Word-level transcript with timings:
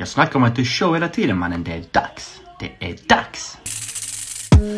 Jag 0.00 0.08
snackar 0.08 0.36
om 0.36 0.42
att 0.42 0.56
du 0.56 0.64
show 0.64 0.94
hela 0.94 1.08
tiden 1.08 1.38
mannen. 1.38 1.64
Det 1.64 1.72
är 1.72 1.84
dags. 1.92 2.40
Det 2.60 2.72
är 2.78 2.96
dags. 3.06 3.58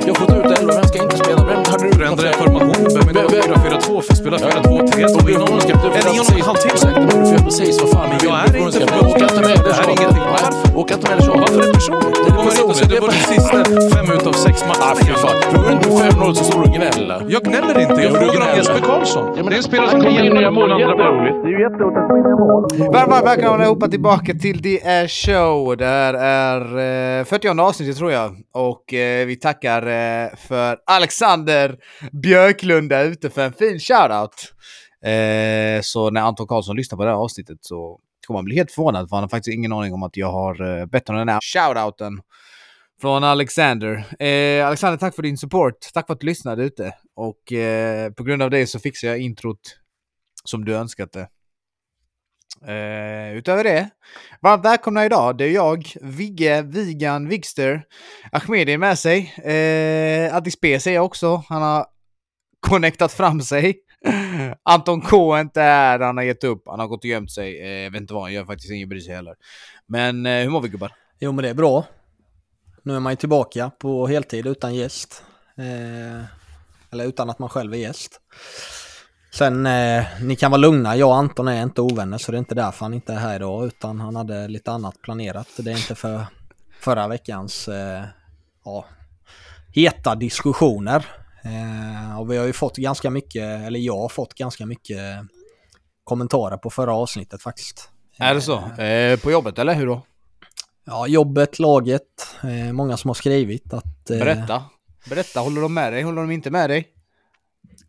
Jag 0.07 0.17
får 0.19 0.27
ta 0.27 0.37
ut 0.37 0.59
elva, 0.59 0.73
vem 0.75 0.85
ska 0.85 1.03
inte 1.03 1.17
spela? 1.17 1.45
Vem 1.51 1.63
hade 1.71 1.91
du 1.99 2.05
Ändra 2.07 2.33
formation. 2.33 2.87
Vem 2.97 3.09
är 3.09 3.13
det? 3.13 3.29
4-4-2 3.29 4.01
för 4.01 4.13
att 4.13 4.17
spela 4.23 4.37
4-2-3. 4.39 5.19
Om 5.19 5.27
vi 5.27 5.33
någon 5.43 5.61
ska 5.61 5.73
du 5.83 5.89
Är 5.89 5.93
det 5.93 6.11
ingen 6.13 6.25
precis 6.25 6.47
halvtidsräkna 6.47 7.01
men 7.01 7.09
du 7.09 7.25
får 7.27 7.33
göra 7.35 7.45
precis 7.45 7.81
vad 7.83 7.91
fan 7.91 8.07
du 8.11 8.17
vill. 8.17 8.29
Jag 8.29 8.39
är 8.45 8.53
Du 8.53 8.59
inte 8.59 8.81
för- 8.81 9.07
Åka 9.07 9.25
inte 9.25 9.41
med 9.41 9.51
tjatet. 9.51 10.23
Varför? 10.33 10.79
Åka 10.81 10.95
inte 10.95 11.07
med 11.11 11.23
tjatet. 11.25 11.41
Varför 11.41 11.59
är 11.61 11.67
det 11.67 11.73
personligt? 11.79 12.17
Det 12.27 12.31
kommer 12.37 12.53
inte 12.53 12.81
med. 12.81 12.89
Det 12.95 13.01
var 13.05 13.09
de 13.09 13.21
sista 13.35 13.59
fem 13.95 14.07
utav 14.19 14.33
sex 14.47 14.57
Ah, 14.63 14.67
matcherna. 14.71 14.95
fy 15.07 15.13
fan. 15.23 15.37
Tror 15.51 15.63
du 15.67 15.71
inte 15.77 15.89
5-0 15.89 16.35
så 16.39 16.45
står 16.45 16.59
du 16.63 16.65
och 16.69 16.75
gnäller? 16.79 17.19
Jag 17.35 17.43
gnäller 17.49 17.77
inte. 17.85 17.99
Jag 18.05 18.13
du 18.13 18.19
frågar 18.19 18.41
om. 18.51 18.57
Jesper 18.59 18.81
Karlsson. 18.89 19.25
Det 19.35 19.41
är 19.55 19.57
en 19.57 19.63
spelare 19.71 19.91
som 19.91 20.01
kan 20.03 20.15
göra 20.15 20.35
nya 20.41 20.51
mål 20.51 20.73
andra 20.73 20.95
mål. 20.97 21.29
Varmt, 22.93 23.27
välkomna 23.27 23.55
allihopa 23.55 23.89
tillbaka 23.89 24.33
till 24.35 24.63
The 24.63 24.77
Air 24.89 25.09
Show. 25.09 25.77
Det 25.77 25.87
här 25.87 26.15
är 26.15 26.61
eh, 27.21 27.25
40 27.25 27.61
avsnittet 27.61 27.97
tror 27.97 28.13
jag. 28.13 28.31
Och 28.55 28.95
eh, 28.95 29.27
vi 29.27 29.37
tackar 29.37 29.72
eh, 29.83 30.37
för 30.37 30.79
Alexander 30.87 31.77
Björklund 32.23 32.91
där 32.91 33.05
ute 33.05 33.31
för 33.31 33.43
en 33.43 33.53
fin 33.53 33.79
shoutout. 33.79 34.53
Eh, 35.05 35.81
så 35.83 36.11
när 36.11 36.21
Anton 36.21 36.47
Karlsson 36.47 36.77
lyssnar 36.77 36.97
på 36.97 37.05
det 37.05 37.11
här 37.11 37.17
avsnittet 37.17 37.59
så 37.61 38.01
kommer 38.27 38.39
han 38.39 38.45
bli 38.45 38.57
helt 38.57 38.73
förvånad 38.73 39.09
för 39.09 39.17
han 39.17 39.25
har 39.25 39.29
faktiskt 39.29 39.55
ingen 39.55 39.73
aning 39.73 39.95
om 39.95 40.03
att 40.03 40.17
jag 40.17 40.33
har 40.33 40.79
eh, 40.79 40.87
bett 40.87 41.09
om 41.09 41.17
den 41.17 41.29
här 41.29 41.41
shoutouten 41.41 42.21
från 43.01 43.25
Alexander. 43.25 44.23
Eh, 44.23 44.67
Alexander, 44.67 44.99
tack 44.99 45.15
för 45.15 45.23
din 45.23 45.39
support. 45.39 45.75
Tack 45.95 46.07
för 46.07 46.15
att 46.15 46.21
du 46.21 46.27
lyssnade 46.27 46.65
ute. 46.65 46.95
Och 47.17 47.53
eh, 47.53 48.13
på 48.13 48.25
grund 48.25 48.43
av 48.43 48.51
det 48.51 48.67
så 48.67 48.79
fixar 48.79 49.09
jag 49.09 49.19
introt 49.19 49.77
som 50.45 50.65
du 50.65 50.77
önskat 50.77 51.13
det. 51.13 51.29
Uh, 52.69 53.37
utöver 53.37 53.65
det, 53.65 53.91
varmt 54.41 54.65
välkomna 54.65 55.07
idag. 55.07 55.39
Det 55.39 55.45
är 55.45 55.51
jag, 55.51 55.93
Vigge, 56.03 56.63
Vigan, 56.63 57.29
Vigster, 57.29 57.85
Ahmedi 58.33 58.73
är 58.73 58.79
med 58.79 58.99
sig. 58.99 59.35
Uh, 59.39 60.37
Addis 60.37 60.61
B 60.61 60.81
ser 60.81 60.95
jag 60.95 61.05
också. 61.05 61.43
Han 61.49 61.63
har 61.63 61.87
connectat 62.61 63.13
fram 63.13 63.41
sig. 63.41 63.77
Anton 64.63 65.01
K 65.01 65.35
är 65.35 65.41
inte 65.41 65.61
här, 65.61 66.01
han 66.01 66.17
har 66.17 66.25
gett 66.25 66.45
upp. 66.45 66.63
Han 66.67 66.81
har 66.81 66.87
gått 66.87 67.05
och 67.05 67.11
gömt 67.11 67.33
sig. 67.33 67.63
Uh, 67.63 67.69
jag 67.69 67.91
vet 67.91 68.01
inte 68.01 68.15
vad 68.15 68.23
han 68.23 68.33
gör 68.33 68.45
faktiskt, 68.45 68.73
ingen 68.73 68.89
bryr 68.89 69.01
sig 69.01 69.15
heller. 69.15 69.35
Men 69.87 70.27
uh, 70.27 70.43
hur 70.43 70.51
mår 70.51 70.61
vi 70.61 70.69
gubbar? 70.69 70.93
Jo 71.21 71.33
men 71.33 71.43
det 71.43 71.49
är 71.49 71.55
bra. 71.55 71.85
Nu 72.83 72.97
är 72.97 73.01
man 73.01 73.13
ju 73.13 73.17
tillbaka 73.17 73.71
på 73.79 74.07
heltid 74.07 74.47
utan 74.47 74.75
gäst. 74.75 75.25
Eller 76.93 77.05
utan 77.05 77.31
att 77.31 77.39
man 77.39 77.49
själv 77.49 77.75
är 77.75 77.79
gäst. 77.79 78.21
Sen, 79.35 79.67
eh, 79.67 80.05
ni 80.23 80.37
kan 80.37 80.51
vara 80.51 80.61
lugna, 80.61 80.97
jag 80.97 81.09
och 81.09 81.17
Anton 81.17 81.49
är 81.49 81.63
inte 81.63 81.81
ovänner 81.81 82.19
så 82.19 82.33
det 82.33 82.37
är 82.37 82.39
inte 82.39 82.55
därför 82.55 82.85
han 82.85 82.95
inte 82.95 83.13
är 83.13 83.17
här 83.17 83.37
idag 83.37 83.67
utan 83.67 84.01
han 84.01 84.17
hade 84.17 84.49
lite 84.49 84.71
annat 84.71 85.03
planerat. 85.03 85.49
Det 85.57 85.71
är 85.71 85.77
inte 85.77 85.95
för 85.95 86.27
förra 86.81 87.09
veckans 87.09 87.69
eh, 87.69 88.05
ja, 88.65 88.85
heta 89.75 90.15
diskussioner. 90.15 91.07
Eh, 91.45 92.21
och 92.21 92.33
vi 92.33 92.37
har 92.37 92.47
ju 92.47 92.53
fått 92.53 92.77
ganska 92.77 93.11
mycket, 93.11 93.67
eller 93.67 93.79
jag 93.79 93.99
har 93.99 94.09
fått 94.09 94.35
ganska 94.35 94.67
mycket 94.67 94.99
kommentarer 96.05 96.57
på 96.57 96.71
förra 96.71 96.95
avsnittet 96.95 97.43
faktiskt. 97.43 97.91
Är 98.19 98.35
det 98.35 98.41
så? 98.41 98.59
Eh, 98.83 99.19
på 99.19 99.31
jobbet 99.31 99.59
eller 99.59 99.75
hur 99.75 99.87
då? 99.87 100.03
Ja, 100.85 101.07
jobbet, 101.07 101.59
laget, 101.59 102.37
eh, 102.43 102.73
många 102.73 102.97
som 102.97 103.09
har 103.09 103.15
skrivit 103.15 103.73
att... 103.73 104.11
Eh, 104.11 104.19
Berätta. 104.19 104.65
Berätta, 105.09 105.41
håller 105.41 105.61
de 105.61 105.75
med 105.75 105.93
dig? 105.93 106.03
Håller 106.03 106.23
de 106.23 106.31
inte 106.31 106.51
med 106.51 106.71
dig? 106.71 106.89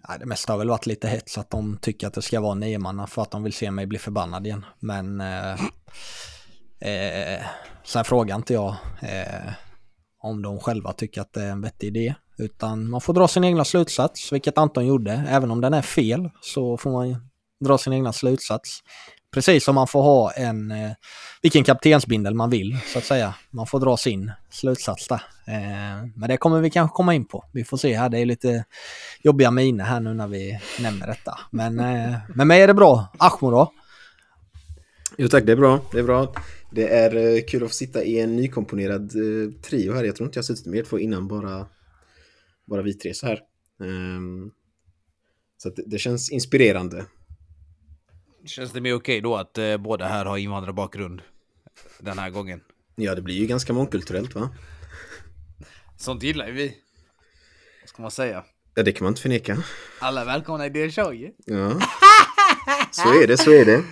Ja, 0.08 0.18
det 0.18 0.26
mesta 0.26 0.54
har 0.54 0.58
väl 0.58 0.70
varit 0.70 0.86
lite 0.86 1.08
hets 1.08 1.38
att 1.38 1.50
de 1.50 1.78
tycker 1.82 2.08
att 2.08 2.14
det 2.14 2.22
ska 2.22 2.42
vara 2.42 2.54
nio 2.54 2.80
manna 2.80 3.08
för 3.08 3.22
att 3.22 3.32
de 3.32 3.44
vill 3.44 3.54
se 3.54 3.72
mig 3.72 3.86
bli 3.86 4.00
förbannad 4.00 4.48
igen. 4.48 4.66
Men 4.80 5.22
eh, 5.22 5.54
eh, 6.80 7.42
sen 7.84 8.06
frågar 8.06 8.36
inte 8.36 8.54
jag 8.54 8.76
eh, 9.02 9.52
om 10.22 10.42
de 10.42 10.60
själva 10.60 10.94
tycker 10.94 11.22
att 11.22 11.34
det 11.34 11.44
är 11.44 11.52
en 11.52 11.62
vettig 11.62 11.88
idé. 11.88 12.16
Utan 12.38 12.90
man 12.90 13.02
får 13.02 13.14
dra 13.14 13.28
sin 13.28 13.44
egna 13.44 13.66
slutsats, 13.66 14.34
vilket 14.34 14.58
Anton 14.58 14.86
gjorde. 14.86 15.12
Även 15.30 15.52
om 15.52 15.62
den 15.62 15.74
är 15.74 15.82
fel 15.82 16.30
så 16.42 16.78
får 16.78 16.92
man 16.92 17.30
dra 17.66 17.78
sin 17.78 17.94
egna 17.94 18.14
slutsats. 18.14 18.80
Precis 19.34 19.64
som 19.64 19.76
man 19.76 19.88
får 19.88 20.02
ha 20.02 20.32
en, 20.32 20.72
eh, 20.72 20.92
vilken 21.42 21.64
kaptensbindel 21.64 22.34
man 22.36 22.50
vill 22.50 22.78
så 22.88 22.98
att 22.98 23.06
säga. 23.06 23.36
Man 23.50 23.68
får 23.68 23.80
dra 23.80 23.98
sin 23.98 24.32
slutsats 24.50 25.08
där. 25.08 25.22
Eh, 25.48 26.08
men 26.16 26.30
det 26.30 26.38
kommer 26.38 26.62
vi 26.62 26.70
kanske 26.70 26.96
komma 26.96 27.14
in 27.14 27.26
på. 27.26 27.46
Vi 27.52 27.64
får 27.64 27.78
se 27.78 27.98
här, 27.98 28.10
det 28.10 28.20
är 28.20 28.26
lite 28.26 28.66
jobbiga 29.22 29.52
miner 29.52 29.84
här 29.84 30.00
nu 30.00 30.14
när 30.14 30.28
vi 30.28 30.60
nämner 30.82 31.08
detta. 31.08 31.40
Men 31.52 31.80
eh, 31.80 32.16
med 32.36 32.48
mig 32.48 32.62
är 32.62 32.68
det 32.68 32.74
bra. 32.74 33.08
Ahmo 33.20 33.52
då? 33.52 33.74
Jo 35.18 35.28
tack, 35.28 35.46
det 35.46 35.52
är 35.52 35.56
bra. 35.56 35.82
Det 35.92 36.00
är 36.00 36.04
bra. 36.04 36.34
Det 36.72 36.88
är 36.88 37.16
eh, 37.16 37.42
kul 37.42 37.64
att 37.64 37.70
få 37.70 37.76
sitta 37.76 38.04
i 38.04 38.20
en 38.20 38.36
nykomponerad 38.36 39.02
eh, 39.02 39.52
trio 39.62 39.94
här. 39.94 40.04
Jag 40.04 40.16
tror 40.16 40.28
inte 40.28 40.38
jag 40.38 40.44
har 40.44 40.46
suttit 40.46 40.66
med 40.66 40.80
er 40.80 40.84
två 40.84 41.00
innan, 41.00 41.28
bara, 41.28 41.66
bara 42.66 42.82
vi 42.82 42.94
tre 42.94 43.14
så 43.14 43.28
här. 43.28 43.40
Ehm, 43.84 44.52
så 45.58 45.70
det, 45.70 45.84
det 45.86 45.98
känns 45.98 46.32
inspirerande. 46.32 47.06
Känns 48.46 48.72
det 48.72 48.82
mer 48.82 48.94
okej 48.94 49.22
då 49.22 49.36
att 49.36 49.58
eh, 49.58 49.78
båda 49.78 50.08
här 50.08 50.26
har 50.26 50.38
invandrarbakgrund 50.38 51.22
den 52.00 52.20
här 52.20 52.30
gången? 52.30 52.62
Ja, 52.96 53.16
det 53.16 53.22
blir 53.22 53.36
ju 53.36 53.46
ganska 53.46 53.74
mångkulturellt 53.74 54.36
va? 54.36 54.50
Sånt 55.98 56.24
gillar 56.24 56.48
ju 56.48 56.54
vi. 56.54 56.78
Vad 57.82 57.90
ska 57.90 58.02
man 58.02 58.12
säga? 58.12 58.44
Ja, 58.76 58.84
det 58.84 58.92
kan 58.92 59.04
man 59.04 59.12
inte 59.12 59.22
förneka. 59.22 59.58
Alla 60.00 60.26
välkomna 60.26 60.66
i 60.66 60.70
det 60.70 60.92
show 60.92 61.14
ju. 61.16 61.32
Ja. 61.46 61.72
Så 62.92 63.22
är 63.22 63.28
det, 63.28 63.38
så 63.38 63.52
är 63.52 63.66
det. 63.66 63.84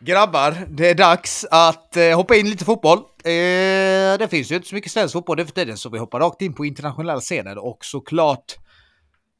Grabbar, 0.00 0.66
det 0.68 0.90
är 0.90 0.94
dags 0.94 1.46
att 1.50 1.96
eh, 1.96 2.16
hoppa 2.16 2.36
in 2.36 2.50
lite 2.50 2.64
fotboll. 2.64 2.98
Eh, 2.98 4.18
det 4.18 4.28
finns 4.30 4.50
ju 4.50 4.56
inte 4.56 4.68
så 4.68 4.74
mycket 4.74 4.92
svensk 4.92 5.12
fotboll 5.12 5.36
nu 5.36 5.44
för 5.44 5.52
tiden 5.52 5.76
så 5.76 5.88
vi 5.88 5.98
hoppar 5.98 6.20
rakt 6.20 6.42
in 6.42 6.54
på 6.54 6.64
internationella 6.64 7.20
scener 7.20 7.58
och 7.58 7.84
såklart 7.84 8.56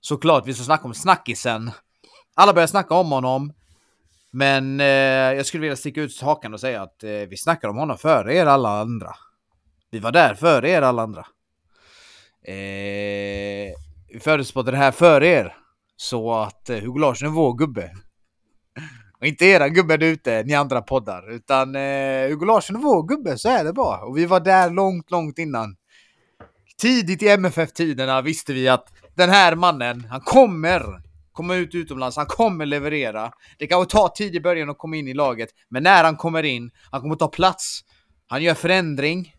såklart 0.01 0.47
vi 0.47 0.55
ska 0.55 0.65
snacka 0.65 0.85
om 0.85 0.95
snackisen. 0.95 1.71
Alla 2.35 2.53
börjar 2.53 2.67
snacka 2.67 2.95
om 2.95 3.11
honom. 3.11 3.53
Men 4.31 4.81
eh, 4.81 4.87
jag 5.37 5.47
skulle 5.47 5.61
vilja 5.61 5.77
sticka 5.77 6.01
ut 6.01 6.21
hakan 6.21 6.55
och 6.55 6.61
säga 6.61 6.83
att 6.83 7.05
eh, 7.05 7.11
vi 7.11 7.37
snackar 7.37 7.69
om 7.69 7.77
honom 7.77 7.99
före 7.99 8.35
er 8.35 8.47
alla 8.47 8.81
andra. 8.81 9.15
Vi 9.91 9.99
var 9.99 10.13
där 10.13 10.35
före 10.35 10.71
er 10.71 10.83
alla 10.83 11.03
andra. 11.03 11.27
Eh, 12.45 13.75
vi 14.13 14.21
förutspådde 14.21 14.71
det 14.71 14.77
här 14.77 14.93
före 14.93 15.27
er. 15.27 15.57
Så 15.97 16.35
att 16.35 16.71
eh, 16.71 16.79
Hugo 16.79 16.99
Larsson 16.99 17.29
är 17.29 17.33
vår 17.33 17.59
gubbe. 17.59 17.91
Och 19.21 19.27
inte 19.27 19.45
era 19.45 19.69
gubbe 19.69 19.97
där 19.97 20.07
ute, 20.07 20.43
ni 20.43 20.55
andra 20.55 20.83
poddar. 20.83 21.31
Utan 21.31 21.77
eh, 21.77 22.29
Hugo 22.29 22.45
Larsson 22.45 22.77
är 22.77 22.81
vår 22.81 23.09
gubbe, 23.09 23.39
så 23.39 23.49
är 23.49 23.65
det 23.65 23.73
bara. 23.73 24.01
Och 24.01 24.19
vi 24.19 24.27
var 24.27 24.41
där 24.41 24.71
långt, 24.71 25.11
långt 25.11 25.39
innan. 25.39 25.77
Tidigt 26.81 27.23
i 27.23 27.29
MFF-tiderna 27.29 28.23
visste 28.23 28.53
vi 28.53 28.69
att 28.69 28.93
den 29.15 29.31
här 29.31 29.55
mannen, 29.55 30.07
han 30.11 30.21
kommer 30.21 31.01
komma 31.39 31.55
ut 31.55 31.75
utomlands, 31.75 32.17
han 32.17 32.27
kommer 32.27 32.67
leverera. 32.67 33.33
Det 33.59 33.67
kanske 33.67 33.97
tar 33.97 34.09
tid 34.09 34.35
i 34.35 34.41
början 34.41 34.71
att 34.71 34.79
komma 34.79 34.97
in 34.97 35.09
i 35.09 35.15
laget, 35.15 35.49
men 35.69 35.83
när 35.83 36.05
han 36.05 36.17
kommer 36.17 36.43
in, 36.43 36.71
han 36.91 37.01
kommer 37.01 37.17
ta 37.17 37.29
plats. 37.29 37.81
Han 38.27 38.43
gör 38.43 38.55
förändring. 38.55 39.35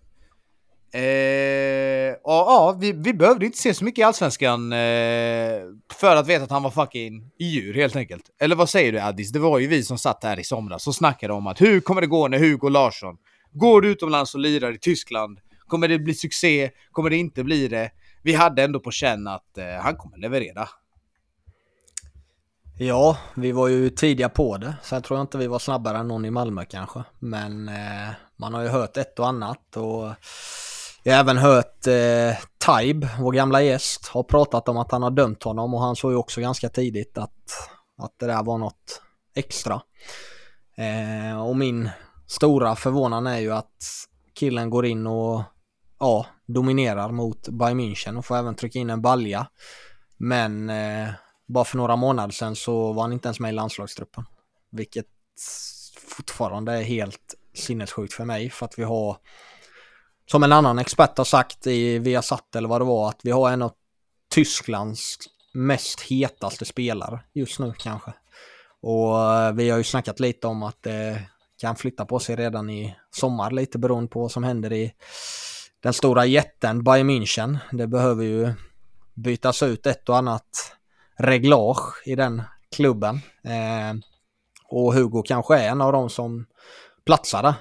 Eh, 0.94 2.14
och 2.24 2.44
ja, 2.52 2.78
vi, 2.80 2.92
vi 2.92 3.14
behövde 3.14 3.46
inte 3.46 3.58
se 3.58 3.74
så 3.74 3.86
mycket 3.86 4.00
i 4.00 4.04
Allsvenskan 4.04 4.74
eh, 4.74 4.78
för 5.94 6.16
att 6.16 6.28
veta 6.28 6.44
att 6.44 6.52
han 6.52 6.64
var 6.64 6.72
fucking 6.72 7.32
djur 7.40 7.74
helt 7.74 7.96
enkelt. 7.96 8.24
Eller 8.42 8.56
vad 8.56 8.70
säger 8.70 8.92
du 8.92 9.00
Addis? 9.00 9.32
Det 9.32 9.40
var 9.40 9.60
ju 9.60 9.68
vi 9.68 9.84
som 9.84 9.98
satt 9.98 10.24
här 10.24 10.40
i 10.40 10.44
somras 10.44 10.88
och 10.88 10.96
snackade 10.96 11.34
om 11.34 11.48
att 11.48 11.62
hur 11.62 11.80
kommer 11.80 12.02
det 12.02 12.08
gå 12.08 12.28
när 12.28 12.40
Hugo 12.40 12.70
Larsson 12.70 13.16
går 13.52 13.86
utomlands 13.86 14.36
och 14.36 14.42
lirar 14.42 14.72
i 14.72 14.78
Tyskland? 14.78 15.40
Kommer 15.68 15.88
det 15.88 16.00
bli 16.00 16.14
succé? 16.14 16.72
Kommer 16.92 17.10
det 17.10 17.18
inte 17.18 17.44
bli 17.44 17.68
det? 17.68 17.92
Vi 18.24 18.34
hade 18.34 18.64
ändå 18.64 18.80
på 18.80 18.92
känn 18.92 19.28
att 19.28 19.58
eh, 19.58 19.66
han 19.66 19.96
kommer 19.96 20.18
leverera. 20.18 20.68
Ja, 22.82 23.18
vi 23.36 23.52
var 23.52 23.68
ju 23.68 23.90
tidiga 23.90 24.30
på 24.30 24.58
det. 24.58 24.76
Sen 24.84 25.02
tror 25.02 25.20
jag 25.20 25.24
inte 25.24 25.38
vi 25.38 25.48
var 25.48 25.60
snabbare 25.60 25.98
än 25.98 26.08
någon 26.08 26.26
i 26.26 26.32
Malmö 26.32 26.66
kanske. 26.66 27.04
Men 27.20 27.70
eh, 27.70 28.10
man 28.38 28.54
har 28.54 28.62
ju 28.62 28.68
hört 28.68 28.98
ett 28.98 29.20
och 29.20 29.28
annat. 29.28 29.78
Och 29.78 30.14
jag 31.04 31.14
har 31.14 31.20
även 31.20 31.38
hört 31.38 31.88
eh, 31.88 32.38
Taib, 32.58 33.08
vår 33.20 33.32
gamla 33.32 33.62
gäst, 33.62 34.08
har 34.08 34.24
pratat 34.24 34.70
om 34.70 34.78
att 34.78 34.92
han 34.92 35.04
har 35.04 35.12
dömt 35.12 35.44
honom. 35.44 35.74
Och 35.74 35.82
han 35.82 35.96
såg 35.96 36.12
ju 36.12 36.18
också 36.18 36.42
ganska 36.42 36.70
tidigt 36.70 37.18
att, 37.18 37.70
att 37.98 38.14
det 38.20 38.26
där 38.26 38.44
var 38.44 38.58
något 38.58 39.02
extra. 39.36 39.82
Eh, 40.78 41.42
och 41.42 41.58
min 41.58 41.90
stora 42.28 42.76
förvånan 42.76 43.28
är 43.28 43.40
ju 43.40 43.54
att 43.54 43.84
killen 44.34 44.70
går 44.70 44.86
in 44.86 45.08
och 45.08 45.44
ja, 46.00 46.26
dominerar 46.48 47.12
mot 47.12 47.50
Bayern 47.50 47.80
München 47.80 48.18
och 48.18 48.26
får 48.26 48.38
även 48.38 48.56
trycka 48.56 48.80
in 48.80 48.90
en 48.90 49.02
balja. 49.02 49.48
Men 50.18 50.70
eh, 50.70 51.10
bara 51.50 51.66
för 51.66 51.78
några 51.78 51.96
månader 51.96 52.32
sedan 52.32 52.56
så 52.56 52.94
var 52.94 53.02
han 53.02 53.14
inte 53.14 53.28
ens 53.28 53.40
med 53.40 53.50
i 53.50 53.54
landslagstruppen. 53.54 54.26
Vilket 54.72 55.08
fortfarande 56.08 56.74
är 56.74 56.84
helt 56.84 57.36
sinnessjukt 57.54 58.14
för 58.14 58.26
mig 58.26 58.50
för 58.50 58.66
att 58.66 58.80
vi 58.80 58.84
har 58.84 59.18
som 60.32 60.44
en 60.44 60.52
annan 60.52 60.80
expert 60.80 61.18
har 61.18 61.26
sagt 61.26 61.68
i 61.68 62.00
Viasat 62.00 62.56
eller 62.56 62.70
vad 62.70 62.82
det 62.82 62.86
var 62.86 63.10
att 63.10 63.20
vi 63.24 63.32
har 63.32 63.52
en 63.52 63.62
av 63.62 63.72
Tysklands 64.32 65.18
mest 65.54 66.02
hetaste 66.02 66.66
spelare 66.66 67.20
just 67.34 67.60
nu 67.60 67.74
kanske. 67.78 68.14
Och 68.82 69.34
eh, 69.34 69.54
vi 69.54 69.70
har 69.70 69.78
ju 69.78 69.84
snackat 69.84 70.20
lite 70.20 70.48
om 70.48 70.64
att 70.64 70.84
det 70.84 71.24
kan 71.58 71.76
flytta 71.76 72.06
på 72.06 72.20
sig 72.20 72.36
redan 72.36 72.70
i 72.70 72.96
sommar 73.12 73.52
lite 73.52 73.78
beroende 73.78 74.10
på 74.10 74.22
vad 74.22 74.32
som 74.32 74.44
händer 74.44 74.74
i 74.74 74.94
den 75.80 75.94
stora 75.94 76.26
jätten 76.26 76.84
Bayern 76.84 77.10
München. 77.10 77.58
Det 77.72 77.88
behöver 77.88 78.24
ju 78.24 78.54
bytas 79.14 79.64
ut 79.64 79.86
ett 79.86 80.10
och 80.10 80.18
annat 80.18 80.79
reglage 81.20 81.94
i 82.06 82.16
den 82.16 82.42
klubben. 82.76 83.16
Eh, 83.44 83.94
och 84.70 84.94
Hugo 84.94 85.24
kanske 85.24 85.58
är 85.58 85.70
en 85.70 85.82
av 85.82 85.92
de 85.92 86.10
som 86.10 86.46
platsar 87.06 87.44
där. 87.44 87.54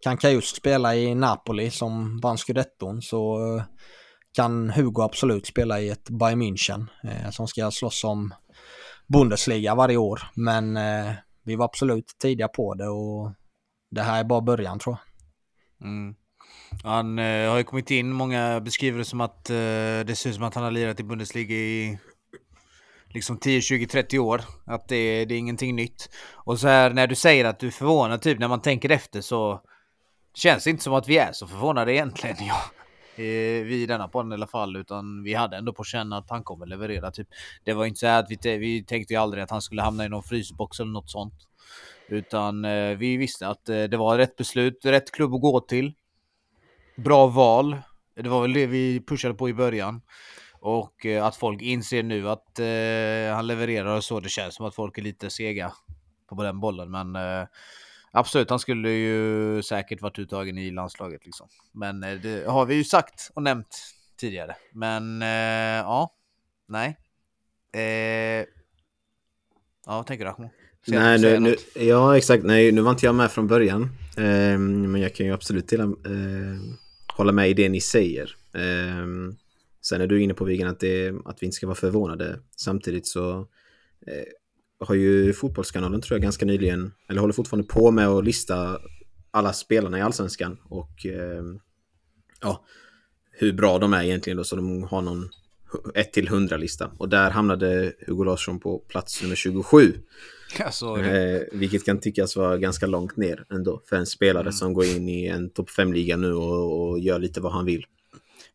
Kan 0.00 0.16
Kajus 0.16 0.56
spela 0.56 0.94
i 0.94 1.14
Napoli 1.14 1.70
som 1.70 2.20
vann 2.20 2.38
scudetton 2.38 3.02
så 3.02 3.36
eh, 3.56 3.64
kan 4.32 4.70
Hugo 4.70 5.02
absolut 5.02 5.46
spela 5.46 5.80
i 5.80 5.88
ett 5.88 6.10
Bayern 6.10 6.42
München 6.42 6.86
eh, 7.04 7.30
som 7.30 7.48
ska 7.48 7.70
slåss 7.70 8.04
om 8.04 8.34
Bundesliga 9.06 9.74
varje 9.74 9.96
år. 9.96 10.22
Men 10.34 10.76
eh, 10.76 11.12
vi 11.44 11.56
var 11.56 11.64
absolut 11.64 12.16
tidiga 12.18 12.48
på 12.48 12.74
det 12.74 12.88
och 12.88 13.32
det 13.90 14.02
här 14.02 14.20
är 14.20 14.24
bara 14.24 14.40
början 14.40 14.78
tror 14.78 14.96
jag. 14.96 15.88
Mm. 15.88 16.14
Han 16.82 17.18
eh, 17.18 17.50
har 17.50 17.58
ju 17.58 17.64
kommit 17.64 17.90
in, 17.90 18.12
många 18.12 18.60
beskriver 18.60 18.98
det 18.98 19.04
som 19.04 19.20
att 19.20 19.50
eh, 19.50 19.56
det 20.06 20.18
ser 20.18 20.30
ut 20.30 20.36
som 20.36 20.44
att 20.44 20.54
han 20.54 20.64
har 20.64 20.70
lirat 20.70 21.00
i 21.00 21.04
Bundesliga 21.04 21.56
i 21.56 21.98
liksom 23.14 23.38
10, 23.38 23.60
20, 23.60 23.86
30 23.86 24.18
år. 24.18 24.42
Att 24.66 24.88
det, 24.88 25.24
det 25.24 25.34
är 25.34 25.38
ingenting 25.38 25.76
nytt. 25.76 26.10
Och 26.32 26.60
så 26.60 26.68
här 26.68 26.90
när 26.90 27.06
du 27.06 27.14
säger 27.14 27.44
att 27.44 27.58
du 27.58 27.66
är 27.66 27.70
förvånad, 27.70 28.22
typ 28.22 28.38
när 28.38 28.48
man 28.48 28.62
tänker 28.62 28.90
efter 28.90 29.20
så 29.20 29.60
känns 30.34 30.64
det 30.64 30.70
inte 30.70 30.82
som 30.82 30.94
att 30.94 31.08
vi 31.08 31.18
är 31.18 31.32
så 31.32 31.46
förvånade 31.46 31.94
egentligen. 31.94 32.36
Ja. 32.48 32.62
Eh, 33.16 33.64
vi 33.64 33.82
i 33.82 33.86
denna 33.86 34.08
podden 34.08 34.32
i 34.32 34.34
alla 34.34 34.46
fall, 34.46 34.76
utan 34.76 35.22
vi 35.22 35.34
hade 35.34 35.56
ändå 35.56 35.72
på 35.72 35.84
känn 35.84 36.12
att 36.12 36.30
han 36.30 36.44
kommer 36.44 36.66
leverera. 36.66 37.10
Typ. 37.10 37.28
Det 37.64 37.72
var 37.72 37.84
inte 37.84 38.00
så 38.00 38.06
här 38.06 38.18
att 38.18 38.30
vi, 38.30 38.58
vi 38.58 38.84
tänkte 38.84 39.14
ju 39.14 39.20
aldrig 39.20 39.42
att 39.42 39.50
han 39.50 39.62
skulle 39.62 39.82
hamna 39.82 40.04
i 40.04 40.08
någon 40.08 40.22
frysbox 40.22 40.80
eller 40.80 40.92
något 40.92 41.10
sånt. 41.10 41.34
Utan 42.08 42.64
eh, 42.64 42.96
vi 42.96 43.16
visste 43.16 43.48
att 43.48 43.68
eh, 43.68 43.82
det 43.82 43.96
var 43.96 44.18
rätt 44.18 44.36
beslut, 44.36 44.84
rätt 44.84 45.10
klubb 45.10 45.34
att 45.34 45.40
gå 45.40 45.60
till. 45.60 45.92
Bra 46.96 47.26
val. 47.26 47.76
Det 48.14 48.28
var 48.28 48.42
väl 48.42 48.52
det 48.52 48.66
vi 48.66 49.00
pushade 49.06 49.34
på 49.34 49.48
i 49.48 49.54
början. 49.54 50.00
Och 50.66 51.06
eh, 51.06 51.24
att 51.24 51.36
folk 51.36 51.62
inser 51.62 52.02
nu 52.02 52.28
att 52.28 52.58
eh, 52.58 53.36
han 53.36 53.46
levererar 53.46 53.96
och 53.96 54.04
så. 54.04 54.20
Det 54.20 54.28
känns 54.28 54.54
som 54.54 54.66
att 54.66 54.74
folk 54.74 54.98
är 54.98 55.02
lite 55.02 55.30
sega 55.30 55.72
på 56.28 56.42
den 56.42 56.60
bollen. 56.60 56.90
Men 56.90 57.16
eh, 57.16 57.46
absolut, 58.12 58.50
han 58.50 58.58
skulle 58.58 58.90
ju 58.90 59.62
säkert 59.62 60.02
varit 60.02 60.18
uttagen 60.18 60.58
i 60.58 60.70
landslaget. 60.70 61.24
Liksom. 61.24 61.48
Men 61.72 62.02
eh, 62.02 62.14
det 62.14 62.50
har 62.50 62.66
vi 62.66 62.74
ju 62.74 62.84
sagt 62.84 63.30
och 63.34 63.42
nämnt 63.42 63.78
tidigare. 64.16 64.56
Men 64.72 65.22
eh, 65.22 65.28
ja, 65.78 66.14
nej. 66.68 66.96
Eh, 67.72 67.82
ja, 69.86 69.96
vad 69.96 70.06
tänker 70.06 70.24
du 70.24 70.30
Ahmo? 70.30 70.50
Nej, 70.86 71.18
nu, 71.18 71.38
nu, 71.38 71.56
ja 71.74 72.16
exakt. 72.16 72.44
Nej, 72.44 72.72
nu 72.72 72.80
var 72.80 72.90
inte 72.90 73.06
jag 73.06 73.14
med 73.14 73.30
från 73.30 73.46
början. 73.46 73.82
Eh, 74.16 74.58
men 74.58 75.00
jag 75.00 75.14
kan 75.14 75.26
ju 75.26 75.32
absolut 75.32 75.68
till, 75.68 75.94
hålla 77.16 77.32
med 77.32 77.48
i 77.50 77.54
det 77.54 77.68
ni 77.68 77.80
säger. 77.80 78.36
Eh, 78.54 79.06
sen 79.86 80.00
är 80.00 80.06
du 80.06 80.22
inne 80.22 80.34
på 80.34 80.44
Wigan 80.44 80.68
att, 80.68 80.80
det, 80.80 81.14
att 81.24 81.42
vi 81.42 81.46
inte 81.46 81.56
ska 81.56 81.66
vara 81.66 81.74
förvånade. 81.76 82.38
Samtidigt 82.56 83.06
så 83.06 83.38
eh, 84.06 84.24
har 84.86 84.94
ju 84.94 85.32
Fotbollskanalen 85.32 86.00
tror 86.00 86.14
jag 86.16 86.22
ganska 86.22 86.46
nyligen, 86.46 86.92
eller 87.08 87.20
håller 87.20 87.34
fortfarande 87.34 87.68
på 87.68 87.90
med 87.90 88.08
att 88.08 88.24
lista 88.24 88.78
alla 89.30 89.52
spelarna 89.52 89.98
i 89.98 90.02
Allsvenskan 90.02 90.56
och 90.64 91.06
eh, 91.06 91.42
ja, 92.40 92.64
hur 93.30 93.52
bra 93.52 93.78
de 93.78 93.94
är 93.94 94.02
egentligen 94.04 94.36
då, 94.36 94.44
så 94.44 94.56
de 94.56 94.82
har 94.82 95.02
någon 95.02 95.28
1 95.94 96.12
till 96.12 96.26
100 96.26 96.56
lista. 96.56 96.90
Och 96.98 97.08
där 97.08 97.30
hamnade 97.30 97.92
Hugo 98.06 98.24
Larsson 98.24 98.60
på 98.60 98.78
plats 98.78 99.22
nummer 99.22 99.36
27. 99.36 99.92
Alltså, 100.64 100.94
det- 100.94 101.34
Eh, 101.34 101.42
vilket 101.58 101.84
kan 101.84 102.00
tyckas 102.00 102.36
vara 102.36 102.58
ganska 102.58 102.86
långt 102.86 103.16
ner 103.16 103.44
ändå 103.50 103.82
för 103.88 103.96
en 103.96 104.06
spelare 104.06 104.40
Mm. 104.42 104.52
som 104.52 104.72
går 104.74 104.84
in 104.84 105.08
i 105.08 105.26
en 105.26 105.50
topp 105.50 105.70
5-liga 105.70 106.16
nu 106.16 106.32
och, 106.34 106.80
och 106.90 106.98
gör 107.00 107.18
lite 107.18 107.40
vad 107.40 107.52
han 107.52 107.64
vill. 107.64 107.84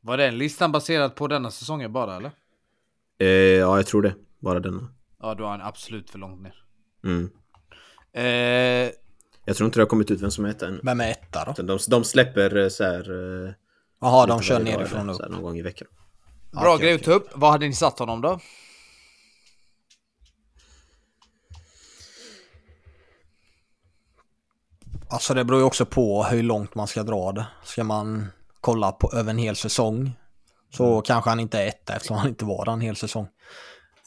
Var 0.09 0.17
den 0.17 0.37
listan 0.37 0.71
baserad 0.71 1.15
på 1.15 1.27
denna 1.27 1.51
säsongen 1.51 1.93
bara 1.93 2.15
eller? 2.15 2.31
Eh, 3.19 3.27
ja, 3.27 3.77
jag 3.77 3.87
tror 3.87 4.01
det. 4.01 4.15
Bara 4.39 4.59
denna. 4.59 4.87
Ja, 5.19 5.33
då 5.35 5.43
är 5.43 5.47
han 5.47 5.61
absolut 5.61 6.09
för 6.09 6.19
långt 6.19 6.41
ner. 6.41 6.55
Mm. 7.03 7.29
Eh, 8.13 8.91
Jag 9.45 9.55
tror 9.55 9.65
inte 9.65 9.79
det 9.79 9.81
har 9.83 9.87
kommit 9.87 10.11
ut 10.11 10.21
vem 10.21 10.31
som 10.31 10.45
är 10.45 10.49
etta 10.49 10.67
än. 10.67 10.79
Vem 10.83 11.01
är 11.01 11.11
etta 11.11 11.45
då? 11.57 11.63
De, 11.63 11.79
de 11.87 12.03
släpper 12.03 12.57
eh, 12.57 12.69
så 12.69 12.83
här... 12.83 12.99
eh, 13.45 13.51
Jaha, 14.01 14.25
de 14.25 14.41
kör 14.41 14.59
nerifrån 14.59 15.09
upp. 15.09 15.29
någon 15.29 15.41
gång 15.41 15.57
i 15.57 15.61
veckan. 15.61 15.87
bra 16.51 16.73
Okej, 16.75 16.85
grej 16.85 16.95
att 16.95 17.03
ta 17.03 17.11
upp. 17.11 17.27
Vad 17.33 17.51
hade 17.51 17.67
ni 17.67 17.73
satt 17.73 17.99
honom 17.99 18.21
då? 18.21 18.39
Alltså 25.09 25.33
det 25.33 25.43
beror 25.45 25.59
ju 25.59 25.65
också 25.65 25.85
på 25.85 26.23
hur 26.23 26.43
långt 26.43 26.75
man 26.75 26.87
ska 26.87 27.03
dra 27.03 27.31
det. 27.31 27.45
Ska 27.63 27.83
man 27.83 28.27
kolla 28.61 28.91
på 28.91 29.11
över 29.13 29.29
en 29.29 29.37
hel 29.37 29.55
säsong 29.55 30.13
så 30.73 31.01
kanske 31.01 31.29
han 31.29 31.39
inte 31.39 31.59
är 31.59 31.67
etta 31.67 31.95
eftersom 31.95 32.17
han 32.17 32.27
inte 32.27 32.45
var 32.45 32.65
där 32.65 32.71
en 32.71 32.81
hel 32.81 32.95
säsong. 32.95 33.27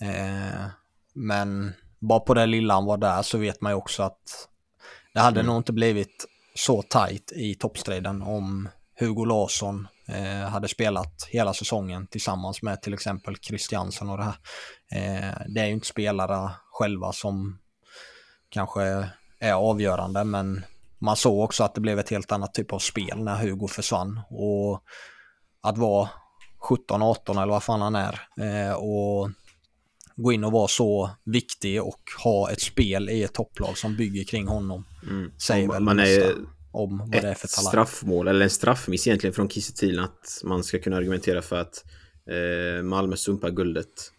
Eh, 0.01 0.67
men 1.15 1.73
bara 1.99 2.21
på 2.21 2.35
det 2.35 2.47
lilla 2.47 2.75
han 2.75 2.85
var 2.85 2.97
där 2.97 3.23
så 3.23 3.39
vet 3.39 3.61
man 3.61 3.73
ju 3.73 3.77
också 3.77 4.03
att 4.03 4.49
det 5.15 5.21
hade 5.21 5.43
nog 5.43 5.57
inte 5.57 5.73
blivit 5.73 6.27
så 6.55 6.83
tajt 6.83 7.33
i 7.33 7.55
toppstriden 7.55 8.23
om 8.23 8.69
Hugo 9.01 9.25
Larsson 9.25 9.89
eh, 10.09 10.49
hade 10.49 10.69
spelat 10.69 11.29
hela 11.29 11.55
säsongen 11.55 12.07
tillsammans 12.07 12.63
med 12.63 12.83
till 12.83 12.95
exempel 12.95 13.37
Christiansen 13.37 14.09
och 14.11 14.19
det 14.19 14.25
här. 14.25 14.37
Eh, 14.93 15.37
det 15.49 15.61
är 15.61 15.67
ju 15.67 15.73
inte 15.73 15.87
spelare 15.87 16.51
själva 16.71 17.13
som 17.13 17.59
kanske 18.49 19.09
är 19.39 19.53
avgörande 19.53 20.25
men 20.25 20.65
man 21.03 21.17
såg 21.17 21.41
också 21.41 21.65
att 21.65 21.75
det 21.75 21.81
blev 21.81 21.99
ett 21.99 22.11
helt 22.11 22.33
annat 22.33 22.55
typ 22.55 22.73
av 22.73 22.79
spel 22.79 23.19
när 23.25 23.37
Hugo 23.37 23.69
försvann. 23.69 24.21
Och 24.31 24.83
att 25.61 25.79
vara 25.79 26.09
17, 26.69 27.03
18 27.03 27.37
eller 27.39 27.53
vad 27.53 27.63
fan 27.63 27.81
han 27.81 27.95
är 27.95 28.21
eh, 28.41 28.73
och 28.75 29.31
gå 30.17 30.33
in 30.33 30.45
och 30.45 30.53
vara 30.53 30.69
så 30.69 31.11
viktig 31.25 31.83
och 31.83 32.01
ha 32.25 32.51
ett 32.51 32.61
spel 32.61 33.11
i 33.11 33.23
ett 33.23 33.33
topplag 33.35 33.79
som 33.79 33.97
bygger 33.97 34.25
kring 34.25 34.47
honom. 34.49 34.85
Mm. 35.11 35.31
Säger 35.39 35.69
väl 35.69 35.83
man 35.83 35.99
är 36.01 36.35
om 36.73 36.99
vad 36.99 37.11
det 37.11 37.19
är 37.19 37.35
för 37.35 37.47
ett 37.47 37.53
talang. 37.55 37.69
straffmål, 37.71 38.29
eller 38.29 38.45
en 38.45 38.51
straffmiss 38.51 39.07
egentligen 39.07 39.35
från 39.35 39.49
Kiese 39.49 40.01
att 40.01 40.41
man 40.45 40.65
ska 40.65 40.79
kunna 40.79 40.97
argumentera 40.97 41.43
för 41.43 41.57
att 41.57 41.85
eh, 42.31 42.83
Malmö 42.83 43.17
sumpar 43.17 43.51
guldet. 43.51 44.13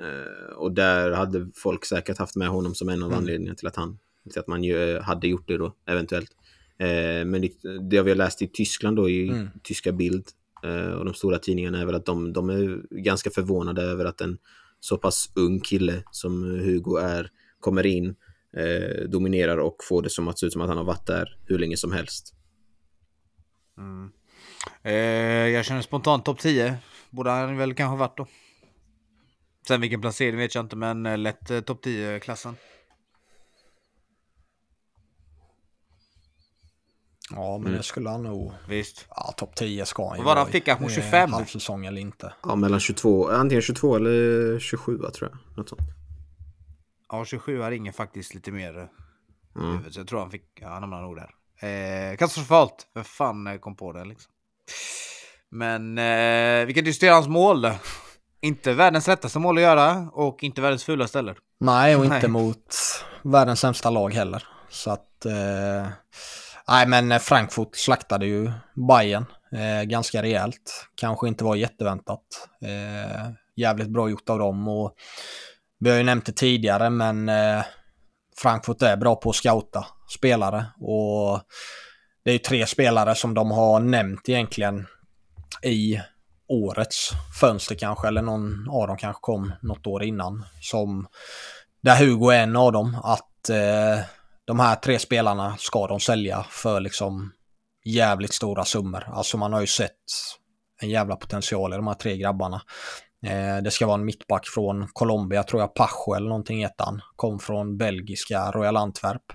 Eh, 0.00 0.56
och 0.56 0.72
där 0.72 1.10
hade 1.10 1.50
folk 1.54 1.84
säkert 1.84 2.18
haft 2.18 2.36
med 2.36 2.48
honom 2.48 2.74
som 2.74 2.88
en 2.88 3.02
av 3.02 3.08
Mm. 3.08 3.18
anledningarna 3.18 3.56
till 3.56 3.66
att 3.66 3.76
han 3.76 3.98
till 4.30 4.40
att 4.40 4.46
man 4.46 4.64
ju, 4.64 4.96
eh, 4.96 5.02
hade 5.02 5.28
gjort 5.28 5.48
det 5.48 5.56
då, 5.56 5.74
eventuellt. 5.86 6.30
Eh, 6.78 7.24
men 7.24 7.40
det, 7.40 7.52
det 7.90 8.02
vi 8.02 8.10
har 8.10 8.16
läst 8.16 8.42
i 8.42 8.46
Tyskland 8.48 8.96
då, 8.96 9.08
i 9.10 9.28
Mm. 9.28 9.48
tyska 9.62 9.92
bild 9.92 10.28
eh, 10.64 10.90
och 10.92 11.04
de 11.04 11.14
stora 11.14 11.38
tidningarna 11.38 11.80
är 11.80 11.86
väl 11.86 11.94
att 11.94 12.06
de, 12.06 12.32
de 12.32 12.50
är 12.50 12.82
ganska 12.90 13.30
förvånade 13.30 13.82
över 13.82 14.04
att 14.04 14.20
en 14.20 14.38
så 14.80 14.96
pass 14.96 15.30
ung 15.34 15.60
kille 15.60 16.02
som 16.10 16.42
Hugo 16.44 16.96
är 16.96 17.30
kommer 17.60 17.86
in, 17.86 18.14
eh, 18.56 19.08
dominerar 19.08 19.56
och 19.56 19.76
får 19.88 20.02
det 20.02 20.10
som 20.10 20.28
att 20.28 20.38
se 20.38 20.46
ut 20.46 20.52
som 20.52 20.62
att 20.62 20.68
han 20.68 20.76
har 20.76 20.84
varit 20.84 21.06
där 21.06 21.38
hur 21.46 21.58
länge 21.58 21.76
som 21.76 21.92
helst. 21.92 22.34
Eh, 24.82 24.92
jag 25.48 25.64
känner 25.64 25.82
spontant 25.82 26.24
topp 26.24 26.38
10. 26.38 26.76
Borde 27.10 27.30
han 27.30 27.56
väl 27.56 27.74
kanske 27.74 27.98
varit 27.98 28.16
då. 28.16 28.26
Sen 29.68 29.80
vilken 29.80 30.00
placering 30.00 30.36
vet 30.36 30.54
jag 30.54 30.64
inte, 30.64 30.76
men 30.76 31.06
eh, 31.06 31.18
lätt 31.18 31.66
topp 31.66 31.84
10-klassen. 31.84 32.56
Ja, 37.34 37.58
men 37.58 37.72
det 37.72 37.82
skulle 37.82 38.08
han 38.10 38.22
nog... 38.22 38.52
Visst. 38.68 39.06
Ja, 39.10 39.32
topp 39.36 39.54
10 39.56 39.86
ska 39.86 40.08
han 40.08 40.18
ju 40.18 40.24
Vad 40.24 40.34
vara 40.34 40.38
han 40.38 40.48
i. 40.48 40.52
fick? 40.52 40.68
Han 40.68 40.78
på 40.78 40.84
Eh, 40.84 40.90
25? 40.90 41.32
Halvsäsong 41.32 41.86
eller 41.86 42.00
inte. 42.00 42.32
Ja, 42.42 42.56
mellan 42.56 42.80
22, 42.80 43.28
antingen 43.30 43.62
22 43.62 43.96
eller 43.96 44.58
27 44.58 44.98
tror 44.98 45.30
jag. 45.32 45.56
Något 45.58 45.68
sånt. 45.68 45.80
Ja, 47.08 47.24
27 47.24 47.60
har 47.60 47.70
ingen 47.72 47.92
faktiskt 47.92 48.34
lite 48.34 48.50
mer 48.52 48.88
Mm. 49.56 49.92
så 49.92 50.00
jag 50.00 50.08
tror 50.08 50.20
han 50.20 50.30
fick, 50.30 50.44
ja, 50.60 50.68
han 50.68 50.82
hamnade 50.82 51.02
nog 51.02 51.16
där. 51.16 51.30
Eh, 51.68 52.16
katastrofalt, 52.16 52.86
för 52.92 53.02
fan 53.02 53.46
eh, 53.46 53.56
kom 53.58 53.76
på 53.76 53.92
det 53.92 54.04
liksom. 54.04 54.32
Men 55.50 55.98
eh, 55.98 56.66
vi 56.66 56.72
kan 56.74 56.84
diskutera 56.84 57.14
hans 57.14 57.28
mål. 57.28 57.70
Inte 58.40 58.72
världens 58.72 59.06
lättaste 59.06 59.38
mål 59.38 59.56
att 59.58 59.62
göra 59.62 60.08
och 60.12 60.42
inte 60.44 60.60
världens 60.60 60.84
fulaste 60.84 61.18
heller. 61.18 61.36
Nej, 61.60 61.96
och 61.96 62.06
Nej. 62.06 62.16
inte 62.16 62.28
mot 62.28 62.74
världens 63.22 63.60
sämsta 63.60 63.90
lag 63.90 64.14
heller. 64.14 64.46
Så 64.68 64.90
att... 64.90 65.26
Eh, 65.26 65.86
nej, 66.68 66.86
men 66.86 67.12
eh, 67.12 67.18
Frankfurt 67.18 67.76
slaktade 67.76 68.26
ju 68.26 68.52
Bayern 68.88 69.26
eh, 69.52 69.82
ganska 69.82 70.22
rejält. 70.22 70.86
Kanske 70.94 71.28
inte 71.28 71.44
var 71.44 71.56
jätteväntat. 71.56 72.22
Eh, 72.62 73.30
jävligt 73.56 73.88
bra 73.88 74.10
gjort 74.10 74.30
av 74.30 74.38
dem 74.38 74.68
och 74.68 74.94
vi 75.78 75.90
har 75.90 75.96
ju 75.96 76.02
nämnt 76.02 76.26
det 76.26 76.32
tidigare, 76.32 76.90
men 76.90 77.28
eh, 77.28 77.64
Frankfurt 78.36 78.82
är 78.82 78.96
bra 78.96 79.16
på 79.16 79.30
att 79.30 79.36
scouta 79.36 79.86
spelare 80.14 80.66
och 80.80 81.40
det 82.24 82.30
är 82.30 82.32
ju 82.32 82.38
tre 82.38 82.66
spelare 82.66 83.14
som 83.14 83.34
de 83.34 83.50
har 83.50 83.80
nämnt 83.80 84.28
egentligen 84.28 84.86
i 85.62 86.00
årets 86.48 87.10
fönster 87.40 87.74
kanske, 87.74 88.08
eller 88.08 88.22
någon 88.22 88.68
av 88.70 88.88
dem 88.88 88.96
kanske 88.96 89.20
kom 89.20 89.52
något 89.62 89.86
år 89.86 90.02
innan. 90.02 90.44
Som, 90.60 91.06
där 91.82 91.96
Hugo 91.96 92.30
är 92.30 92.42
en 92.42 92.56
av 92.56 92.72
dem, 92.72 93.00
att 93.04 93.48
eh, 93.48 94.04
de 94.44 94.60
här 94.60 94.76
tre 94.76 94.98
spelarna 94.98 95.56
ska 95.58 95.86
de 95.86 96.00
sälja 96.00 96.46
för 96.50 96.80
liksom 96.80 97.32
jävligt 97.84 98.34
stora 98.34 98.64
summor. 98.64 99.04
Alltså 99.12 99.36
man 99.36 99.52
har 99.52 99.60
ju 99.60 99.66
sett 99.66 99.90
en 100.82 100.90
jävla 100.90 101.16
potential 101.16 101.72
i 101.72 101.76
de 101.76 101.86
här 101.86 101.94
tre 101.94 102.16
grabbarna. 102.16 102.62
Eh, 103.26 103.62
det 103.62 103.70
ska 103.70 103.86
vara 103.86 103.98
en 103.98 104.04
mittback 104.04 104.46
från 104.46 104.88
Colombia, 104.92 105.42
tror 105.42 105.62
jag, 105.62 105.74
Pacho 105.74 106.14
eller 106.14 106.28
någonting 106.28 106.60
heter 106.60 106.84
han. 106.84 107.00
Kom 107.16 107.38
från 107.38 107.76
belgiska 107.76 108.50
Royal 108.50 108.76
Antwerp. 108.76 109.32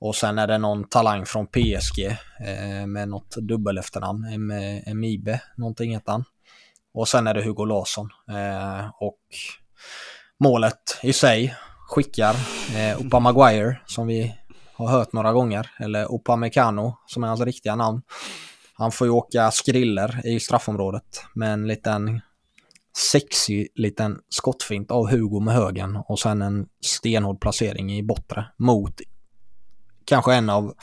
Och 0.00 0.16
sen 0.16 0.38
är 0.38 0.46
det 0.46 0.58
någon 0.58 0.88
talang 0.88 1.26
från 1.26 1.46
PSG 1.46 2.06
eh, 2.46 2.86
med 2.86 3.08
något 3.08 3.36
dubbel 3.36 3.78
efternamn. 3.78 4.24
Em- 4.24 4.82
Emibe, 4.86 5.40
någonting 5.56 5.92
heter 5.92 6.12
han. 6.12 6.24
Och 6.94 7.08
sen 7.08 7.26
är 7.26 7.34
det 7.34 7.42
Hugo 7.42 7.64
Larsson. 7.64 8.08
Eh, 8.30 8.90
och 9.00 9.20
målet 10.44 10.98
i 11.02 11.12
sig 11.12 11.54
skickar 11.92 12.36
eh, 12.76 13.06
Opa 13.06 13.20
Maguire 13.20 13.76
som 13.86 14.06
vi 14.06 14.34
har 14.74 14.86
hört 14.86 15.12
några 15.12 15.32
gånger. 15.32 15.70
Eller 15.80 16.12
Opa 16.12 16.36
Mecano 16.36 16.96
som 17.06 17.24
är 17.24 17.28
hans 17.28 17.40
riktiga 17.40 17.76
namn. 17.76 18.02
Han 18.74 18.92
får 18.92 19.06
ju 19.06 19.10
åka 19.10 19.50
skriller 19.50 20.26
i 20.26 20.40
straffområdet 20.40 21.24
med 21.34 21.52
en 21.52 21.66
liten 21.66 22.20
sexig 23.12 23.68
liten 23.74 24.18
skottfint 24.28 24.90
av 24.90 25.10
Hugo 25.10 25.40
med 25.40 25.54
högen 25.54 25.96
och 26.08 26.18
sen 26.18 26.42
en 26.42 26.66
stenhård 26.80 27.40
placering 27.40 27.92
i 27.92 28.02
bortre 28.02 28.46
mot 28.58 29.00
kanske 30.04 30.34
en 30.34 30.50
av 30.50 30.74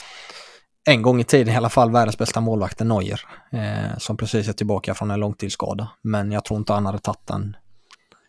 en 0.84 1.02
gång 1.02 1.20
i 1.20 1.24
tiden 1.24 1.54
i 1.54 1.56
alla 1.56 1.68
fall 1.68 1.90
världens 1.90 2.18
bästa 2.18 2.40
målvakter 2.40 2.84
Neuer. 2.84 3.20
Eh, 3.52 3.98
som 3.98 4.16
precis 4.16 4.48
är 4.48 4.52
tillbaka 4.52 4.94
från 4.94 5.10
en 5.10 5.20
långtidsskada. 5.20 5.88
Men 6.02 6.32
jag 6.32 6.44
tror 6.44 6.58
inte 6.58 6.72
han 6.72 6.86
hade 6.86 6.98
tagit 6.98 7.26
den 7.26 7.56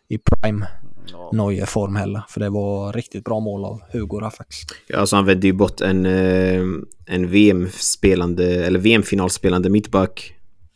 i 0.08 0.18
prime 0.18 0.68
Neuer-form 1.32 1.96
heller. 1.96 2.22
För 2.28 2.40
det 2.40 2.50
var 2.50 2.92
riktigt 2.92 3.24
bra 3.24 3.40
mål 3.40 3.64
av 3.64 3.82
Hugo 3.92 4.30
faktiskt. 4.30 4.74
Ja, 4.86 4.98
alltså 4.98 5.16
han 5.16 5.24
vände 5.26 5.46
ju 5.46 5.52
bort 5.52 5.80
en, 5.80 6.06
eh, 6.06 6.62
en 7.06 7.28
VM-spelande, 7.30 8.66
eller 8.66 8.78
VM-finalspelande 8.78 9.70
mittback. 9.70 10.34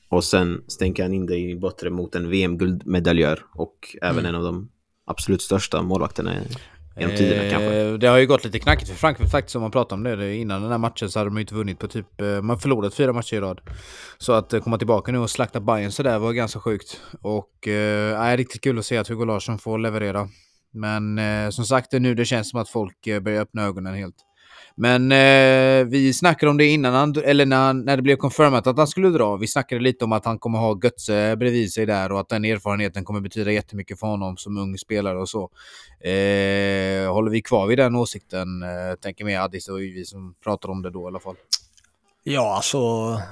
Och 0.08 0.24
sen 0.24 0.62
stänker 0.66 1.02
han 1.02 1.12
in 1.12 1.26
det 1.26 1.36
i 1.36 1.56
bortre 1.56 1.90
mot 1.90 2.14
en 2.14 2.30
VM-guldmedaljör. 2.30 3.44
Och 3.54 3.96
även 4.02 4.26
en 4.26 4.34
av 4.34 4.42
de 4.42 4.68
absolut 5.06 5.42
största 5.42 5.82
målvakterna 5.82 6.32
genom 6.96 7.16
tiderna 7.16 7.50
kanske. 7.50 7.74
Eh, 7.80 7.92
Det 7.92 8.06
har 8.06 8.18
ju 8.18 8.26
gått 8.26 8.44
lite 8.44 8.58
knackigt 8.58 8.90
för 8.90 8.96
Frankfurt 8.96 9.30
faktiskt 9.30 9.56
om 9.56 9.62
man 9.62 9.70
pratar 9.70 9.96
om 9.96 10.02
det. 10.02 10.34
Innan 10.36 10.62
den 10.62 10.70
här 10.70 10.78
matchen 10.78 11.10
så 11.10 11.18
hade 11.18 11.30
de 11.30 11.36
ju 11.36 11.40
inte 11.40 11.54
vunnit 11.54 11.78
på 11.78 11.88
typ... 11.88 12.20
eh, 12.20 12.42
Man 12.42 12.58
förlorat 12.58 12.94
fyra 12.94 13.12
matcher 13.12 13.34
i 13.36 13.40
rad. 13.40 13.60
Så 14.18 14.32
att 14.32 14.52
eh, 14.52 14.60
komma 14.60 14.78
tillbaka 14.78 15.12
nu 15.12 15.18
och 15.18 15.30
slakta 15.30 15.60
Bayern 15.60 15.92
sådär 15.92 16.18
var 16.18 16.32
ganska 16.32 16.60
sjukt. 16.60 17.00
Och 17.22 17.68
eh, 17.68 18.20
är 18.20 18.36
riktigt 18.36 18.60
kul 18.60 18.78
att 18.78 18.86
se 18.86 18.96
att 18.96 19.08
Hugo 19.08 19.24
Larsson 19.24 19.58
får 19.58 19.78
leverera. 19.78 20.28
Men 20.72 21.18
eh, 21.18 21.50
som 21.50 21.64
sagt, 21.64 21.90
det 21.90 21.96
är 21.96 22.00
nu 22.00 22.14
det 22.14 22.24
känns 22.24 22.50
som 22.50 22.60
att 22.60 22.68
folk 22.68 23.06
eh, 23.06 23.20
börjar 23.20 23.42
öppna 23.42 23.62
ögonen 23.62 23.94
helt. 23.94 24.14
Men 24.78 25.12
eh, 25.12 25.84
vi 25.90 26.12
snackade 26.12 26.50
om 26.50 26.56
det 26.56 26.66
innan, 26.66 26.94
han, 26.94 27.14
eller 27.24 27.46
när, 27.46 27.56
han- 27.56 27.84
när 27.84 27.96
det 27.96 28.02
blev 28.02 28.16
confirmat 28.16 28.66
att 28.66 28.78
han 28.78 28.86
skulle 28.86 29.08
dra. 29.08 29.36
Vi 29.36 29.46
snackade 29.46 29.80
lite 29.80 30.04
om 30.04 30.12
att 30.12 30.24
han 30.24 30.38
kommer 30.38 30.58
ha 30.58 30.80
Götze 30.84 31.36
bredvid 31.36 31.72
sig 31.72 31.86
där 31.86 32.12
och 32.12 32.20
att 32.20 32.28
den 32.28 32.44
erfarenheten 32.44 33.04
kommer 33.04 33.20
betyda 33.20 33.52
jättemycket 33.52 34.00
för 34.00 34.06
honom 34.06 34.36
som 34.36 34.58
ung 34.58 34.78
spelare 34.78 35.18
och 35.18 35.28
så. 35.28 35.42
Eh, 36.00 37.12
håller 37.12 37.30
vi 37.30 37.42
kvar 37.42 37.66
vid 37.66 37.78
den 37.78 37.94
åsikten? 37.96 38.62
Eh, 38.62 38.94
tänker 39.00 39.24
mer 39.24 39.40
Addis 39.40 39.68
och 39.68 39.78
vi 39.80 40.04
som 40.04 40.34
pratar 40.44 40.68
om 40.68 40.82
det 40.82 40.90
då 40.90 41.02
i 41.02 41.06
alla 41.06 41.20
fall. 41.20 41.36
Ja, 42.28 42.54
alltså 42.56 42.78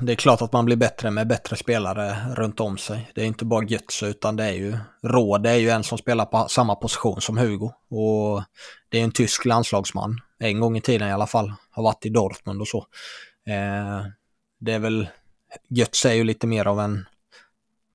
det 0.01 0.13
är 0.13 0.17
klart 0.17 0.43
att 0.43 0.53
man 0.53 0.65
blir 0.65 0.77
bättre 0.77 1.11
med 1.11 1.27
bättre 1.27 1.57
spelare 1.57 2.17
runt 2.35 2.61
om 2.61 2.79
sig. 2.79 3.11
Det 3.15 3.23
är 3.23 3.27
inte 3.27 3.45
bara 3.45 3.65
Götze 3.65 4.07
utan 4.07 4.37
det 4.37 4.45
är 4.45 4.53
ju 4.53 4.79
Råd 5.03 5.47
är 5.47 5.55
ju 5.55 5.71
en 5.71 5.85
som 5.85 5.99
spelar 5.99 6.25
på 6.25 6.49
samma 6.49 6.75
position 6.75 7.21
som 7.21 7.39
Hugo. 7.39 7.73
Och 7.91 8.43
det 8.89 9.01
är 9.01 9.05
en 9.05 9.13
tysk 9.13 9.45
landslagsman. 9.45 10.21
En 10.39 10.61
gång 10.61 10.77
i 10.77 10.81
tiden 10.81 11.09
i 11.09 11.13
alla 11.13 11.27
fall. 11.27 11.53
Har 11.71 11.83
varit 11.83 12.07
i 12.07 12.09
Dortmund 12.09 12.61
och 12.61 12.69
så. 12.69 12.79
Eh, 13.47 14.07
det 14.61 14.73
är 14.73 14.79
väl 14.79 15.09
Götze 15.69 16.11
är 16.11 16.15
ju 16.15 16.25
lite 16.25 16.47
mer 16.47 16.67
av 16.67 16.81
en 16.81 17.07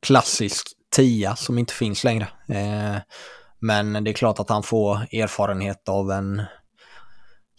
klassisk 0.01 0.67
tia 0.95 1.35
som 1.35 1.57
inte 1.57 1.73
finns 1.73 2.03
längre. 2.03 2.27
Eh, 2.47 2.97
men 3.59 4.03
det 4.03 4.11
är 4.11 4.13
klart 4.13 4.39
att 4.39 4.49
han 4.49 4.63
får 4.63 4.95
erfarenhet 4.95 5.89
av 5.89 6.11
en 6.11 6.41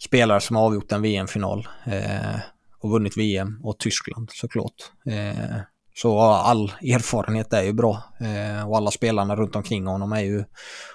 spelare 0.03 0.41
som 0.41 0.55
har 0.55 0.63
avgjort 0.63 0.91
en 0.91 1.01
VM-final. 1.01 1.67
Eh, 1.85 2.39
och 2.81 2.91
vunnit 2.91 3.17
VM 3.17 3.59
och 3.63 3.79
Tyskland 3.79 4.29
såklart. 4.31 4.91
Eh, 5.05 5.61
så 5.95 6.19
all 6.19 6.73
erfarenhet 6.81 7.53
är 7.53 7.63
ju 7.63 7.73
bra 7.73 8.03
eh, 8.19 8.69
och 8.69 8.77
alla 8.77 8.91
spelarna 8.91 9.35
runt 9.35 9.55
omkring 9.55 9.87
honom 9.87 10.11
är 10.11 10.21
ju 10.21 10.43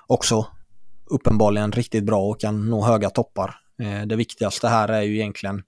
också 0.07 0.47
uppenbarligen 1.11 1.73
riktigt 1.73 2.05
bra 2.05 2.23
och 2.23 2.41
kan 2.41 2.71
nå 2.71 2.85
höga 2.85 3.11
toppar. 3.11 3.55
Eh, 3.83 4.07
det 4.07 4.17
viktigaste 4.17 4.69
här 4.69 4.89
är 4.89 5.03
ju 5.03 5.15
egentligen 5.15 5.63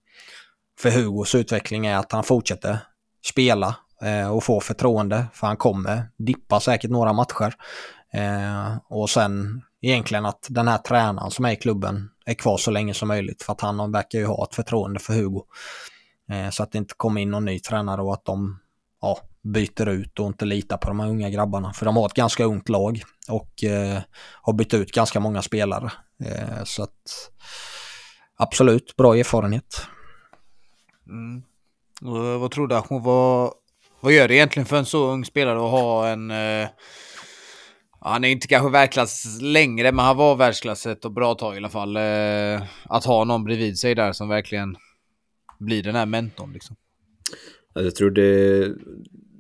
för 0.80 0.90
Hugos 0.90 1.34
utveckling 1.34 1.86
är 1.86 1.96
att 1.96 2.12
han 2.12 2.24
fortsätter 2.24 2.78
spela 3.26 3.76
eh, 4.02 4.30
och 4.30 4.44
få 4.44 4.60
förtroende 4.60 5.26
för 5.32 5.46
han 5.46 5.56
kommer 5.56 6.10
dippa 6.18 6.60
säkert 6.60 6.90
några 6.90 7.12
matcher. 7.12 7.54
Eh, 8.12 8.76
och 8.88 9.10
sen 9.10 9.62
egentligen 9.82 10.26
att 10.26 10.46
den 10.50 10.68
här 10.68 10.78
tränaren 10.78 11.30
som 11.30 11.44
är 11.44 11.52
i 11.52 11.56
klubben 11.56 12.10
är 12.26 12.34
kvar 12.34 12.56
så 12.56 12.70
länge 12.70 12.94
som 12.94 13.08
möjligt 13.08 13.42
för 13.42 13.52
att 13.52 13.60
han 13.60 13.92
verkar 13.92 14.18
ju 14.18 14.26
ha 14.26 14.44
ett 14.44 14.54
förtroende 14.54 15.00
för 15.00 15.12
Hugo. 15.12 15.44
Eh, 16.30 16.50
så 16.50 16.62
att 16.62 16.72
det 16.72 16.78
inte 16.78 16.94
kommer 16.96 17.20
in 17.20 17.30
någon 17.30 17.44
ny 17.44 17.58
tränare 17.58 18.02
och 18.02 18.12
att 18.12 18.24
de 18.24 18.58
ja, 19.00 19.18
byter 19.42 19.88
ut 19.88 20.18
och 20.18 20.26
inte 20.26 20.44
litar 20.44 20.76
på 20.76 20.88
de 20.88 21.00
här 21.00 21.08
unga 21.08 21.30
grabbarna. 21.30 21.72
För 21.72 21.86
de 21.86 21.96
har 21.96 22.06
ett 22.06 22.14
ganska 22.14 22.44
ungt 22.44 22.68
lag 22.68 23.02
och 23.28 23.64
eh, 23.64 24.00
har 24.42 24.52
bytt 24.52 24.74
ut 24.74 24.92
ganska 24.92 25.20
många 25.20 25.42
spelare. 25.42 25.92
Eh, 26.24 26.64
så 26.64 26.82
att 26.82 27.30
absolut, 28.36 28.96
bra 28.96 29.16
erfarenhet. 29.16 29.86
Mm. 31.08 31.42
Och 32.02 32.26
eh, 32.26 32.38
vad 32.38 32.50
tror 32.50 32.68
du 32.68 32.76
Ahmed, 32.76 33.02
vad, 33.02 33.52
vad 34.00 34.12
gör 34.12 34.28
det 34.28 34.34
egentligen 34.34 34.66
för 34.66 34.76
en 34.76 34.86
så 34.86 35.06
ung 35.06 35.24
spelare 35.24 35.64
att 35.64 35.70
ha 35.70 36.08
en... 36.08 36.30
Eh, 36.30 36.68
han 38.00 38.24
är 38.24 38.28
inte 38.28 38.46
kanske 38.46 38.70
världsklass 38.70 39.24
längre, 39.40 39.92
men 39.92 40.04
han 40.04 40.16
var 40.16 40.36
världsklass 40.36 40.86
ett 40.86 41.04
och 41.04 41.12
bra 41.12 41.34
tag 41.34 41.54
i 41.54 41.56
alla 41.56 41.68
fall. 41.68 41.96
Eh, 41.96 42.62
att 42.84 43.04
ha 43.04 43.24
någon 43.24 43.44
bredvid 43.44 43.78
sig 43.78 43.94
där 43.94 44.12
som 44.12 44.28
verkligen 44.28 44.76
blir 45.58 45.82
den 45.82 45.94
här 45.94 46.06
mentorn 46.06 46.52
liksom. 46.52 46.76
Alltså, 47.72 47.86
jag 47.86 47.94
tror 47.94 48.10
det, 48.10 48.74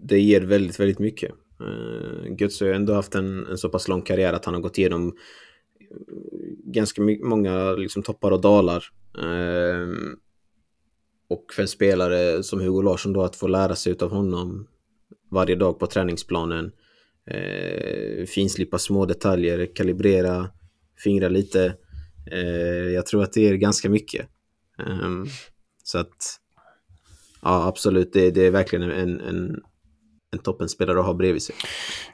det 0.02 0.20
ger 0.20 0.40
väldigt, 0.40 0.80
väldigt 0.80 0.98
mycket. 0.98 1.30
Eh, 1.60 1.66
uh, 1.66 2.40
Götze 2.40 2.64
har 2.64 2.68
ju 2.68 2.76
ändå 2.76 2.92
haft 2.92 3.14
en, 3.14 3.46
en 3.46 3.58
så 3.58 3.68
pass 3.68 3.88
lång 3.88 4.02
karriär 4.02 4.32
att 4.32 4.44
han 4.44 4.54
har 4.54 4.60
gått 4.60 4.78
igenom 4.78 5.08
eh, 5.08 5.12
ganska 6.72 7.02
många 7.22 7.72
liksom, 7.72 8.02
toppar 8.02 8.30
och 8.30 8.40
dalar. 8.40 8.84
Eh, 9.18 9.88
och 11.28 11.44
för 11.52 11.62
en 11.62 11.68
spelare 11.68 12.42
som 12.42 12.60
Hugo 12.60 12.82
Larsson 12.82 13.12
då 13.12 13.22
att 13.22 13.36
få 13.36 13.46
lära 13.46 13.74
sig 13.74 13.96
av 14.00 14.10
honom 14.10 14.68
varje 15.30 15.56
dag 15.56 15.78
på 15.78 15.86
träningsplanen. 15.86 16.72
Eh, 17.30 18.26
finslipa 18.26 18.78
små 18.78 19.06
detaljer, 19.06 19.74
kalibrera, 19.74 20.50
fingra 21.04 21.28
lite. 21.28 21.74
Eh, 22.32 22.88
jag 22.94 23.06
tror 23.06 23.22
att 23.22 23.32
det 23.32 23.48
är 23.48 23.54
ganska 23.54 23.90
mycket. 23.90 24.28
Ehm, 24.78 25.26
så 25.88 25.98
att 25.98 26.38
Ja, 27.42 27.66
absolut. 27.66 28.12
Det, 28.12 28.30
det 28.30 28.46
är 28.46 28.50
verkligen 28.50 28.90
en, 28.90 29.20
en, 29.20 29.56
en 30.32 30.38
toppenspelare 30.42 31.00
att 31.00 31.06
ha 31.06 31.14
bredvid 31.14 31.42
sig. 31.42 31.54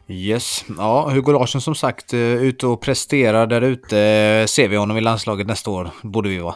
Yes, 0.08 0.64
ja 0.78 1.10
Hugo 1.10 1.32
Larsson 1.32 1.60
som 1.60 1.74
sagt 1.74 2.12
eh, 2.12 2.20
ute 2.20 2.66
och 2.66 2.80
presterar 2.80 3.46
där 3.46 3.62
ute. 3.62 3.98
Eh, 3.98 4.46
Ser 4.46 4.68
vi 4.68 4.76
honom 4.76 4.96
i 4.96 5.00
landslaget 5.00 5.46
nästa 5.46 5.70
år? 5.70 5.90
Borde 6.02 6.28
vi 6.28 6.38
vara. 6.38 6.54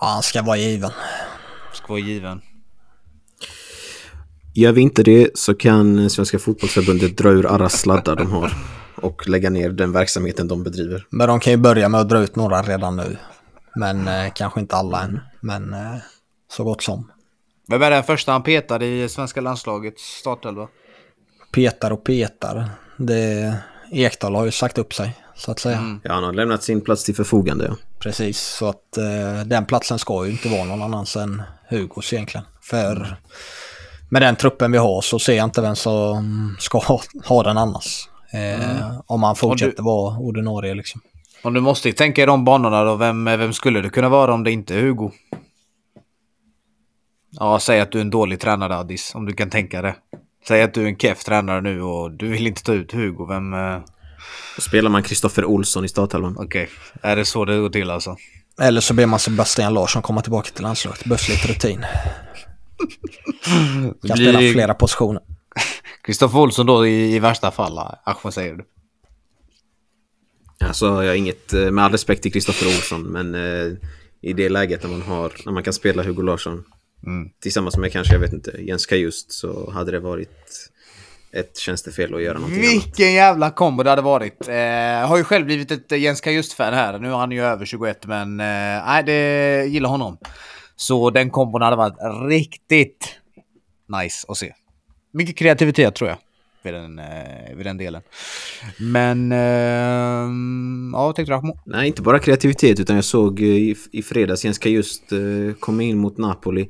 Ja, 0.00 0.06
han 0.06 0.22
ska 0.22 0.42
vara 0.42 0.56
given. 0.56 0.90
Ska 1.72 1.86
vara 1.88 2.00
given. 2.00 2.40
Gör 4.54 4.72
vi 4.72 4.80
inte 4.80 5.02
det 5.02 5.38
så 5.38 5.54
kan 5.54 6.10
Svenska 6.10 6.38
Fotbollförbundet 6.38 7.16
dra 7.18 7.28
ur 7.30 7.46
alla 7.46 7.68
sladdar 7.68 8.16
de 8.16 8.30
har 8.32 8.52
och 8.96 9.28
lägga 9.28 9.50
ner 9.50 9.70
den 9.70 9.92
verksamheten 9.92 10.48
de 10.48 10.62
bedriver. 10.62 11.06
Men 11.10 11.28
de 11.28 11.40
kan 11.40 11.52
ju 11.52 11.56
börja 11.56 11.88
med 11.88 12.00
att 12.00 12.08
dra 12.08 12.22
ut 12.22 12.36
några 12.36 12.62
redan 12.62 12.96
nu. 12.96 13.16
Men 13.76 14.08
eh, 14.08 14.32
kanske 14.34 14.60
inte 14.60 14.76
alla 14.76 15.02
än. 15.02 15.20
Men 15.44 15.74
eh, 15.74 15.96
så 16.50 16.64
gott 16.64 16.82
som. 16.82 17.10
Vem 17.68 17.82
är 17.82 17.90
den 17.90 18.02
första 18.02 18.32
han 18.32 18.42
petade 18.42 18.86
i 18.86 19.08
svenska 19.08 19.40
landslagets 19.40 20.02
startelva? 20.02 20.68
Petar 21.52 21.90
och 21.90 22.04
petar. 22.04 22.70
Det, 22.96 23.56
Ekdal 23.92 24.34
har 24.34 24.44
ju 24.44 24.50
sagt 24.50 24.78
upp 24.78 24.94
sig, 24.94 25.16
så 25.34 25.50
att 25.50 25.58
säga. 25.58 25.98
Ja, 26.02 26.12
han 26.12 26.24
har 26.24 26.32
lämnat 26.32 26.62
sin 26.62 26.80
plats 26.80 27.04
till 27.04 27.14
förfogande. 27.14 27.64
Ja. 27.64 27.76
Precis, 27.98 28.40
så 28.40 28.68
att 28.68 28.96
eh, 28.96 29.46
den 29.46 29.66
platsen 29.66 29.98
ska 29.98 30.26
ju 30.26 30.32
inte 30.32 30.48
vara 30.48 30.64
någon 30.64 30.82
annans 30.82 31.16
än 31.16 31.42
Hugos 31.70 32.12
egentligen. 32.12 32.46
För 32.62 33.16
med 34.10 34.22
den 34.22 34.36
truppen 34.36 34.72
vi 34.72 34.78
har 34.78 35.00
så 35.00 35.18
ser 35.18 35.34
jag 35.36 35.44
inte 35.44 35.62
vem 35.62 35.76
som 35.76 36.56
ska 36.60 36.78
ha, 36.78 37.00
ha 37.24 37.42
den 37.42 37.58
annars. 37.58 38.08
Eh, 38.32 39.00
Om 39.06 39.22
han 39.22 39.36
fortsätter 39.36 39.82
vara 39.82 40.18
ordinarie 40.18 40.74
liksom. 40.74 41.00
Om 41.44 41.54
du 41.54 41.60
måste 41.60 41.92
tänka 41.92 42.22
i 42.22 42.26
de 42.26 42.44
banorna 42.44 42.84
då, 42.84 42.96
vem, 42.96 43.24
vem 43.24 43.52
skulle 43.52 43.80
det 43.80 43.90
kunna 43.90 44.08
vara 44.08 44.34
om 44.34 44.44
det 44.44 44.50
inte 44.50 44.74
är 44.74 44.80
Hugo? 44.80 45.10
Ja, 47.38 47.60
säg 47.60 47.80
att 47.80 47.92
du 47.92 47.98
är 47.98 48.02
en 48.02 48.10
dålig 48.10 48.40
tränare 48.40 48.76
Addis, 48.76 49.14
om 49.14 49.26
du 49.26 49.32
kan 49.32 49.50
tänka 49.50 49.82
det. 49.82 49.94
Säg 50.48 50.62
att 50.62 50.74
du 50.74 50.82
är 50.82 50.86
en 50.86 50.96
keff 50.98 51.24
tränare 51.24 51.60
nu 51.60 51.82
och 51.82 52.10
du 52.10 52.28
vill 52.28 52.46
inte 52.46 52.62
ta 52.62 52.72
ut 52.72 52.92
Hugo, 52.92 53.26
vem... 53.28 53.54
eh, 53.54 53.78
Då 54.56 54.62
spelar 54.62 54.90
man 54.90 55.02
Kristoffer 55.02 55.44
Olsson 55.44 55.84
i 55.84 55.88
startelvan. 55.88 56.36
Okej, 56.38 56.68
är 57.02 57.16
det 57.16 57.24
så 57.24 57.44
det 57.44 57.58
går 57.58 57.68
till 57.70 57.90
alltså? 57.90 58.16
Eller 58.60 58.80
så 58.80 58.94
ber 58.94 59.06
man 59.06 59.18
Sebastian 59.18 59.74
Larsson 59.74 60.02
komma 60.02 60.20
tillbaka 60.22 60.50
till 60.50 60.62
landslaget. 60.62 61.00
Det 61.02 61.08
behövs 61.08 61.28
lite 61.28 61.48
rutin. 61.48 61.80
Kan 63.44 63.94
blir- 64.00 64.14
spela 64.14 64.38
flera 64.52 64.74
positioner. 64.74 65.22
Kristoffer 66.02 66.38
Olsson 66.38 66.66
då 66.66 66.86
i, 66.86 67.14
i 67.14 67.18
värsta 67.18 67.50
fall. 67.50 67.78
Ach, 68.04 68.16
vad 68.22 68.34
säger 68.34 68.54
du? 68.54 68.64
Alltså, 70.66 70.86
jag 70.86 71.10
har 71.10 71.14
inget, 71.14 71.52
eh, 71.52 71.70
med 71.70 71.84
all 71.84 71.92
respekt 71.92 72.22
till 72.22 72.32
Kristoffer 72.32 72.66
Olsson, 72.66 73.02
men 73.02 73.34
eh, 73.34 73.72
i 74.22 74.32
det 74.32 74.48
läget 74.48 74.82
när 74.82 74.90
man 74.90 75.02
har, 75.02 75.32
när 75.44 75.52
man 75.52 75.62
kan 75.62 75.72
spela 75.72 76.02
Hugo 76.02 76.22
Larsson 76.22 76.64
tillsammans 77.40 77.76
med 77.76 77.92
kanske, 77.92 78.14
jag 78.14 78.20
vet 78.20 78.32
inte, 78.32 78.50
Jens 78.58 78.86
Kajust 78.86 79.32
så 79.32 79.70
hade 79.70 79.90
det 79.90 80.00
varit 80.00 80.70
ett 81.34 81.56
tjänstefel 81.56 82.14
att 82.14 82.22
göra 82.22 82.38
någonting 82.38 82.60
annat. 82.60 82.72
Vilken 82.72 83.12
jävla 83.12 83.50
kombo 83.50 83.82
det 83.82 83.90
hade 83.90 84.02
varit. 84.02 84.48
Eh, 84.48 85.08
har 85.08 85.16
ju 85.16 85.24
själv 85.24 85.46
blivit 85.46 85.70
ett 85.70 85.92
eh, 85.92 85.98
Jens 85.98 86.20
Kajust-fan 86.20 86.74
här. 86.74 86.98
Nu 86.98 87.08
är 87.08 87.16
han 87.16 87.30
ju 87.30 87.42
över 87.42 87.66
21, 87.66 88.06
men 88.06 88.40
eh, 88.40 88.46
nej, 88.86 89.02
det 89.06 89.64
gillar 89.66 89.90
honom. 89.90 90.18
Så 90.76 91.10
den 91.10 91.30
kombon 91.30 91.62
hade 91.62 91.76
varit 91.76 91.96
riktigt 92.28 93.16
nice 94.02 94.26
att 94.28 94.36
se. 94.36 94.52
Mycket 95.12 95.36
kreativitet 95.36 95.94
tror 95.94 96.10
jag. 96.10 96.18
Vid 96.62 96.74
den, 96.74 96.98
eh, 96.98 97.56
vid 97.56 97.66
den 97.66 97.76
delen. 97.76 98.02
Men... 98.78 99.32
Eh, 99.32 100.30
ja, 100.92 101.12
tänkte 101.12 101.32
Rahmo? 101.32 101.58
Nej, 101.66 101.86
inte 101.86 102.02
bara 102.02 102.18
kreativitet 102.18 102.80
utan 102.80 102.96
jag 102.96 103.04
såg 103.04 103.40
eh, 103.40 103.46
i, 103.46 103.76
i 103.92 104.02
fredags 104.02 104.44
Jens 104.44 104.58
Kajust 104.58 105.12
eh, 105.12 105.18
komma 105.60 105.82
in 105.82 105.98
mot 105.98 106.18
Napoli. 106.18 106.68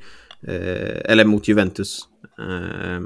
Eh, 0.48 1.12
eller 1.12 1.24
mot 1.24 1.48
Juventus. 1.48 2.00
Eh, 2.38 3.02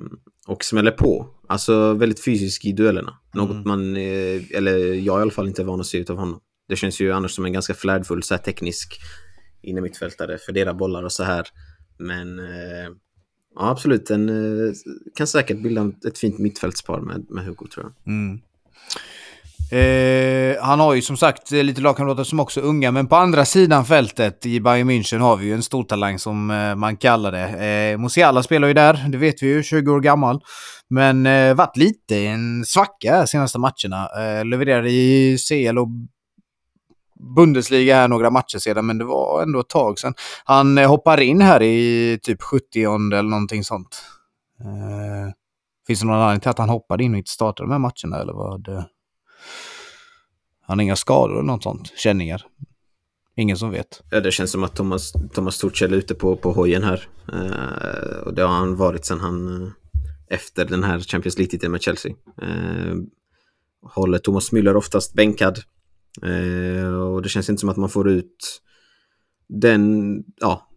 och 0.46 0.64
smäller 0.64 0.90
på. 0.90 1.34
Alltså 1.48 1.94
väldigt 1.94 2.24
fysisk 2.24 2.64
i 2.64 2.72
duellerna. 2.72 3.18
Något 3.34 3.66
man, 3.66 3.96
eh, 3.96 4.42
eller 4.54 4.94
jag 4.94 5.18
i 5.18 5.22
alla 5.22 5.30
fall 5.30 5.48
inte 5.48 5.62
är 5.62 5.66
van 5.66 5.80
att 5.80 5.86
se 5.86 5.98
ut 5.98 6.10
av 6.10 6.16
honom. 6.16 6.40
Det 6.68 6.76
känns 6.76 7.00
ju 7.00 7.12
annars 7.12 7.30
som 7.30 7.44
en 7.44 7.52
ganska 7.52 7.74
flärdfull, 7.74 8.22
så 8.22 8.34
här 8.34 8.42
teknisk 8.42 9.00
inne 9.62 9.80
mittfältare, 9.80 10.38
fördela 10.38 10.74
bollar 10.74 11.02
och 11.02 11.12
så 11.12 11.22
här. 11.22 11.46
Men 11.98 12.40
ja, 13.58 13.70
absolut, 13.70 14.10
eh, 14.10 14.16
kan 15.14 15.26
säkert 15.26 15.62
bilda 15.62 15.92
ett 16.06 16.18
fint 16.18 16.38
mittfältspar 16.38 17.00
med, 17.00 17.26
med 17.30 17.44
Hugo 17.44 17.66
tror 17.74 17.86
jag. 17.86 18.12
Eh, 19.70 20.62
han 20.62 20.80
har 20.80 20.94
ju 20.94 21.02
som 21.02 21.16
sagt 21.16 21.52
eh, 21.52 21.62
lite 21.62 21.80
lagkamrater 21.80 22.24
som 22.24 22.40
också 22.40 22.60
är 22.60 22.64
unga, 22.64 22.90
men 22.90 23.06
på 23.06 23.16
andra 23.16 23.44
sidan 23.44 23.84
fältet 23.84 24.46
i 24.46 24.60
Bayern 24.60 24.90
München 24.90 25.18
har 25.18 25.36
vi 25.36 25.46
ju 25.46 25.54
en 25.54 25.62
stor 25.62 25.84
talang 25.84 26.18
som 26.18 26.50
eh, 26.50 26.74
man 26.74 26.96
kallar 26.96 27.32
det. 27.32 27.66
Eh, 27.66 27.98
Musiala 27.98 28.42
spelar 28.42 28.68
ju 28.68 28.74
där, 28.74 29.08
det 29.08 29.18
vet 29.18 29.42
vi 29.42 29.46
ju, 29.46 29.62
20 29.62 29.92
år 29.92 30.00
gammal. 30.00 30.40
Men 30.90 31.26
eh, 31.26 31.54
varit 31.54 31.76
lite 31.76 32.14
i 32.14 32.26
en 32.26 32.64
svacka 32.64 33.26
senaste 33.26 33.58
matcherna. 33.58 34.08
Eh, 34.18 34.44
levererade 34.44 34.90
i 34.90 35.38
CL 35.48 35.78
och 35.78 35.88
Bundesliga 37.36 37.94
här 37.94 38.08
några 38.08 38.30
matcher 38.30 38.58
sedan, 38.58 38.86
men 38.86 38.98
det 38.98 39.04
var 39.04 39.42
ändå 39.42 39.60
ett 39.60 39.68
tag 39.68 39.98
sedan. 39.98 40.14
Han 40.44 40.78
eh, 40.78 40.88
hoppar 40.88 41.20
in 41.20 41.40
här 41.40 41.62
i 41.62 42.18
typ 42.22 42.42
70 42.42 42.64
eller 42.84 43.22
någonting 43.22 43.64
sånt. 43.64 44.02
Eh, 44.60 45.32
finns 45.86 46.00
det 46.00 46.06
någon 46.06 46.16
anledning 46.16 46.40
till 46.40 46.50
att 46.50 46.58
han 46.58 46.68
hoppade 46.68 47.04
in 47.04 47.12
och 47.12 47.18
inte 47.18 47.30
startade 47.30 47.68
de 47.68 47.72
här 47.72 47.78
matcherna 47.78 48.22
eller 48.22 48.32
vad? 48.32 48.68
Han 50.68 50.78
har 50.78 50.82
inga 50.82 50.96
skador 50.96 51.34
eller 51.34 51.42
något 51.42 51.62
sånt? 51.62 51.92
Känningar? 51.96 52.46
Ingen 53.36 53.56
som 53.56 53.70
vet. 53.70 54.02
Ja, 54.10 54.20
det 54.20 54.30
känns 54.30 54.50
som 54.50 54.64
att 54.64 54.76
Thomas, 54.76 55.12
Thomas 55.32 55.58
Torssell 55.58 55.92
är 55.92 55.96
ute 55.96 56.14
på, 56.14 56.36
på 56.36 56.52
hojen 56.52 56.82
här. 56.82 57.08
Eh, 57.32 58.18
och 58.26 58.34
det 58.34 58.42
har 58.42 58.48
han 58.48 58.76
varit 58.76 59.04
sedan 59.04 59.20
han, 59.20 59.62
eh, 59.62 59.70
efter 60.28 60.64
den 60.64 60.84
här 60.84 61.00
Champions 61.00 61.38
League-titeln 61.38 61.72
med 61.72 61.82
Chelsea. 61.82 62.12
Eh, 62.42 62.94
håller 63.82 64.18
Thomas 64.18 64.52
Müller 64.52 64.74
oftast 64.74 65.14
bänkad. 65.14 65.58
Eh, 66.22 66.94
och 66.94 67.22
det 67.22 67.28
känns 67.28 67.48
inte 67.48 67.60
som 67.60 67.68
att 67.68 67.76
man 67.76 67.88
får 67.88 68.08
ut 68.08 68.60
den, 69.48 70.14
ja, 70.40 70.68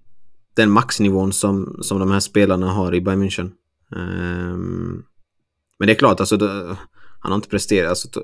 den 0.55 0.71
maxnivån 0.71 1.33
som, 1.33 1.79
som 1.81 2.00
de 2.00 2.12
här 2.12 2.19
spelarna 2.19 2.71
har 2.71 2.95
i 2.95 3.01
Bayern 3.01 3.24
München. 3.24 3.51
Eh, 3.95 4.57
men 5.79 5.88
det 5.88 5.91
är 5.91 5.95
klart, 5.95 6.19
alltså, 6.19 6.38
det, 6.38 6.77
han 7.19 7.32
har 7.32 7.36
inte 7.36 7.49
presterat, 7.49 7.89
alltså, 7.89 8.21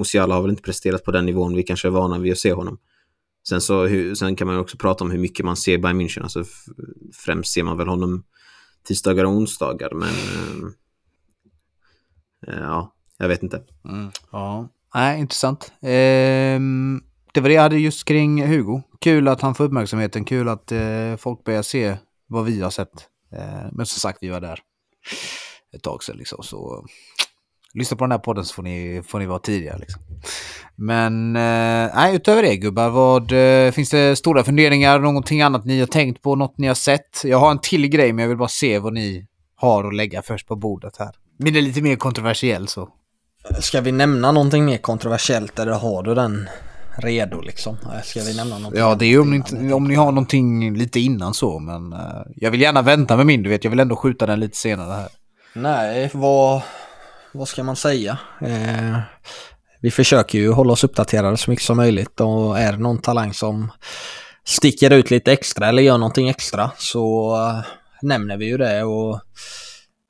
Musiala 0.00 0.34
har 0.34 0.42
väl 0.42 0.50
inte 0.50 0.62
presterat 0.62 1.04
på 1.04 1.10
den 1.10 1.26
nivån 1.26 1.56
vi 1.56 1.62
kanske 1.62 1.88
är 1.88 1.92
vana 1.92 2.18
vid 2.18 2.32
att 2.32 2.38
se 2.38 2.52
honom. 2.52 2.78
Sen, 3.48 3.60
så, 3.60 3.86
hur, 3.86 4.14
sen 4.14 4.36
kan 4.36 4.46
man 4.46 4.56
ju 4.56 4.60
också 4.60 4.76
prata 4.76 5.04
om 5.04 5.10
hur 5.10 5.18
mycket 5.18 5.44
man 5.44 5.56
ser 5.56 5.78
Bayern 5.78 6.00
München. 6.00 6.22
Alltså, 6.22 6.44
främst 7.14 7.52
ser 7.52 7.62
man 7.62 7.76
väl 7.76 7.88
honom 7.88 8.24
tisdagar 8.84 9.24
och 9.24 9.32
onsdagar, 9.32 9.90
men... 9.94 10.08
Eh, 12.46 12.54
eh 12.54 12.60
ja, 12.60 12.94
jag 13.18 13.28
vet 13.28 13.42
inte. 13.42 13.62
Mm. 13.84 14.10
Ja, 14.32 14.68
nej, 14.94 15.20
intressant. 15.20 15.72
Ehm, 15.80 17.02
det 17.32 17.40
var 17.40 17.48
det 17.48 17.54
jag 17.54 17.62
hade 17.62 17.78
just 17.78 18.04
kring 18.04 18.46
Hugo. 18.46 18.82
Kul 19.00 19.28
att 19.28 19.40
han 19.40 19.54
får 19.54 19.64
uppmärksamheten, 19.64 20.24
kul 20.24 20.48
att 20.48 20.72
eh, 20.72 21.16
folk 21.18 21.44
börjar 21.44 21.62
se 21.62 21.96
vad 22.26 22.44
vi 22.44 22.60
har 22.60 22.70
sett. 22.70 23.08
Eh, 23.32 23.66
men 23.72 23.86
som 23.86 24.00
sagt, 24.00 24.18
vi 24.20 24.28
var 24.28 24.40
där 24.40 24.60
ett 25.72 25.82
tag 25.82 26.02
sedan 26.02 26.16
liksom, 26.16 26.42
så 26.42 26.86
lyssna 27.74 27.96
på 27.96 28.04
den 28.04 28.12
här 28.12 28.18
podden 28.18 28.44
så 28.44 28.54
får 28.54 28.62
ni, 28.62 29.02
får 29.06 29.18
ni 29.18 29.26
vara 29.26 29.38
tidiga. 29.38 29.76
Liksom. 29.76 30.02
Men 30.76 31.36
eh, 31.36 32.14
utöver 32.14 32.42
det 32.42 32.56
gubbar, 32.56 32.90
vad, 32.90 33.32
eh, 33.32 33.72
finns 33.72 33.90
det 33.90 34.16
stora 34.16 34.44
funderingar, 34.44 34.98
någonting 34.98 35.42
annat 35.42 35.64
ni 35.64 35.80
har 35.80 35.86
tänkt 35.86 36.22
på, 36.22 36.36
något 36.36 36.58
ni 36.58 36.66
har 36.66 36.74
sett? 36.74 37.22
Jag 37.24 37.38
har 37.38 37.50
en 37.50 37.58
till 37.58 37.88
grej, 37.88 38.12
men 38.12 38.22
jag 38.22 38.28
vill 38.28 38.38
bara 38.38 38.48
se 38.48 38.78
vad 38.78 38.92
ni 38.92 39.26
har 39.56 39.84
att 39.84 39.94
lägga 39.94 40.22
först 40.22 40.48
på 40.48 40.56
bordet 40.56 40.96
här. 40.98 41.10
Det 41.38 41.48
är 41.48 41.62
lite 41.62 41.82
mer 41.82 41.96
kontroversiellt 41.96 42.70
så. 42.70 42.88
Ska 43.60 43.80
vi 43.80 43.92
nämna 43.92 44.32
någonting 44.32 44.64
mer 44.64 44.78
kontroversiellt 44.78 45.58
eller 45.58 45.72
har 45.72 46.02
du 46.02 46.14
den 46.14 46.48
redo 46.96 47.40
liksom? 47.40 47.76
Ska 48.04 48.20
vi 48.20 48.36
nämna 48.36 48.58
någonting 48.58 48.80
Ja, 48.80 48.94
det 48.94 49.04
är 49.04 49.08
ju 49.08 49.20
om 49.20 49.30
ni, 49.30 49.72
om 49.72 49.88
ni 49.88 49.94
har 49.94 50.12
någonting 50.12 50.76
lite 50.76 51.00
innan 51.00 51.34
så, 51.34 51.58
men 51.58 51.92
eh, 51.92 51.98
jag 52.36 52.50
vill 52.50 52.60
gärna 52.60 52.82
vänta 52.82 53.16
med 53.16 53.26
min, 53.26 53.42
du 53.42 53.50
vet. 53.50 53.64
Jag 53.64 53.70
vill 53.70 53.80
ändå 53.80 53.96
skjuta 53.96 54.26
den 54.26 54.40
lite 54.40 54.56
senare 54.56 54.92
här. 54.92 55.08
Nej, 55.54 56.10
vad, 56.14 56.62
vad 57.32 57.48
ska 57.48 57.62
man 57.62 57.76
säga? 57.76 58.18
Eh, 58.40 58.98
vi 59.80 59.90
försöker 59.90 60.38
ju 60.38 60.52
hålla 60.52 60.72
oss 60.72 60.84
uppdaterade 60.84 61.36
så 61.36 61.50
mycket 61.50 61.64
som 61.66 61.76
möjligt 61.76 62.20
och 62.20 62.58
är 62.58 62.72
det 62.72 62.78
någon 62.78 62.98
talang 62.98 63.34
som 63.34 63.72
sticker 64.44 64.92
ut 64.92 65.10
lite 65.10 65.32
extra 65.32 65.68
eller 65.68 65.82
gör 65.82 65.98
någonting 65.98 66.28
extra 66.28 66.70
så 66.78 67.34
eh, 67.36 67.64
nämner 68.02 68.36
vi 68.36 68.46
ju 68.46 68.56
det 68.56 68.84
och 68.84 69.20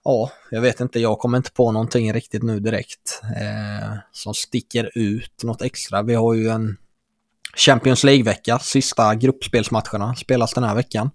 ja, 0.05 0.31
jag 0.51 0.61
vet 0.61 0.81
inte, 0.81 1.01
jag 1.01 1.19
kommer 1.19 1.39
inte 1.39 1.53
på 1.53 1.73
någonting 1.73 2.13
riktigt 2.13 2.43
nu 2.43 2.61
direkt 2.61 3.23
eh, 3.37 3.97
som 4.13 4.35
sticker 4.35 4.91
ut 4.95 5.43
något 5.43 5.63
extra. 5.63 6.03
Vi 6.03 6.15
har 6.15 6.35
ju 6.35 6.49
en 6.49 6.77
Champions 7.57 8.05
League-vecka, 8.05 8.59
sista 8.59 9.15
gruppspelsmatcherna 9.15 10.15
spelas 10.15 10.55
den 10.55 10.65
här 10.65 10.75
veckan. 10.75 11.11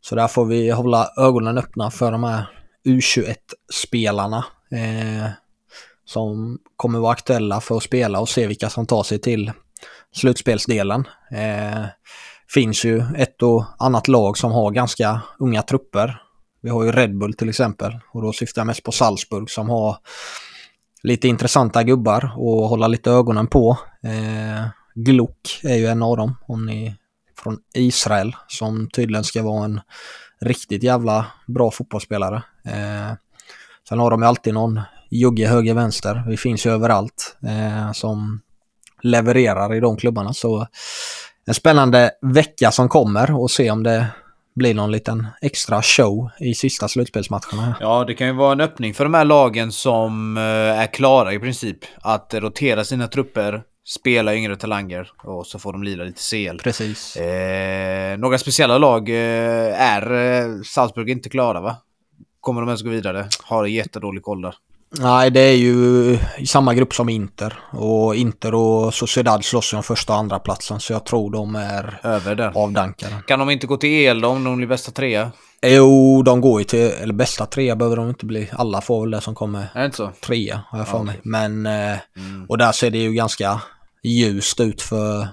Så 0.00 0.14
där 0.14 0.28
får 0.28 0.44
vi 0.44 0.70
hålla 0.70 1.10
ögonen 1.16 1.58
öppna 1.58 1.90
för 1.90 2.12
de 2.12 2.24
här 2.24 2.55
U21-spelarna 2.86 4.44
eh, 4.70 5.30
som 6.04 6.58
kommer 6.76 6.98
vara 6.98 7.12
aktuella 7.12 7.60
för 7.60 7.76
att 7.76 7.82
spela 7.82 8.20
och 8.20 8.28
se 8.28 8.46
vilka 8.46 8.70
som 8.70 8.86
tar 8.86 9.02
sig 9.02 9.18
till 9.18 9.52
slutspelsdelen. 10.12 11.08
Eh, 11.30 11.84
finns 12.54 12.84
ju 12.84 13.02
ett 13.16 13.42
och 13.42 13.64
annat 13.78 14.08
lag 14.08 14.38
som 14.38 14.52
har 14.52 14.70
ganska 14.70 15.20
unga 15.38 15.62
trupper. 15.62 16.22
Vi 16.62 16.70
har 16.70 16.84
ju 16.84 16.92
Red 16.92 17.18
Bull 17.18 17.34
till 17.34 17.48
exempel 17.48 17.98
och 18.12 18.22
då 18.22 18.32
syftar 18.32 18.60
jag 18.60 18.66
mest 18.66 18.82
på 18.82 18.92
Salzburg 18.92 19.50
som 19.50 19.70
har 19.70 19.96
lite 21.02 21.28
intressanta 21.28 21.82
gubbar 21.82 22.24
att 22.24 22.70
hålla 22.70 22.88
lite 22.88 23.10
ögonen 23.10 23.46
på. 23.46 23.78
Eh, 24.02 24.66
Gluck 24.94 25.60
är 25.62 25.74
ju 25.74 25.86
en 25.86 26.02
av 26.02 26.16
dem, 26.16 26.34
om 26.48 26.66
ni 26.66 26.94
från 27.38 27.58
Israel, 27.74 28.36
som 28.48 28.88
tydligen 28.90 29.24
ska 29.24 29.42
vara 29.42 29.64
en 29.64 29.80
riktigt 30.40 30.82
jävla 30.82 31.26
bra 31.46 31.70
fotbollsspelare. 31.70 32.42
Eh, 32.66 33.12
sen 33.88 33.98
har 33.98 34.10
de 34.10 34.22
ju 34.22 34.28
alltid 34.28 34.54
någon 34.54 34.80
jugge 35.10 35.46
höger 35.46 35.74
vänster. 35.74 36.24
Vi 36.28 36.36
finns 36.36 36.66
ju 36.66 36.70
överallt 36.70 37.36
eh, 37.42 37.92
som 37.92 38.40
levererar 39.02 39.74
i 39.74 39.80
de 39.80 39.96
klubbarna. 39.96 40.32
Så 40.32 40.66
en 41.46 41.54
spännande 41.54 42.10
vecka 42.22 42.70
som 42.70 42.88
kommer 42.88 43.40
och 43.40 43.50
se 43.50 43.70
om 43.70 43.82
det 43.82 44.06
blir 44.54 44.74
någon 44.74 44.90
liten 44.90 45.26
extra 45.40 45.82
show 45.82 46.30
i 46.40 46.54
sista 46.54 46.88
slutspelsmatcherna. 46.88 47.76
Ja, 47.80 48.04
det 48.04 48.14
kan 48.14 48.26
ju 48.26 48.32
vara 48.32 48.52
en 48.52 48.60
öppning 48.60 48.94
för 48.94 49.04
de 49.04 49.14
här 49.14 49.24
lagen 49.24 49.72
som 49.72 50.36
eh, 50.36 50.42
är 50.80 50.86
klara 50.86 51.32
i 51.32 51.38
princip. 51.38 51.78
Att 52.00 52.34
rotera 52.34 52.84
sina 52.84 53.08
trupper, 53.08 53.62
spela 53.86 54.34
yngre 54.34 54.56
talanger 54.56 55.10
och 55.22 55.46
så 55.46 55.58
får 55.58 55.72
de 55.72 55.82
lira 55.82 56.04
lite 56.04 56.20
CL. 56.30 56.58
Precis. 56.62 57.16
Eh, 57.16 58.18
några 58.18 58.38
speciella 58.38 58.78
lag 58.78 59.08
eh, 59.08 59.82
är 59.82 60.12
eh, 60.12 60.62
Salzburg 60.64 61.10
inte 61.10 61.28
klara 61.28 61.60
va? 61.60 61.76
Kommer 62.46 62.60
de 62.60 62.68
ens 62.68 62.82
gå 62.82 62.90
vidare? 62.90 63.28
Har 63.42 63.66
jättedålig 63.66 64.22
koll 64.22 64.42
där. 64.42 64.54
Nej, 64.98 65.30
det 65.30 65.40
är 65.40 65.54
ju 65.56 66.18
i 66.38 66.46
samma 66.46 66.74
grupp 66.74 66.94
som 66.94 67.08
Inter. 67.08 67.58
Och 67.72 68.14
Inter 68.16 68.54
och 68.54 68.94
Sociedad 68.94 69.44
slåss 69.44 69.72
om 69.72 69.82
första 69.82 70.12
och 70.12 70.18
andra 70.18 70.38
platsen 70.38 70.80
så 70.80 70.92
jag 70.92 71.04
tror 71.06 71.30
de 71.32 71.54
är 71.56 72.00
Över 72.02 72.34
där. 72.34 72.52
avdankade. 72.54 73.12
Kan 73.26 73.38
de 73.38 73.50
inte 73.50 73.66
gå 73.66 73.76
till 73.76 73.90
EL 74.06 74.24
om 74.24 74.44
de 74.44 74.56
blir 74.56 74.66
bästa 74.66 74.90
trea? 74.92 75.30
Jo, 75.62 76.22
de 76.22 76.40
går 76.40 76.60
ju 76.60 76.64
till, 76.64 76.90
eller 77.02 77.14
bästa 77.14 77.46
trea 77.46 77.76
behöver 77.76 77.96
de 77.96 78.08
inte 78.08 78.26
bli. 78.26 78.48
Alla 78.52 78.80
får 78.80 79.00
väl 79.00 79.10
det 79.10 79.20
som 79.20 79.34
kommer 79.34 79.66
Är 79.74 79.80
det 79.80 79.84
inte 79.86 79.96
så? 79.96 80.10
trea 80.26 80.60
har 80.68 80.78
jag 80.78 80.88
för 80.88 80.98
Ja, 80.98 81.02
mig. 81.02 81.20
Men, 81.22 81.66
eh, 81.66 81.98
Mm. 82.16 82.46
och 82.48 82.58
där 82.58 82.72
ser 82.72 82.90
det 82.90 82.98
ju 82.98 83.12
ganska 83.12 83.60
ljust 84.04 84.60
ut 84.60 84.82
för 84.82 85.28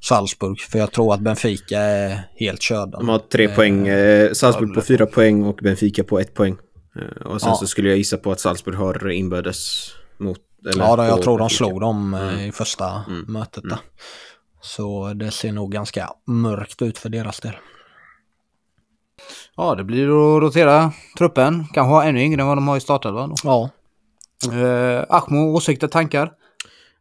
Salzburg. 0.00 0.60
För 0.60 0.78
jag 0.78 0.92
tror 0.92 1.14
att 1.14 1.20
Benfica 1.20 1.78
är 1.78 2.20
helt 2.36 2.62
körda. 2.62 2.98
De 2.98 3.08
har 3.08 3.18
tre 3.18 3.48
poäng. 3.48 3.88
Eh, 3.88 4.32
Salzburg 4.32 4.74
på 4.74 4.80
fyra 4.80 5.06
poäng 5.06 5.44
och 5.44 5.56
Benfica 5.62 6.04
på 6.04 6.18
ett 6.20 6.34
poäng. 6.34 6.56
Eh, 6.96 7.26
och 7.26 7.40
sen 7.40 7.50
Ja. 7.50 7.56
så 7.56 7.66
skulle 7.66 7.88
jag 7.88 7.98
gissa 7.98 8.16
på 8.16 8.32
att 8.32 8.40
Salzburg 8.40 8.74
har 8.76 9.10
inbördes 9.10 9.88
mot... 10.18 10.38
eller 10.70 10.84
Ja, 10.84 10.96
då, 10.96 11.02
jag 11.04 11.22
tror 11.22 11.38
de 11.38 11.42
Benfica. 11.42 11.56
slog 11.56 11.80
dem 11.80 12.14
eh, 12.14 12.20
Mm. 12.22 12.40
i 12.40 12.52
första 12.52 13.04
Mm. 13.08 13.24
mötet 13.32 13.64
där. 13.68 13.78
Så 14.60 15.12
det 15.14 15.30
ser 15.30 15.52
nog 15.52 15.72
ganska 15.72 16.10
mörkt 16.26 16.82
ut 16.82 16.98
för 16.98 17.08
deras 17.08 17.40
del. 17.40 17.56
Ja, 19.56 19.74
det 19.74 19.84
blir 19.84 20.04
att 20.08 20.42
rotera 20.42 20.92
truppen. 21.18 21.64
Kanske 21.74 21.90
ha 21.94 22.04
ännu 22.04 22.22
yngre 22.22 22.40
än 22.40 22.48
vad 22.48 22.56
de 22.56 22.68
har 22.68 22.76
i 22.76 22.80
startelvan. 22.80 23.34
Ja, 23.44 23.70
Eh, 24.52 25.04
Ahmo, 25.08 25.52
åsikter, 25.56 25.88
tankar? 25.88 26.32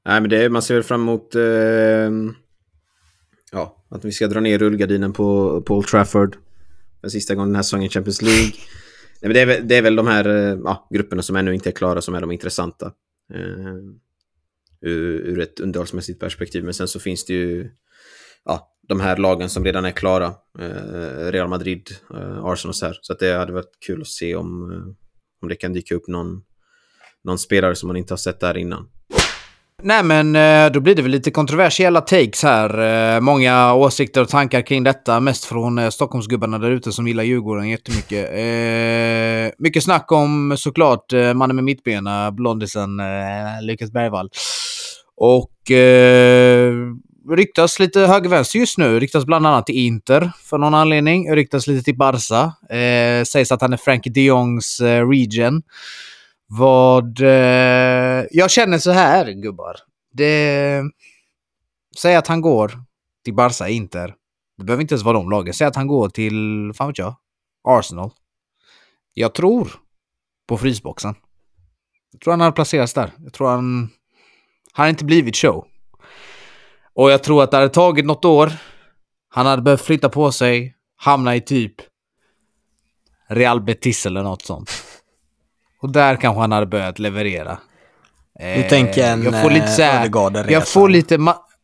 Nej, 0.05 0.21
men 0.21 0.29
det, 0.29 0.49
man 0.49 0.61
ser 0.61 0.73
väl 0.73 0.83
fram 0.83 1.01
emot... 1.01 1.35
Eh, 1.35 1.41
ja, 3.51 3.85
att 3.89 4.05
vi 4.05 4.11
ska 4.11 4.27
dra 4.27 4.39
ner 4.39 4.59
rullgardinen 4.59 5.13
på, 5.13 5.61
på 5.61 5.75
Old 5.77 5.87
Trafford. 5.87 6.37
Den 7.01 7.11
sista 7.11 7.35
gången 7.35 7.49
den 7.49 7.55
här 7.55 7.63
säsongen 7.63 7.85
i 7.85 7.89
Champions 7.89 8.21
League. 8.21 8.51
Nej, 9.21 9.29
men 9.29 9.33
det, 9.33 9.39
är, 9.41 9.45
väl- 9.45 9.67
det 9.67 9.75
är 9.75 9.81
väl 9.81 9.95
de 9.95 10.07
här 10.07 10.27
eh, 10.29 10.59
ja, 10.63 10.87
grupperna 10.91 11.21
som 11.21 11.35
ännu 11.35 11.53
inte 11.53 11.69
är 11.69 11.71
klara 11.71 12.01
som 12.01 12.15
är 12.15 12.21
de 12.21 12.31
intressanta. 12.31 12.91
Uh, 13.35 13.77
ur, 14.81 15.13
ur 15.13 15.39
ett 15.39 15.59
underhållsmässigt 15.59 16.19
perspektiv. 16.19 16.63
Men 16.63 16.73
sen 16.73 16.87
så 16.87 16.99
finns 16.99 17.25
det 17.25 17.33
ju 17.33 17.71
ja, 18.45 18.77
de 18.87 18.99
här 18.99 19.17
lagen 19.17 19.49
som 19.49 19.63
redan 19.63 19.85
är 19.85 19.91
klara. 19.91 20.33
Uh, 20.59 21.31
Real 21.31 21.49
Madrid, 21.49 21.89
uh, 22.13 22.45
Arsenal 22.45 22.69
och 22.69 22.75
så 22.75 22.85
här. 22.85 22.99
Så 23.01 23.13
att 23.13 23.19
det 23.19 23.33
hade 23.33 23.53
varit 23.53 23.77
kul 23.87 24.01
att 24.01 24.07
se 24.07 24.35
om, 24.35 24.71
om 25.41 25.49
det 25.49 25.55
kan 25.55 25.73
dyka 25.73 25.95
upp 25.95 26.07
någon, 26.07 26.43
någon 27.23 27.39
spelare 27.39 27.75
som 27.75 27.87
man 27.87 27.97
inte 27.97 28.13
har 28.13 28.17
sett 28.17 28.39
där 28.39 28.57
innan. 28.57 28.89
Nej, 29.83 30.03
men 30.03 30.35
eh, 30.35 30.71
då 30.71 30.79
blir 30.79 30.95
det 30.95 31.01
väl 31.01 31.11
lite 31.11 31.31
kontroversiella 31.31 32.01
takes 32.01 32.43
här. 32.43 32.79
Eh, 33.15 33.21
många 33.21 33.73
åsikter 33.73 34.21
och 34.21 34.29
tankar 34.29 34.61
kring 34.61 34.83
detta. 34.83 35.19
Mest 35.19 35.45
från 35.45 35.77
eh, 35.77 35.89
Stockholmsgubbarna 35.89 36.59
där 36.59 36.71
ute 36.71 36.91
som 36.91 37.07
gillar 37.07 37.23
Djurgården 37.23 37.69
jättemycket. 37.69 38.29
Eh, 38.29 39.55
mycket 39.57 39.83
snack 39.83 40.11
om 40.11 40.55
såklart 40.57 41.13
mannen 41.35 41.55
med 41.55 41.63
mittbena, 41.63 42.31
blondisen 42.31 42.99
eh, 42.99 43.05
Lukas 43.61 43.91
Bergvall. 43.91 44.29
Och 45.17 45.71
eh, 45.71 46.73
ryktas 47.29 47.79
lite 47.79 47.99
höger-vänster 47.99 48.59
just 48.59 48.77
nu. 48.77 48.99
Ryktas 48.99 49.25
bland 49.25 49.47
annat 49.47 49.65
till 49.65 49.75
Inter 49.75 50.31
för 50.43 50.57
någon 50.57 50.73
anledning. 50.73 51.35
Ryktas 51.35 51.67
lite 51.67 51.83
till 51.83 51.97
Barca. 51.97 52.53
Eh, 52.77 53.23
sägs 53.23 53.51
att 53.51 53.61
han 53.61 53.73
är 53.73 53.77
Frankie 53.77 54.13
de 54.13 54.21
Jongs 54.21 54.79
eh, 54.79 55.09
region. 55.09 55.61
Vad... 56.47 57.21
Eh, 57.21 58.25
jag 58.31 58.51
känner 58.51 58.77
så 58.77 58.91
här, 58.91 59.31
gubbar. 59.31 59.75
Det... 60.13 60.83
Säg 61.97 62.15
att 62.15 62.27
han 62.27 62.41
går 62.41 62.71
till 63.23 63.33
Barca, 63.33 63.67
Inter. 63.67 64.15
Det 64.57 64.63
behöver 64.63 64.81
inte 64.81 64.93
ens 64.93 65.03
vara 65.03 65.17
de 65.17 65.29
lagen. 65.29 65.53
Säg 65.53 65.67
att 65.67 65.75
han 65.75 65.87
går 65.87 66.09
till, 66.09 66.71
fan 66.75 66.87
vet 66.87 66.97
jag, 66.97 67.15
Arsenal. 67.63 68.11
Jag 69.13 69.33
tror 69.33 69.71
på 70.47 70.57
frysboxen. 70.57 71.15
Jag 72.11 72.21
tror 72.21 72.31
han 72.31 72.41
hade 72.41 72.51
placerats 72.51 72.93
där. 72.93 73.11
Jag 73.23 73.33
tror 73.33 73.49
han... 73.49 73.89
Han 74.71 74.83
har 74.83 74.89
inte 74.89 75.05
blivit 75.05 75.35
show. 75.35 75.67
Och 76.93 77.11
jag 77.11 77.23
tror 77.23 77.43
att 77.43 77.51
det 77.51 77.57
hade 77.57 77.69
tagit 77.69 78.05
något 78.05 78.25
år. 78.25 78.51
Han 79.29 79.45
hade 79.45 79.61
behövt 79.61 79.81
flytta 79.81 80.09
på 80.09 80.31
sig, 80.31 80.75
hamna 80.95 81.35
i 81.35 81.41
typ 81.41 81.75
Real 83.27 83.61
Betis 83.61 84.05
eller 84.05 84.23
något 84.23 84.41
sånt. 84.41 84.69
Och 85.81 85.91
där 85.91 86.15
kanske 86.15 86.41
han 86.41 86.51
hade 86.51 86.65
börjat 86.65 86.99
leverera. 86.99 87.57
du 88.39 88.45
Eh, 88.45 88.67
tänker 88.69 89.03
en 89.03 89.23
jag 89.23 89.41
får 89.41 89.49
lite 89.49 89.67
så 89.67 89.81
här, 89.81 90.05
Ödegaard-resa. 90.05 90.51
Jag 90.51 90.67
får 90.67 90.89
lite... 90.89 91.17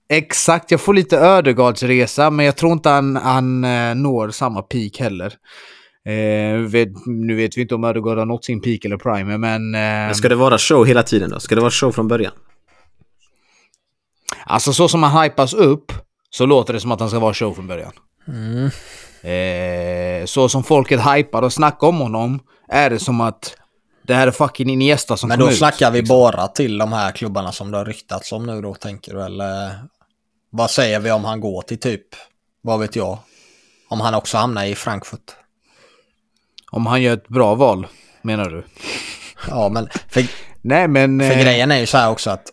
Exakt, 0.10 0.72
jag 0.72 0.82
får 0.82 0.94
lite 0.94 1.18
Ödegaardsresa, 1.18 2.30
men 2.30 2.46
jag 2.46 2.56
tror 2.56 2.72
inte 2.72 2.90
han, 2.90 3.16
han 3.16 3.64
eh, 3.64 3.96
når 3.96 4.30
samma 4.30 4.62
peak 4.62 5.00
heller. 5.00 5.34
Eh, 6.06 6.60
vet, 6.60 6.90
nu 7.06 7.36
vet 7.36 7.58
vi 7.58 7.62
inte 7.62 7.76
om 7.76 7.84
Ödegaard 7.84 8.18
har 8.18 8.26
nått 8.26 8.46
sin 8.46 8.62
peak 8.62 8.86
eller 8.86 8.98
prime, 8.98 9.38
men... 9.38 9.76
Eh, 9.76 9.82
Men 9.82 10.16
ska 10.16 10.30
det 10.30 10.36
vara 10.36 10.58
show 10.58 10.86
hela 10.86 11.04
tiden 11.04 11.30
då? 11.30 11.40
Ska 11.40 11.56
det 11.56 11.62
vara 11.62 11.72
show 11.72 11.92
från 11.92 12.08
början? 12.08 12.34
Alltså 14.46 14.74
så 14.74 14.88
som 14.88 15.04
han 15.04 15.24
hypas 15.24 15.54
upp 15.54 15.92
så 16.30 16.46
låter 16.46 16.74
det 16.74 16.80
som 16.80 16.92
att 16.92 17.00
han 17.00 17.10
ska 17.10 17.20
vara 17.20 17.34
show 17.34 17.54
från 17.54 17.68
början. 17.68 17.92
Mm. 18.28 18.70
Eh, 19.24 20.26
så 20.26 20.50
som 20.50 20.64
folket 20.64 21.02
hypar 21.16 21.42
och 21.42 21.54
snackar 21.54 21.88
om 21.88 22.00
honom 22.00 22.40
är 22.70 22.90
det 22.90 23.00
som 23.00 23.22
att 23.22 23.56
det 24.04 24.14
här 24.14 24.28
är 24.28 24.32
fucking 24.32 24.70
Iniesta 24.70 25.18
som 25.18 25.30
Men 25.30 25.38
kom 25.38 25.48
då 25.48 25.52
ut. 25.52 25.58
snackar 25.58 25.92
vi 25.92 26.04
bara 26.04 26.48
till 26.48 26.78
de 26.78 26.94
här 26.94 27.12
klubbarna 27.12 27.52
som 27.52 27.72
det 27.72 27.78
har 27.78 27.86
ryktats 27.86 28.32
om 28.32 28.46
nu 28.46 28.62
då, 28.62 28.74
tänker 28.74 29.14
du? 29.14 29.24
Eller 29.24 29.72
vad 30.50 30.72
säger 30.72 31.00
vi 31.00 31.12
om 31.12 31.26
han 31.26 31.40
går 31.40 31.62
till 31.62 31.80
typ, 31.80 32.08
vad 32.62 32.80
vet 32.80 32.96
jag? 32.96 33.18
Om 33.90 34.02
han 34.02 34.14
också 34.16 34.38
hamnar 34.38 34.66
i 34.66 34.76
Frankfurt? 34.76 35.32
Om 36.72 36.86
han 36.86 37.02
gör 37.02 37.14
ett 37.14 37.28
bra 37.28 37.56
val, 37.56 37.88
menar 38.22 38.50
du? 38.50 38.66
Ja, 39.48 39.70
men 39.70 39.90
för, 40.10 40.26
Nej, 40.62 40.88
men... 40.88 41.20
för 41.20 41.32
eh, 41.32 41.42
grejen 41.42 41.72
är 41.72 41.80
ju 41.80 41.86
så 41.86 41.98
här 41.98 42.10
också 42.10 42.30
att 42.30 42.44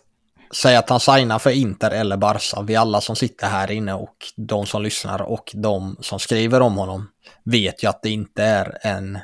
säg 0.53 0.75
att 0.75 0.89
han 0.89 0.99
signar 0.99 1.39
för 1.39 1.49
Inter 1.49 1.91
eller 1.91 2.17
Barca. 2.17 2.61
Vi 2.61 2.75
alla 2.75 3.01
som 3.01 3.15
sitter 3.15 3.47
här 3.47 3.71
inne 3.71 3.93
och 3.93 4.15
de 4.35 4.65
som 4.65 4.81
lyssnar 4.81 5.21
och 5.21 5.51
de 5.53 5.97
som 5.99 6.19
skriver 6.19 6.61
om 6.61 6.77
honom 6.77 7.07
vet 7.43 7.83
ju 7.83 7.87
att 7.87 8.01
det 8.01 8.09
inte 8.09 8.43
är 8.43 8.77
en 8.81 9.19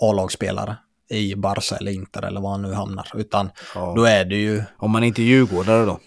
A-lagsspelare 0.00 0.76
i 1.12 1.36
Barca 1.36 1.76
eller 1.76 1.92
Inter 1.92 2.22
eller 2.22 2.40
var 2.40 2.50
han 2.50 2.62
nu 2.62 2.72
hamnar. 2.72 3.08
Utan 3.14 3.50
Ja. 3.74 3.92
då 3.96 4.04
är 4.04 4.24
det 4.24 4.36
ju 4.36 4.62
Om 4.78 4.90
man 4.90 5.04
inte 5.04 5.22
är 5.22 5.24
djurgårdare 5.24 5.84
då? 5.84 5.98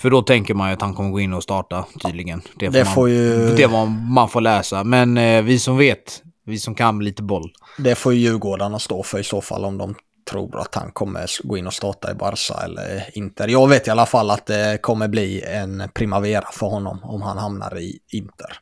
För 0.00 0.10
då 0.10 0.22
tänker 0.22 0.54
man 0.54 0.68
ju 0.68 0.74
att 0.74 0.80
han 0.82 0.94
kommer 0.94 1.10
gå 1.10 1.20
in 1.20 1.32
och 1.32 1.42
starta 1.42 1.84
tydligen. 2.04 2.42
Det 2.58 2.66
får, 2.66 2.72
Det 2.72 2.84
man, 2.84 2.94
får 2.94 3.08
ju- 3.08 3.54
det 3.56 3.68
man 4.08 4.28
får 4.28 4.40
läsa. 4.40 4.84
Men 4.84 5.18
eh, 5.18 5.42
vi 5.42 5.58
som 5.58 5.76
vet, 5.78 6.22
vi 6.46 6.58
som 6.58 6.74
kan 6.74 7.04
lite 7.04 7.22
boll. 7.22 7.52
Det 7.78 7.94
får 7.94 8.14
ju 8.14 8.20
Djurgårdarna 8.20 8.78
stå 8.78 9.02
för 9.02 9.18
i 9.18 9.24
så 9.24 9.40
fall 9.40 9.64
om 9.64 9.78
de 9.78 9.94
tror 10.30 10.60
att 10.60 10.74
han 10.74 10.90
kommer 10.92 11.26
gå 11.46 11.56
in 11.56 11.66
och 11.66 11.72
starta 11.74 12.10
i 12.10 12.14
Barca 12.14 12.54
eller 12.64 13.18
Inter. 13.18 13.48
Jag 13.48 13.68
vet 13.68 13.86
i 13.86 13.90
alla 13.90 14.06
fall 14.06 14.30
att 14.30 14.46
det 14.46 14.78
kommer 14.82 15.08
bli 15.08 15.42
en 15.42 15.82
primavera 15.94 16.44
för 16.52 16.66
honom 16.66 17.00
om 17.02 17.22
han 17.22 17.38
hamnar 17.38 17.78
i 17.78 17.98
Inter. 18.12 18.56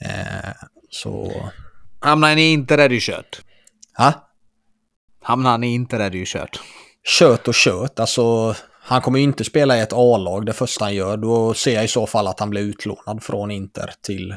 Eh, 0.00 0.50
så... 0.90 1.32
Hamnar 2.00 2.28
han 2.28 2.38
i 2.38 2.52
Inter 2.52 2.78
är 2.78 2.88
det 2.88 2.94
ju 2.94 3.00
kört. 3.00 3.40
Ha? 3.96 4.12
Hamnar 5.28 5.50
han 5.50 5.64
i 5.64 5.74
Inter 5.74 6.00
är 6.00 6.10
det 6.10 6.18
ju 6.18 6.24
kört. 6.26 6.60
Kött 7.18 7.48
och 7.48 7.54
kött, 7.54 8.00
alltså 8.00 8.54
han 8.80 9.00
kommer 9.00 9.18
ju 9.18 9.24
inte 9.24 9.44
spela 9.44 9.76
i 9.76 9.80
ett 9.80 9.92
A-lag 9.92 10.46
det 10.46 10.52
första 10.52 10.84
han 10.84 10.94
gör. 10.94 11.16
Då 11.16 11.54
ser 11.54 11.74
jag 11.74 11.84
i 11.84 11.88
så 11.88 12.06
fall 12.06 12.26
att 12.26 12.40
han 12.40 12.50
blir 12.50 12.62
utlånad 12.62 13.22
från 13.22 13.50
Inter 13.50 13.90
till 14.02 14.34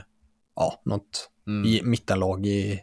ja, 0.56 0.82
något 0.86 1.30
i, 1.66 1.82
mittenlag 1.84 2.46
i 2.46 2.80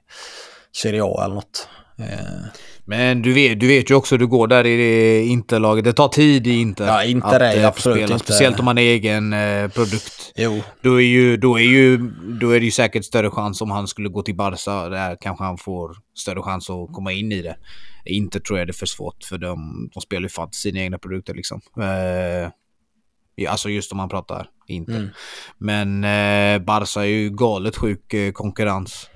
Serie 0.77 1.05
A 1.05 1.25
eller 1.25 1.35
något. 1.35 1.69
Eh, 1.99 2.45
Men 2.89 3.23
du 3.23 3.33
vet, 3.33 3.61
du 3.61 3.67
vet 3.69 3.91
ju 3.91 3.95
också 3.95 4.15
hur 4.15 4.19
det 4.19 4.27
går 4.27 4.47
där 4.47 4.67
i 4.67 4.77
det 4.77 5.25
Interlaget. 5.25 5.85
Det 5.85 5.93
tar 5.93 6.09
tid 6.09 6.47
i 6.47 6.51
Inter. 6.61 6.87
Ja, 6.87 7.05
Inter 7.05 7.41
är 7.41 7.55
ju 7.55 7.61
eh, 7.61 7.69
absolut 7.69 7.99
spela, 7.99 8.15
inte- 8.15 8.25
Speciellt 8.25 8.59
om 8.59 8.65
man 8.65 8.79
är 8.79 8.83
egen 8.83 9.33
eh, 9.33 9.69
produkt. 9.69 10.33
jo, 10.37 10.63
Då 10.81 10.97
är, 11.01 11.05
ju, 11.07 11.37
då, 11.37 11.59
är 11.59 11.63
ju, 11.65 11.97
då 12.41 12.51
är 12.51 12.61
det 12.61 12.65
ju 12.65 12.71
säkert 12.71 13.05
större 13.05 13.31
chans 13.31 13.61
om 13.61 13.71
han 13.71 13.89
skulle 13.89 14.09
gå 14.09 14.23
till 14.23 14.35
Barca. 14.37 14.89
Där 14.89 15.17
kanske 15.21 15.45
han 15.45 15.59
får 15.59 15.97
större 16.19 16.43
chans 16.43 16.71
att 16.71 16.93
komma 16.93 17.13
in 17.13 17.33
i 17.33 17.43
det. 17.43 17.57
Inte 18.05 18.41
tror 18.41 18.59
jag 18.59 18.69
det 18.69 18.71
är 18.71 18.75
för 18.75 18.87
svårt 18.87 19.25
för 19.25 19.39
de, 19.39 19.91
de 19.95 20.01
spelar 20.01 20.23
ju 20.23 20.29
fan 20.29 20.53
sina 20.53 20.81
egna 20.81 20.99
produkter 20.99 21.35
liksom. 21.35 21.61
Eh, 21.81 22.51
alltså 23.51 23.69
just 23.71 23.93
om 23.93 23.97
man 23.99 24.09
pratar 24.09 24.47
Inter. 24.69 24.97
Mm. 24.97 25.09
Men 25.59 26.05
eh, 26.05 26.65
Barca 26.65 27.01
är 27.01 27.05
ju 27.09 27.31
galet 27.31 27.77
sjuk 27.77 28.15
eh, 28.15 28.33
konkurrens. 28.33 29.11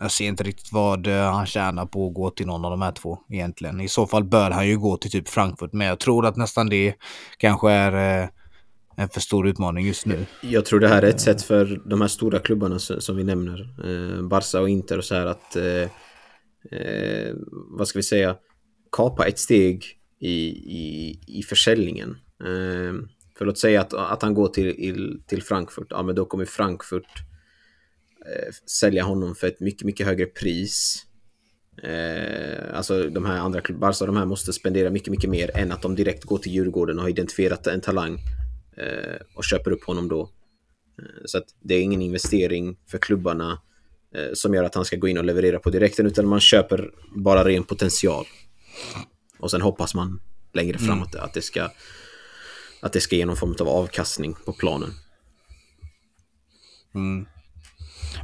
Jag 0.00 0.10
ser 0.10 0.24
inte 0.24 0.44
riktigt 0.44 0.72
vad 0.72 1.06
eh, 1.06 1.32
han 1.32 1.46
tjänar 1.46 1.86
på 1.86 2.08
att 2.08 2.14
gå 2.14 2.30
till 2.30 2.46
någon 2.46 2.64
av 2.64 2.70
de 2.70 2.82
här 2.82 2.92
två 2.92 3.18
egentligen. 3.30 3.80
I 3.80 3.88
så 3.88 4.06
fall 4.06 4.24
bör 4.24 4.50
han 4.50 4.68
ju 4.68 4.78
gå 4.78 4.96
till 4.96 5.10
typ 5.10 5.28
Frankfurt. 5.28 5.72
Men 5.72 5.86
jag 5.86 5.98
tror 5.98 6.26
att 6.26 6.36
nästan 6.36 6.68
det 6.68 6.94
kanske 7.38 7.70
är 7.70 8.22
eh, 8.22 8.28
en 8.96 9.08
för 9.08 9.20
stor 9.20 9.48
utmaning 9.48 9.86
just 9.86 10.06
nu. 10.06 10.26
Jag 10.40 10.64
tror 10.64 10.80
det 10.80 10.88
här 10.88 11.02
är 11.02 11.08
ett 11.08 11.20
sätt 11.20 11.42
för 11.42 11.82
de 11.84 12.00
här 12.00 12.08
stora 12.08 12.38
klubbarna 12.38 12.78
som 12.78 13.16
vi 13.16 13.24
nämner, 13.24 13.60
eh, 13.84 14.22
Barca 14.22 14.60
och 14.60 14.68
Inter 14.68 14.98
och 14.98 15.04
så 15.04 15.14
här 15.14 15.26
att, 15.26 15.56
eh, 15.56 15.82
eh, 16.78 17.34
vad 17.78 17.88
ska 17.88 17.98
vi 17.98 18.02
säga, 18.02 18.36
kapa 18.92 19.26
ett 19.26 19.38
steg 19.38 19.84
i, 20.20 20.48
i, 20.78 21.20
i 21.26 21.42
försäljningen. 21.42 22.16
Eh, 22.40 22.94
för 23.38 23.44
låt 23.44 23.58
säga 23.58 23.80
att, 23.80 23.94
att 23.94 24.22
han 24.22 24.34
går 24.34 24.48
till, 24.48 25.20
till, 25.26 25.42
Frankfurt, 25.42 25.86
ja 25.90 26.02
men 26.02 26.14
då 26.14 26.24
kommer 26.24 26.44
Frankfurt 26.44 27.18
eh, 27.18 27.33
sälja 28.66 29.04
honom 29.04 29.34
för 29.34 29.46
ett 29.46 29.60
mycket, 29.60 29.82
mycket 29.84 30.06
högre 30.06 30.26
pris. 30.26 31.06
Eh, 31.82 32.76
alltså 32.76 33.10
de 33.10 33.24
här 33.24 33.38
andra 33.38 33.60
klubbarna, 33.60 33.92
de 33.98 34.16
här 34.16 34.24
måste 34.24 34.52
spendera 34.52 34.90
mycket, 34.90 35.10
mycket 35.10 35.30
mer 35.30 35.50
än 35.56 35.72
att 35.72 35.82
de 35.82 35.94
direkt 35.94 36.24
går 36.24 36.38
till 36.38 36.52
Djurgården 36.52 36.96
och 36.98 37.02
har 37.02 37.10
identifierat 37.10 37.66
en 37.66 37.80
talang 37.80 38.18
eh, 38.76 39.16
och 39.34 39.44
köper 39.44 39.70
upp 39.70 39.84
honom 39.84 40.08
då. 40.08 40.22
Eh, 40.98 41.24
Så 41.24 41.38
att 41.38 41.44
det 41.60 41.74
är 41.74 41.82
ingen 41.82 42.02
investering 42.02 42.76
för 42.86 42.98
klubbarna 42.98 43.60
eh, 44.14 44.32
som 44.34 44.54
gör 44.54 44.64
att 44.64 44.74
han 44.74 44.84
ska 44.84 44.96
gå 44.96 45.08
in 45.08 45.18
och 45.18 45.24
leverera 45.24 45.58
på 45.58 45.70
direkten 45.70 46.06
utan 46.06 46.26
man 46.26 46.40
köper 46.40 46.90
bara 47.16 47.44
ren 47.44 47.64
potential. 47.64 48.26
Och 49.38 49.50
sen 49.50 49.60
hoppas 49.60 49.94
man 49.94 50.20
längre 50.52 50.78
fram 50.78 51.02
att, 51.02 51.14
att, 51.14 51.34
det 51.34 51.42
ska, 51.42 51.70
att 52.80 52.92
det 52.92 53.00
ska 53.00 53.16
ge 53.16 53.26
någon 53.26 53.36
form 53.36 53.54
av 53.60 53.68
avkastning 53.68 54.34
på 54.44 54.52
planen. 54.52 54.90
Mm. 56.94 57.26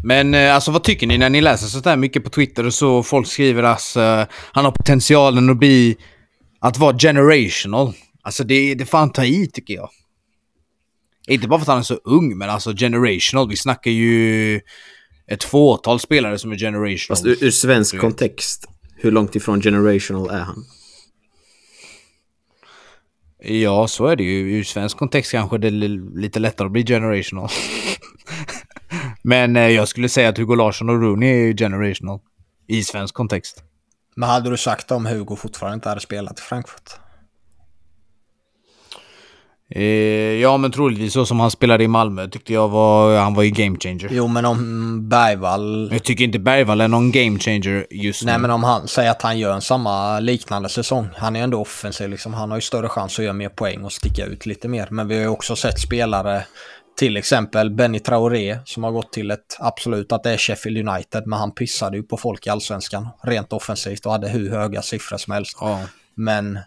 Men 0.05 0.35
eh, 0.35 0.55
alltså 0.55 0.71
vad 0.71 0.85
tycker 0.85 1.07
ni 1.07 1.19
när 1.19 1.31
ni 1.31 1.41
läser 1.41 1.67
sånt 1.67 1.85
här 1.85 1.97
mycket 1.97 2.25
på 2.25 2.31
Twitter 2.31 2.67
och 2.67 2.75
så 2.75 3.03
folk 3.03 3.27
skriver 3.27 3.63
att 3.63 3.97
eh, 3.97 4.25
han 4.53 4.65
har 4.65 4.73
potentialen 4.73 5.51
att 5.51 5.57
bli, 5.57 5.97
att 6.61 6.79
vara 6.79 6.99
generational. 6.99 7.93
Alltså 8.23 8.45
det, 8.45 8.75
det 8.75 8.87
fan 8.87 9.13
ta 9.13 9.25
i 9.25 9.47
tycker 9.47 9.75
jag. 9.75 9.89
Inte 11.29 11.49
bara 11.49 11.59
för 11.59 11.65
att 11.65 11.69
han 11.69 11.79
är 11.79 11.83
så 11.83 11.95
ung, 11.95 12.39
men 12.39 12.51
alltså 12.51 12.73
generational. 12.77 13.49
Vi 13.49 13.57
snackar 13.57 13.91
ju 13.91 14.61
ett 15.27 15.45
fåtal 15.45 16.01
spelare 16.01 16.39
som 16.39 16.53
är 16.53 16.57
generational. 16.59 17.17
Fast 17.17 17.27
ur, 17.27 17.45
ur 17.45 17.51
svensk 17.51 17.99
kontext, 17.99 18.67
hur 18.97 19.11
långt 19.11 19.37
ifrån 19.37 19.63
generational 19.63 20.31
är 20.31 20.41
han? 20.41 20.65
Ja, 23.45 23.89
så 23.89 24.07
är 24.07 24.17
det 24.17 24.23
ju. 24.25 24.59
Ur 24.59 24.65
svensk 24.65 24.97
kontext 24.97 25.31
kanske 25.33 25.59
det 25.59 25.67
är 25.67 25.71
li- 25.71 26.21
lite 26.21 26.39
lättare 26.39 26.67
att 26.67 26.73
bli 26.73 26.87
generational. 26.87 27.49
Men 29.23 29.57
eh, 29.57 29.69
jag 29.69 29.89
skulle 29.89 30.09
säga 30.09 30.29
att 30.29 30.39
Hugo 30.39 30.55
Larsson 30.55 30.89
och 30.89 31.03
Rooney 31.03 31.51
är 31.51 31.57
generational. 31.57 32.21
I 32.69 32.83
svensk 32.83 33.15
kontext. 33.15 33.65
Men 34.17 34.29
hade 34.29 34.51
du 34.51 34.57
sagt 34.57 34.91
om 34.91 35.07
Hugo 35.07 35.37
fortfarande 35.37 35.75
inte 35.75 35.89
hade 35.89 36.01
spelat 36.01 36.39
i 36.39 36.43
Frankfurt? 36.43 36.91
Eh, 39.75 39.83
ja, 40.41 40.57
men 40.57 40.73
troligtvis 40.73 41.13
så 41.13 41.27
som 41.27 41.41
han 41.41 41.51
spelade 41.51 41.85
i 41.85 41.89
Malmö 41.89 42.29
tyckte 42.29 42.53
jag 42.53 42.69
var... 42.69 43.19
Han 43.19 43.35
var 43.35 43.43
ju 43.43 43.51
game 43.51 43.79
changer. 43.79 44.09
Jo, 44.11 44.27
men 44.29 44.45
om 44.45 45.09
Bergvall... 45.09 45.89
Jag 45.93 46.05
tycker 46.05 46.25
inte 46.25 46.39
Bergvall 46.39 46.81
är 46.81 46.89
någon 46.89 47.13
game 47.13 47.39
changer 47.39 47.87
just 47.91 48.25
Nej, 48.25 48.35
nu. 48.35 48.41
men 48.41 48.51
om 48.51 48.65
han 48.65 48.89
säger 48.89 49.11
att 49.11 49.23
han 49.23 49.39
gör 49.39 49.55
en 49.55 49.61
samma 49.61 50.21
liknande 50.21 50.69
säsong. 50.69 51.09
Han 51.17 51.37
är 51.37 51.43
ändå 51.43 51.61
offensiv 51.61 52.09
liksom. 52.09 52.35
Han 52.35 52.51
har 52.51 52.59
ju 52.59 52.63
större 52.63 52.89
chans 52.89 53.19
att 53.19 53.25
göra 53.25 53.35
mer 53.35 53.49
poäng 53.49 53.85
och 53.85 53.93
sticka 53.93 54.25
ut 54.25 54.47
lite 54.47 54.69
mer. 54.69 54.89
Men 54.91 55.09
vi 55.09 55.15
har 55.15 55.23
ju 55.23 55.29
också 55.29 55.57
sett 55.57 55.81
spelare, 55.81 56.45
till 56.97 57.17
exempel 57.17 57.71
Benny 57.71 57.99
Traoré, 58.01 58.59
som 58.65 58.85
har 58.85 58.91
gått 58.91 59.13
till 59.13 59.31
ett 59.31 59.57
absolut 59.59 60.13
att 60.13 60.23
det 60.23 60.31
är 60.31 60.37
Sheffield 60.39 60.89
United, 60.89 61.27
men 61.27 61.39
han 61.39 61.53
pissade 61.55 61.97
ju 61.97 62.03
på 62.03 62.17
folk 62.17 62.47
i 62.47 62.51
allsvenskan 62.51 63.09
rent 63.23 63.53
offensivt 63.53 64.07
och 64.07 64.13
hade 64.13 64.29
hur 64.29 64.51
höga 64.51 64.83
siffror 64.83 65.17
som 65.19 65.33
helst. 65.33 65.57
Ja. 65.61 65.81
Men 66.15 66.59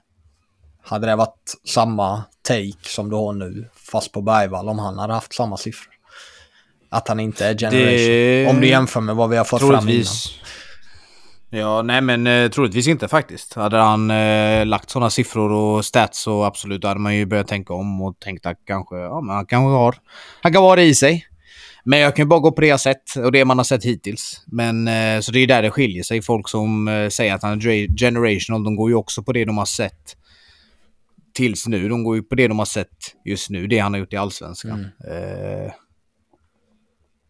hade 0.83 1.07
det 1.07 1.15
varit 1.15 1.53
samma 1.67 2.23
take 2.41 2.89
som 2.89 3.09
du 3.09 3.15
har 3.15 3.33
nu, 3.33 3.69
fast 3.75 4.11
på 4.11 4.21
Bergvall, 4.21 4.69
om 4.69 4.79
han 4.79 4.97
hade 4.97 5.13
haft 5.13 5.33
samma 5.33 5.57
siffror? 5.57 5.93
Att 6.89 7.07
han 7.07 7.19
inte 7.19 7.45
är 7.45 7.57
generation. 7.57 7.87
Det- 7.97 8.47
Om 8.49 8.61
du 8.61 8.67
jämför 8.67 9.01
med 9.01 9.15
vad 9.15 9.29
vi 9.29 9.37
har 9.37 9.45
fått 9.45 9.59
fram 9.61 9.89
innan. 9.89 10.03
Ja, 11.55 11.81
nej 11.81 12.01
men 12.01 12.27
eh, 12.27 12.49
troligtvis 12.49 12.87
inte 12.87 13.07
faktiskt. 13.07 13.53
Hade 13.53 13.77
han 13.77 14.11
eh, 14.11 14.65
lagt 14.65 14.89
sådana 14.89 15.09
siffror 15.09 15.51
och 15.51 15.85
stats 15.85 16.23
så 16.23 16.43
absolut, 16.43 16.81
då 16.81 16.87
hade 16.87 16.99
man 16.99 17.15
ju 17.15 17.25
börjat 17.25 17.47
tänka 17.47 17.73
om 17.73 18.01
och 18.01 18.19
tänkt 18.19 18.45
att 18.45 18.57
kanske, 18.65 18.95
ja 18.95 19.21
men 19.21 19.35
han 19.35 19.45
kanske 19.45 19.77
har, 19.77 19.95
han 20.41 20.53
kan 20.53 20.63
vara 20.63 20.75
det 20.75 20.83
i 20.83 20.95
sig. 20.95 21.27
Men 21.83 21.99
jag 21.99 22.15
kan 22.15 22.25
ju 22.25 22.27
bara 22.27 22.39
gå 22.39 22.51
på 22.51 22.61
det 22.61 22.67
jag 22.67 22.79
sett 22.79 23.15
och 23.15 23.31
det 23.31 23.45
man 23.45 23.57
har 23.57 23.63
sett 23.63 23.85
hittills. 23.85 24.43
Men 24.45 24.87
eh, 24.87 25.19
så 25.19 25.31
det 25.31 25.37
är 25.37 25.41
ju 25.41 25.45
där 25.45 25.61
det 25.61 25.71
skiljer 25.71 26.03
sig. 26.03 26.21
Folk 26.21 26.49
som 26.49 26.87
eh, 26.87 27.09
säger 27.09 27.33
att 27.33 27.43
han 27.43 27.53
är 27.53 27.97
generational, 27.97 28.63
de 28.63 28.75
går 28.75 28.89
ju 28.89 28.95
också 28.95 29.23
på 29.23 29.33
det 29.33 29.45
de 29.45 29.57
har 29.57 29.65
sett 29.65 30.17
tills 31.33 31.67
nu. 31.67 31.89
De 31.89 32.03
går 32.03 32.15
ju 32.15 32.23
på 32.23 32.35
det 32.35 32.47
de 32.47 32.59
har 32.59 32.65
sett 32.65 32.97
just 33.25 33.49
nu, 33.49 33.67
det 33.67 33.79
han 33.79 33.93
har 33.93 33.99
gjort 33.99 34.13
i 34.13 34.17
Allsvenskan. 34.17 34.79
Eh, 35.07 35.71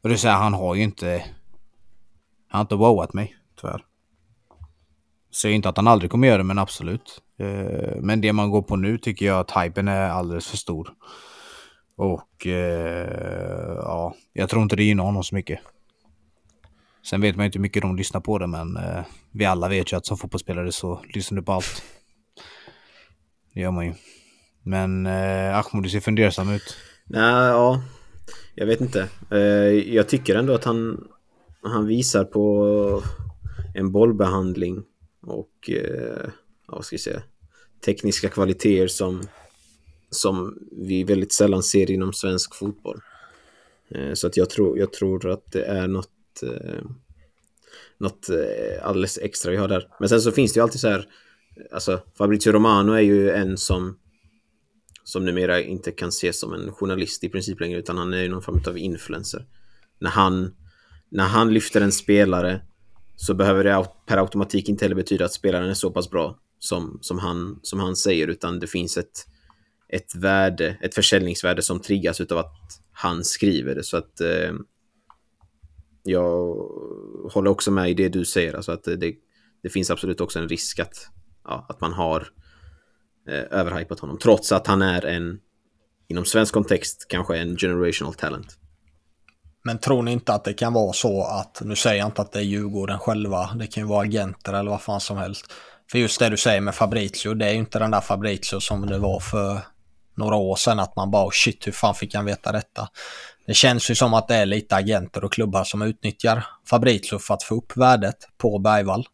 och 0.03 0.09
det 0.09 0.17
säger 0.17 0.35
han 0.35 0.53
har 0.53 0.75
ju 0.75 0.83
inte... 0.83 1.23
Han 2.47 2.59
har 2.59 2.61
inte 2.61 2.75
wowat 2.75 3.13
mig, 3.13 3.35
tyvärr. 3.61 3.83
Säger 5.35 5.55
inte 5.55 5.69
att 5.69 5.77
han 5.77 5.87
aldrig 5.87 6.11
kommer 6.11 6.27
göra 6.27 6.37
det, 6.37 6.43
men 6.43 6.59
absolut. 6.59 7.21
Eh, 7.39 7.95
men 8.01 8.21
det 8.21 8.33
man 8.33 8.49
går 8.51 8.61
på 8.61 8.75
nu 8.75 8.97
tycker 8.97 9.25
jag 9.25 9.39
att 9.39 9.63
hypen 9.63 9.87
är 9.87 10.09
alldeles 10.09 10.47
för 10.47 10.57
stor. 10.57 10.89
Och 11.95 12.47
eh, 12.47 13.75
ja, 13.77 14.15
jag 14.33 14.49
tror 14.49 14.63
inte 14.63 14.75
det 14.75 14.83
gynnar 14.83 15.03
honom 15.03 15.23
så 15.23 15.35
mycket. 15.35 15.59
Sen 17.05 17.21
vet 17.21 17.35
man 17.35 17.43
ju 17.43 17.45
inte 17.45 17.57
hur 17.57 17.61
mycket 17.61 17.81
de 17.81 17.95
lyssnar 17.95 18.21
på 18.21 18.37
det, 18.37 18.47
men 18.47 18.77
eh, 18.77 19.03
vi 19.31 19.45
alla 19.45 19.67
vet 19.69 19.93
ju 19.93 19.97
att 19.97 20.05
som 20.05 20.17
fotbollsspelare 20.17 20.71
så 20.71 20.99
lyssnar 21.13 21.35
du 21.35 21.45
på 21.45 21.51
allt. 21.51 21.83
Det 23.53 23.59
gör 23.59 23.71
man 23.71 23.85
ju. 23.85 23.93
Men 24.63 25.05
eh, 25.05 25.57
Ahmed, 25.57 25.83
du 25.83 25.89
ser 25.89 25.99
fundersam 25.99 26.49
ut. 26.49 26.77
Nej, 27.05 27.47
ja. 27.47 27.81
Jag 28.55 28.65
vet 28.65 28.81
inte. 28.81 29.07
Eh, 29.31 29.39
Jag 29.95 30.09
tycker 30.09 30.35
ändå 30.35 30.53
att 30.53 30.63
han, 30.63 31.07
han 31.63 31.85
visar 31.87 32.23
på 32.23 33.01
en 33.75 33.91
bollbehandling 33.91 34.83
och 35.23 35.69
eh, 35.69 36.29
vad 36.67 36.85
ska 36.85 36.93
jag 36.93 37.01
säga, 37.01 37.23
tekniska 37.85 38.29
kvaliteter 38.29 38.87
som, 38.87 39.21
som 40.09 40.57
vi 40.71 41.03
väldigt 41.03 41.33
sällan 41.33 41.63
ser 41.63 41.91
inom 41.91 42.13
svensk 42.13 42.55
fotboll. 42.55 43.01
Eh, 43.89 44.13
Så 44.13 44.27
att 44.27 44.37
jag 44.37 44.49
tror, 44.49 44.79
jag 44.79 44.93
tror 44.93 45.29
att 45.29 45.51
det 45.51 45.65
är 45.65 45.87
något, 45.87 46.43
eh, 46.43 46.81
något 47.97 48.29
eh, 48.29 48.87
alldeles 48.87 49.17
extra 49.17 49.51
vi 49.51 49.57
har 49.57 49.67
där. 49.67 49.87
Men 49.99 50.09
sen 50.09 50.21
så 50.21 50.31
finns 50.31 50.53
det 50.53 50.57
ju 50.57 50.63
alltid 50.63 50.79
så 50.81 50.87
här, 50.87 51.07
alltså 51.71 52.01
Fabrizio 52.17 52.51
Romano 52.51 52.91
är 52.91 53.01
ju 53.01 53.29
en 53.29 53.57
som 53.57 53.99
som 55.03 55.25
numera 55.25 55.61
inte 55.61 55.91
kan 55.91 56.09
ses 56.09 56.39
som 56.39 56.53
en 56.53 56.71
journalist 56.71 57.23
i 57.23 57.29
princip 57.29 57.59
längre 57.59 57.79
utan 57.79 57.97
han 57.97 58.13
är 58.13 58.21
ju 58.21 58.29
någon 58.29 58.41
form 58.41 58.61
av 58.67 58.77
influencer. 58.77 59.45
När 59.99 60.09
han, 60.09 60.55
när 61.09 61.27
han 61.27 61.53
lyfter 61.53 61.81
en 61.81 61.91
spelare 61.91 62.61
så 63.25 63.33
behöver 63.33 63.63
det 63.63 63.87
per 64.05 64.17
automatik 64.17 64.69
inte 64.69 64.85
heller 64.85 64.95
betyda 64.95 65.25
att 65.25 65.33
spelaren 65.33 65.69
är 65.69 65.73
så 65.73 65.91
pass 65.91 66.09
bra 66.09 66.39
som, 66.59 66.97
som, 67.01 67.19
han, 67.19 67.59
som 67.61 67.79
han 67.79 67.95
säger 67.95 68.27
utan 68.27 68.59
det 68.59 68.67
finns 68.67 68.97
ett, 68.97 69.27
ett 69.89 70.15
värde, 70.15 70.77
ett 70.81 70.95
försäljningsvärde 70.95 71.61
som 71.61 71.79
triggas 71.79 72.21
utav 72.21 72.37
att 72.37 72.55
han 72.91 73.23
skriver 73.23 73.75
det 73.75 73.83
så 73.83 73.97
att 73.97 74.21
eh, 74.21 74.53
jag 76.03 76.55
håller 77.31 77.49
också 77.49 77.71
med 77.71 77.89
i 77.89 77.93
det 77.93 78.09
du 78.09 78.25
säger 78.25 78.53
alltså 78.53 78.71
att 78.71 78.83
det, 78.83 79.15
det 79.63 79.69
finns 79.69 79.91
absolut 79.91 80.21
också 80.21 80.39
en 80.39 80.49
risk 80.49 80.79
att, 80.79 81.07
ja, 81.43 81.65
att 81.69 81.81
man 81.81 81.93
har 81.93 82.27
eh, 83.27 83.59
överhypat 83.59 83.99
honom. 83.99 84.17
Trots 84.17 84.51
att 84.51 84.67
han 84.67 84.81
är 84.81 85.05
en, 85.05 85.39
inom 86.07 86.25
svensk 86.25 86.53
kontext, 86.53 87.05
kanske 87.09 87.37
en 87.37 87.57
generational 87.57 88.13
talent. 88.13 88.57
Men 89.63 89.77
tror 89.77 90.03
ni 90.03 90.11
inte 90.11 90.33
att 90.33 90.43
det 90.43 90.53
kan 90.53 90.73
vara 90.73 90.93
så 90.93 91.23
att, 91.23 91.61
nu 91.65 91.75
säger 91.75 91.99
jag 91.99 92.07
inte 92.07 92.21
att 92.21 92.31
det 92.31 92.39
är 92.39 92.43
Djurgården 92.43 92.99
själva, 92.99 93.49
det 93.55 93.67
kan 93.67 93.83
ju 93.83 93.89
vara 93.89 94.01
agenter 94.01 94.53
eller 94.53 94.71
vad 94.71 94.81
fan 94.81 95.01
som 95.01 95.17
helst. 95.17 95.45
För 95.91 95.99
just 95.99 96.19
det 96.19 96.29
du 96.29 96.37
säger 96.37 96.61
med 96.61 96.75
Fabrizio, 96.75 97.33
det 97.33 97.45
är 97.45 97.51
ju 97.51 97.57
inte 97.57 97.79
den 97.79 97.91
där 97.91 98.01
Fabrizio 98.01 98.59
som 98.59 98.85
det 98.87 98.97
var 98.97 99.19
för 99.19 99.59
några 100.15 100.35
år 100.35 100.55
sedan 100.55 100.79
att 100.79 100.95
man 100.95 101.11
bara 101.11 101.25
oh 101.25 101.31
shit 101.31 101.67
hur 101.67 101.71
fan 101.71 101.95
fick 101.95 102.15
han 102.15 102.25
veta 102.25 102.51
detta? 102.51 102.89
Det 103.45 103.53
känns 103.53 103.91
ju 103.91 103.95
som 103.95 104.13
att 104.13 104.27
det 104.27 104.35
är 104.35 104.45
lite 104.45 104.75
agenter 104.75 105.23
och 105.23 105.33
klubbar 105.33 105.63
som 105.63 105.81
utnyttjar 105.81 106.45
Fabrizio 106.69 107.19
för 107.19 107.33
att 107.33 107.43
få 107.43 107.55
upp 107.55 107.77
värdet 107.77 108.17
på 108.37 108.59
Bergvall. 108.59 109.07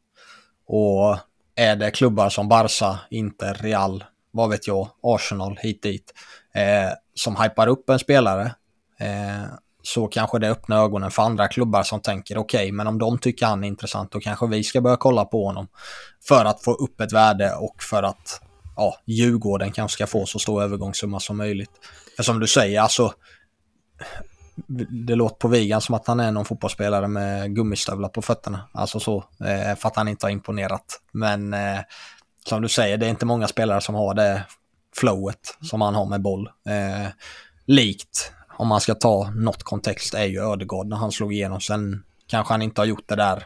Och 0.68 1.18
är 1.56 1.76
det 1.76 1.92
klubbar 1.92 2.30
som 2.30 2.48
Barca, 2.50 3.00
Inter, 3.10 3.54
Real, 3.54 4.04
vad 4.32 4.50
vet 4.50 4.68
jag, 4.68 4.90
Arsenal 5.04 5.58
hit 5.62 5.84
dit 5.84 6.14
eh, 6.54 6.92
som 7.14 7.36
hypar 7.36 7.68
upp 7.68 7.90
en 7.90 8.00
spelare 8.00 8.56
eh, 9.00 9.44
så 9.94 10.08
kanske 10.08 10.40
det 10.40 10.50
öppnar 10.50 10.84
ögonen 10.84 11.12
för 11.12 11.24
andra 11.24 11.48
klubbar 11.48 11.84
som 11.84 12.02
tänker 12.02 12.38
okej, 12.38 12.72
men 12.72 12.88
om 12.88 12.98
de 12.98 13.18
tycker 13.18 13.46
han 13.46 13.64
är 13.64 13.68
intressant 13.68 14.12
då 14.12 14.20
kanske 14.20 14.48
vi 14.48 14.64
ska 14.64 14.82
börja 14.82 14.98
kolla 14.98 15.26
på 15.26 15.46
honom 15.46 15.68
för 16.28 16.46
att 16.46 16.64
få 16.64 16.74
upp 16.74 17.02
ett 17.02 17.14
värde 17.14 17.56
och 17.56 17.84
för 17.84 18.04
att 18.04 18.42
ja, 18.76 18.96
Djurgården 19.06 19.72
kanske 19.72 19.96
ska 19.96 20.08
få 20.08 20.26
så 20.26 20.40
stor 20.40 20.64
övergångssumma 20.64 21.20
som 21.20 21.38
möjligt. 21.38 21.72
För 22.16 22.24
som 22.24 22.40
du 22.40 22.48
säger, 22.48 22.82
alltså 22.82 23.14
det 25.08 25.16
låter 25.16 25.36
på 25.36 25.48
Vigan 25.48 25.82
som 25.82 25.96
att 25.96 26.08
han 26.08 26.20
är 26.20 26.32
någon 26.32 26.46
fotbollsspelare 26.46 27.08
med 27.08 27.56
gummistövlar 27.56 28.10
på 28.10 28.22
fötterna. 28.22 28.70
Alltså 28.74 29.00
så, 29.00 29.18
eh, 29.18 29.76
för 29.76 29.88
att 29.88 29.96
han 29.96 30.08
inte 30.08 30.26
har 30.26 30.32
imponerat. 30.32 31.02
Men 31.12 31.54
eh, 31.54 31.80
som 32.46 32.62
du 32.62 32.70
säger, 32.70 32.98
det 32.98 33.06
är 33.06 33.10
inte 33.10 33.26
många 33.26 33.48
spelare 33.48 33.82
som 33.82 33.96
har 33.96 34.14
det 34.14 34.46
flowet 34.96 35.58
som 35.62 35.82
han 35.82 35.96
har 35.96 36.06
med 36.06 36.22
boll. 36.22 36.48
Eh, 36.48 37.08
likt, 37.66 38.32
om 38.60 38.68
man 38.68 38.82
ska 38.82 38.96
ta 38.96 39.30
något 39.36 39.64
kontext, 39.64 40.14
är 40.14 40.26
ju 40.26 40.52
Ödegård 40.52 40.88
när 40.88 40.98
han 40.98 41.12
slog 41.12 41.34
igenom. 41.34 41.62
Sen 41.62 42.04
kanske 42.28 42.54
han 42.54 42.62
inte 42.62 42.82
har 42.82 42.86
gjort 42.86 43.08
det 43.08 43.16
där. 43.16 43.46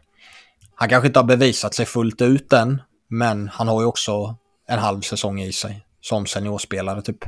Han 0.75 0.89
kanske 0.89 1.07
inte 1.07 1.19
har 1.19 1.23
bevisat 1.23 1.73
sig 1.73 1.85
fullt 1.85 2.21
ut 2.21 2.53
än, 2.53 2.81
men 3.07 3.47
han 3.47 3.67
har 3.67 3.81
ju 3.81 3.87
också 3.87 4.35
en 4.67 4.79
halv 4.79 5.01
säsong 5.01 5.41
i 5.41 5.53
sig 5.53 5.85
som 6.01 6.25
seniorspelare 6.25 7.01
typ. 7.01 7.25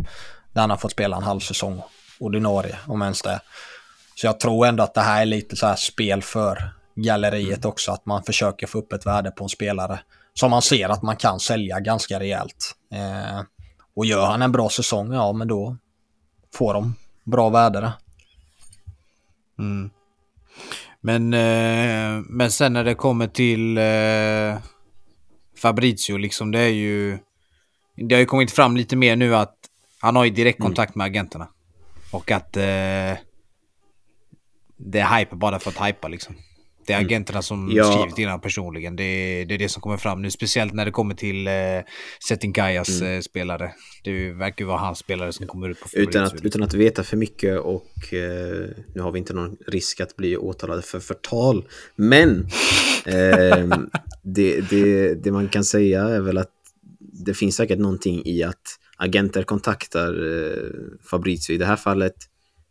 Där 0.53 0.61
han 0.61 0.69
har 0.69 0.77
fått 0.77 0.91
spela 0.91 1.17
en 1.17 1.23
halv 1.23 1.39
säsong 1.39 1.81
ordinarie, 2.19 2.77
om 2.87 3.01
ens 3.01 3.21
det. 3.21 3.39
Så 4.15 4.27
jag 4.27 4.39
tror 4.39 4.65
ändå 4.65 4.83
att 4.83 4.93
det 4.93 5.01
här 5.01 5.21
är 5.21 5.25
lite 5.25 5.55
så 5.55 5.67
här 5.67 5.75
spel 5.75 6.21
för 6.21 6.69
galleriet 6.95 7.65
också, 7.65 7.91
att 7.91 8.05
man 8.05 8.23
försöker 8.23 8.67
få 8.67 8.77
upp 8.77 8.93
ett 8.93 9.05
värde 9.05 9.31
på 9.31 9.43
en 9.43 9.49
spelare 9.49 9.99
som 10.33 10.51
man 10.51 10.61
ser 10.61 10.89
att 10.89 11.01
man 11.01 11.17
kan 11.17 11.39
sälja 11.39 11.79
ganska 11.79 12.19
rejält. 12.19 12.75
Eh, 12.93 13.41
och 13.95 14.05
gör 14.05 14.25
han 14.25 14.41
en 14.41 14.51
bra 14.51 14.69
säsong, 14.69 15.13
ja 15.13 15.33
men 15.33 15.47
då 15.47 15.77
får 16.53 16.73
de 16.73 16.95
bra 17.25 17.49
värde 17.49 17.81
där. 17.81 17.91
Mm. 19.59 19.89
Men, 21.01 21.33
eh, 21.33 22.23
men 22.29 22.51
sen 22.51 22.73
när 22.73 22.83
det 22.83 22.95
kommer 22.95 23.27
till 23.27 23.77
eh, 23.77 24.61
Fabrizio, 25.61 26.17
liksom 26.17 26.51
det 26.51 26.59
är 26.59 26.69
ju... 26.69 27.19
Det 27.95 28.15
har 28.15 28.19
ju 28.19 28.25
kommit 28.25 28.51
fram 28.51 28.77
lite 28.77 28.95
mer 28.95 29.15
nu 29.15 29.35
att 29.35 29.55
han 29.99 30.15
har 30.15 30.25
ju 30.25 30.31
direktkontakt 30.31 30.95
med 30.95 31.05
agenterna. 31.05 31.47
Och 32.11 32.31
att... 32.31 32.57
Eh, 32.57 33.17
det 34.77 34.99
är 34.99 35.17
hype 35.17 35.35
bara 35.35 35.59
för 35.59 35.69
att 35.69 35.87
hypa 35.87 36.07
liksom. 36.07 36.35
Det 36.87 36.93
är 36.93 36.99
agenterna 37.01 37.41
som 37.41 37.71
Ja. 37.71 37.91
skrivit 37.91 38.17
innan 38.17 38.41
personligen. 38.41 38.95
Det 38.95 39.03
är, 39.03 39.45
det 39.45 39.53
är 39.53 39.57
det 39.57 39.69
som 39.69 39.81
kommer 39.81 39.97
fram 39.97 40.21
nu. 40.21 40.31
Speciellt 40.31 40.73
när 40.73 40.85
det 40.85 40.91
kommer 40.91 41.15
till 41.15 41.47
eh, 41.47 41.53
Setinkayas 42.27 43.01
eh, 43.01 43.21
spelare. 43.21 43.71
Det 44.03 44.31
verkar 44.31 44.65
ju 44.65 44.67
vara 44.67 44.77
hans 44.77 44.99
spelare 44.99 45.33
som 45.33 45.47
kommer 45.47 45.69
ut 45.69 45.79
på 45.79 45.87
Utan 45.93 46.23
att, 46.23 46.45
utan 46.45 46.63
att 46.63 46.73
veta 46.73 47.03
för 47.03 47.17
mycket 47.17 47.59
och 47.59 48.13
eh, 48.13 48.69
nu 48.95 49.01
har 49.01 49.11
vi 49.11 49.19
inte 49.19 49.33
någon 49.33 49.57
risk 49.67 49.99
att 49.99 50.15
bli 50.15 50.37
åtalade 50.37 50.81
för 50.81 50.99
förtal. 50.99 51.65
Men 51.95 52.47
ehm, 53.05 53.89
det, 54.23 54.61
det, 54.69 55.13
det 55.13 55.31
man 55.31 55.49
kan 55.49 55.63
säga 55.65 56.01
är 56.01 56.19
väl 56.21 56.37
att 56.37 56.51
det 56.99 57.33
finns 57.33 57.55
säkert 57.55 57.79
någonting 57.79 58.21
i 58.25 58.43
att 58.43 58.79
agenter 58.97 59.43
kontaktar 59.43 60.13
eh, 60.13 60.69
Fabrizio 61.09 61.53
i 61.53 61.57
det 61.57 61.65
här 61.65 61.75
fallet 61.75 62.15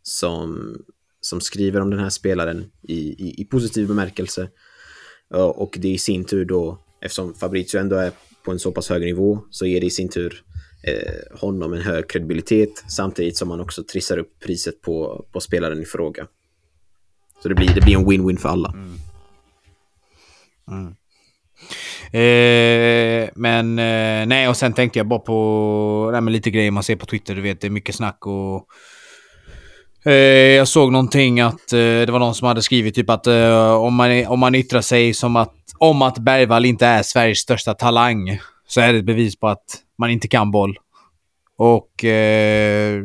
som, 0.03 0.77
som 1.25 1.41
skriver 1.41 1.81
om 1.81 1.89
den 1.89 1.99
här 1.99 2.09
spelaren 2.09 2.71
i, 2.87 2.97
i, 2.97 3.41
i 3.41 3.45
positiv 3.45 3.87
bemärkelse. 3.87 4.49
Och 5.55 5.77
det 5.79 5.87
i 5.87 5.97
sin 5.97 6.25
tur 6.25 6.45
då, 6.45 6.79
eftersom 7.01 7.33
Fabrizio 7.33 7.79
ändå 7.79 7.95
är 7.95 8.11
på 8.43 8.51
en 8.51 8.59
så 8.59 8.71
pass 8.71 8.89
hög 8.89 9.01
nivå, 9.01 9.39
så 9.49 9.65
ger 9.65 9.79
det 9.79 9.85
i 9.85 9.89
sin 9.89 10.09
tur 10.09 10.43
eh, 10.83 11.39
honom 11.39 11.73
en 11.73 11.81
hög 11.81 12.09
kredibilitet 12.09 12.83
samtidigt 12.89 13.37
som 13.37 13.47
man 13.47 13.59
också 13.59 13.83
trissar 13.83 14.17
upp 14.17 14.39
priset 14.39 14.81
på, 14.81 15.25
på 15.31 15.39
spelaren 15.39 15.81
i 15.81 15.85
fråga. 15.85 16.27
Så 17.43 17.49
det 17.49 17.55
blir, 17.55 17.75
det 17.75 17.81
blir 17.81 17.97
en 17.97 18.05
win-win 18.05 18.37
för 18.37 18.49
alla. 18.49 18.73
Mm. 18.73 18.97
Mm. 20.71 20.95
Eh, 22.11 23.29
men 23.35 23.79
eh, 23.79 24.27
nej, 24.27 24.47
och 24.47 24.57
sen 24.57 24.73
tänkte 24.73 24.99
jag 24.99 25.07
bara 25.07 25.19
på 25.19 26.09
nej, 26.11 26.21
men 26.21 26.33
lite 26.33 26.51
grejer 26.51 26.71
man 26.71 26.83
ser 26.83 26.95
på 26.95 27.05
Twitter. 27.05 27.35
Du 27.35 27.41
vet, 27.41 27.61
det 27.61 27.67
är 27.67 27.71
mycket 27.71 27.95
snack 27.95 28.25
och... 28.25 28.67
Eh, 30.05 30.13
jag 30.55 30.67
såg 30.67 30.91
någonting 30.91 31.39
att 31.39 31.73
eh, 31.73 31.77
det 31.77 32.11
var 32.11 32.19
någon 32.19 32.35
som 32.35 32.47
hade 32.47 32.61
skrivit 32.61 32.95
typ 32.95 33.09
att 33.09 33.27
eh, 33.27 33.73
om, 33.73 33.95
man, 33.95 34.25
om 34.27 34.39
man 34.39 34.55
yttrar 34.55 34.81
sig 34.81 35.13
som 35.13 35.35
att, 35.35 35.53
om 35.77 36.01
att 36.01 36.17
Bergvall 36.17 36.65
inte 36.65 36.85
är 36.85 37.03
Sveriges 37.03 37.39
största 37.39 37.73
talang 37.73 38.39
så 38.67 38.81
är 38.81 38.93
det 38.93 38.99
ett 38.99 39.05
bevis 39.05 39.39
på 39.39 39.47
att 39.47 39.63
man 39.97 40.09
inte 40.09 40.27
kan 40.27 40.51
boll. 40.51 40.77
Och 41.57 42.05
eh, 42.05 43.03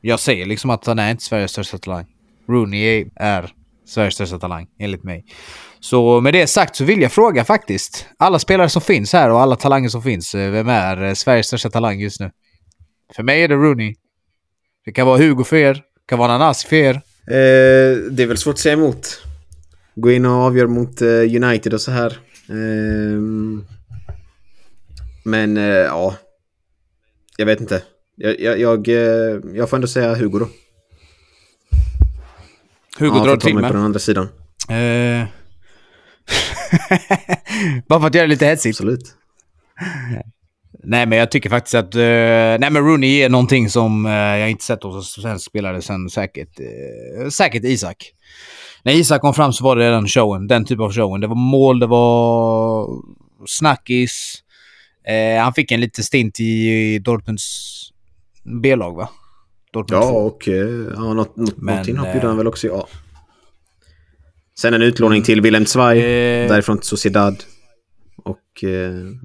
jag 0.00 0.20
säger 0.20 0.46
liksom 0.46 0.70
att 0.70 0.86
han 0.86 0.98
är 0.98 1.10
inte 1.10 1.24
Sveriges 1.24 1.50
största 1.50 1.78
talang. 1.78 2.06
Rooney 2.48 3.06
är, 3.16 3.52
Sveriges 3.86 4.14
största 4.14 4.38
talang, 4.38 4.66
enligt 4.78 5.04
mig. 5.04 5.24
Så 5.80 6.20
med 6.20 6.34
det 6.34 6.46
sagt 6.46 6.76
så 6.76 6.84
vill 6.84 7.02
jag 7.02 7.12
fråga 7.12 7.44
faktiskt. 7.44 8.06
Alla 8.18 8.38
spelare 8.38 8.68
som 8.68 8.82
finns 8.82 9.12
här 9.12 9.30
och 9.30 9.40
alla 9.40 9.56
talanger 9.56 9.88
som 9.88 10.02
finns. 10.02 10.34
Vem 10.34 10.68
är 10.68 11.14
Sveriges 11.14 11.46
största 11.46 11.70
talang 11.70 12.00
just 12.00 12.20
nu? 12.20 12.30
För 13.16 13.22
mig 13.22 13.42
är 13.42 13.48
det 13.48 13.54
Rooney. 13.54 13.94
Det 14.84 14.92
kan 14.92 15.06
vara 15.06 15.18
Hugo 15.18 15.44
för 15.44 15.56
er. 15.56 15.82
Kan 16.06 16.18
vara 16.18 16.28
Nanasi 16.28 16.68
för 16.68 16.76
er. 16.76 16.94
Eh, 17.26 17.96
det 18.10 18.22
är 18.22 18.26
väl 18.26 18.36
svårt 18.36 18.52
att 18.54 18.58
säga 18.58 18.72
emot. 18.72 19.22
Gå 19.94 20.10
in 20.10 20.26
och 20.26 20.32
avgöra 20.32 20.68
mot 20.68 21.02
eh, 21.02 21.08
United 21.08 21.74
och 21.74 21.80
så 21.80 21.90
här. 21.90 22.18
Ehm, 22.48 23.64
men 25.24 25.56
eh, 25.56 25.64
ja, 25.64 26.16
jag 27.36 27.46
vet 27.46 27.60
inte. 27.60 27.82
Jag, 28.16 28.40
jag, 28.40 28.60
jag, 28.60 28.88
eh, 28.88 29.40
jag 29.54 29.70
får 29.70 29.76
ändå 29.76 29.86
säga 29.86 30.14
Hugo 30.14 30.38
då. 30.38 30.48
Hugo 32.98 33.16
ja, 33.16 33.24
drar 33.24 33.36
till 33.36 33.54
mig 33.54 33.62
med. 33.62 33.70
på 33.70 33.76
den 33.76 33.84
andra 33.84 33.98
sidan. 34.00 34.28
Eh. 34.68 35.26
Bara 37.88 38.00
för 38.00 38.06
att 38.06 38.14
göra 38.14 38.26
det 38.26 38.30
lite 38.30 38.46
hetsigt. 38.46 38.80
Absolut. 38.80 39.14
Nej, 40.86 41.06
men 41.06 41.18
jag 41.18 41.30
tycker 41.30 41.50
faktiskt 41.50 41.74
att... 41.74 41.94
eh, 41.94 42.00
nej, 42.00 42.70
men 42.70 42.76
Rooney 42.86 43.22
är 43.22 43.28
någonting 43.28 43.70
som 43.70 44.06
eh, 44.06 44.12
jag 44.12 44.50
inte 44.50 44.64
sett 44.64 44.82
hos 44.82 45.16
en 45.16 45.22
svensk 45.22 45.46
spelare 45.46 45.82
sen 45.82 46.10
säkert... 46.10 46.60
Uh, 46.60 47.28
säkert 47.28 47.64
Isak. 47.64 48.12
När 48.82 48.92
Isak 48.92 49.20
kom 49.20 49.34
fram 49.34 49.52
så 49.52 49.64
var 49.64 49.76
det 49.76 49.90
den 49.90 50.08
showen. 50.08 50.46
Den 50.46 50.64
typen 50.64 50.84
av 50.84 50.92
showen. 50.92 51.20
Det 51.20 51.26
var 51.26 51.36
mål, 51.36 51.78
det 51.78 51.86
var 51.86 52.86
snackis. 53.46 54.42
Eh, 55.06 55.42
han 55.42 55.54
fick 55.54 55.72
en 55.72 55.80
liten 55.80 56.04
stint 56.04 56.40
i, 56.40 56.44
i 56.44 56.98
Dortmunds 56.98 57.72
B-lag, 58.62 58.96
va? 58.96 59.08
Dortmund 59.72 60.02
Ja, 60.02 60.08
2. 60.10 60.16
och 60.16 60.48
eh, 60.48 60.54
ja, 60.94 61.14
något, 61.14 61.36
något, 61.36 61.56
Men, 61.56 61.78
eh, 61.98 62.14
gjorde 62.14 62.26
han 62.26 62.36
väl 62.36 62.46
också, 62.46 62.66
ja. 62.66 62.88
Sen 64.58 64.74
en 64.74 64.82
utlåning 64.82 65.22
till 65.22 65.40
Willem 65.40 65.66
Zweig, 65.66 66.02
därifrån 66.48 66.78
till 66.78 66.88
Sociedad. 66.88 67.44
Och 68.16 68.64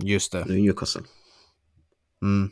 Just 0.03 0.31
det. 0.31 0.45
Newcastle. 0.45 1.01
Mm. 2.21 2.49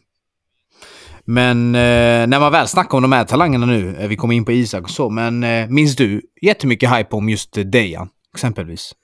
Men 1.26 1.76
eh, 1.76 2.28
när 2.28 2.40
man 2.40 2.52
väl 2.52 2.68
snackar 2.68 2.98
om 2.98 3.02
de 3.02 3.12
här 3.12 3.24
talangerna 3.24 3.66
nu, 3.66 3.96
eh, 3.96 4.08
vi 4.08 4.16
kommer 4.16 4.34
in 4.36 4.46
på 4.46 4.52
Isak 4.52 4.84
och 4.84 4.90
så, 4.90 5.10
men 5.10 5.44
eh, 5.44 5.70
minns 5.70 5.96
du 5.96 6.22
jättemycket 6.42 6.98
hype 6.98 7.16
om 7.16 7.30
just 7.30 7.58
Dejan, 7.66 8.10
exempelvis? 8.34 8.96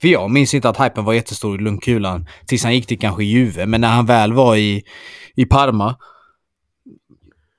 För 0.00 0.08
jag 0.08 0.30
minns 0.30 0.54
inte 0.54 0.68
att 0.68 0.80
hypen 0.80 1.04
var 1.04 1.12
jättestor 1.14 1.60
i 1.60 1.62
lungkulan 1.62 2.26
tills 2.46 2.64
han 2.64 2.74
gick 2.74 2.86
till 2.86 2.98
kanske 2.98 3.24
Juve, 3.24 3.66
men 3.66 3.80
när 3.80 3.88
han 3.88 4.06
väl 4.06 4.32
var 4.32 4.56
i, 4.56 4.84
i 5.34 5.44
Parma, 5.44 5.96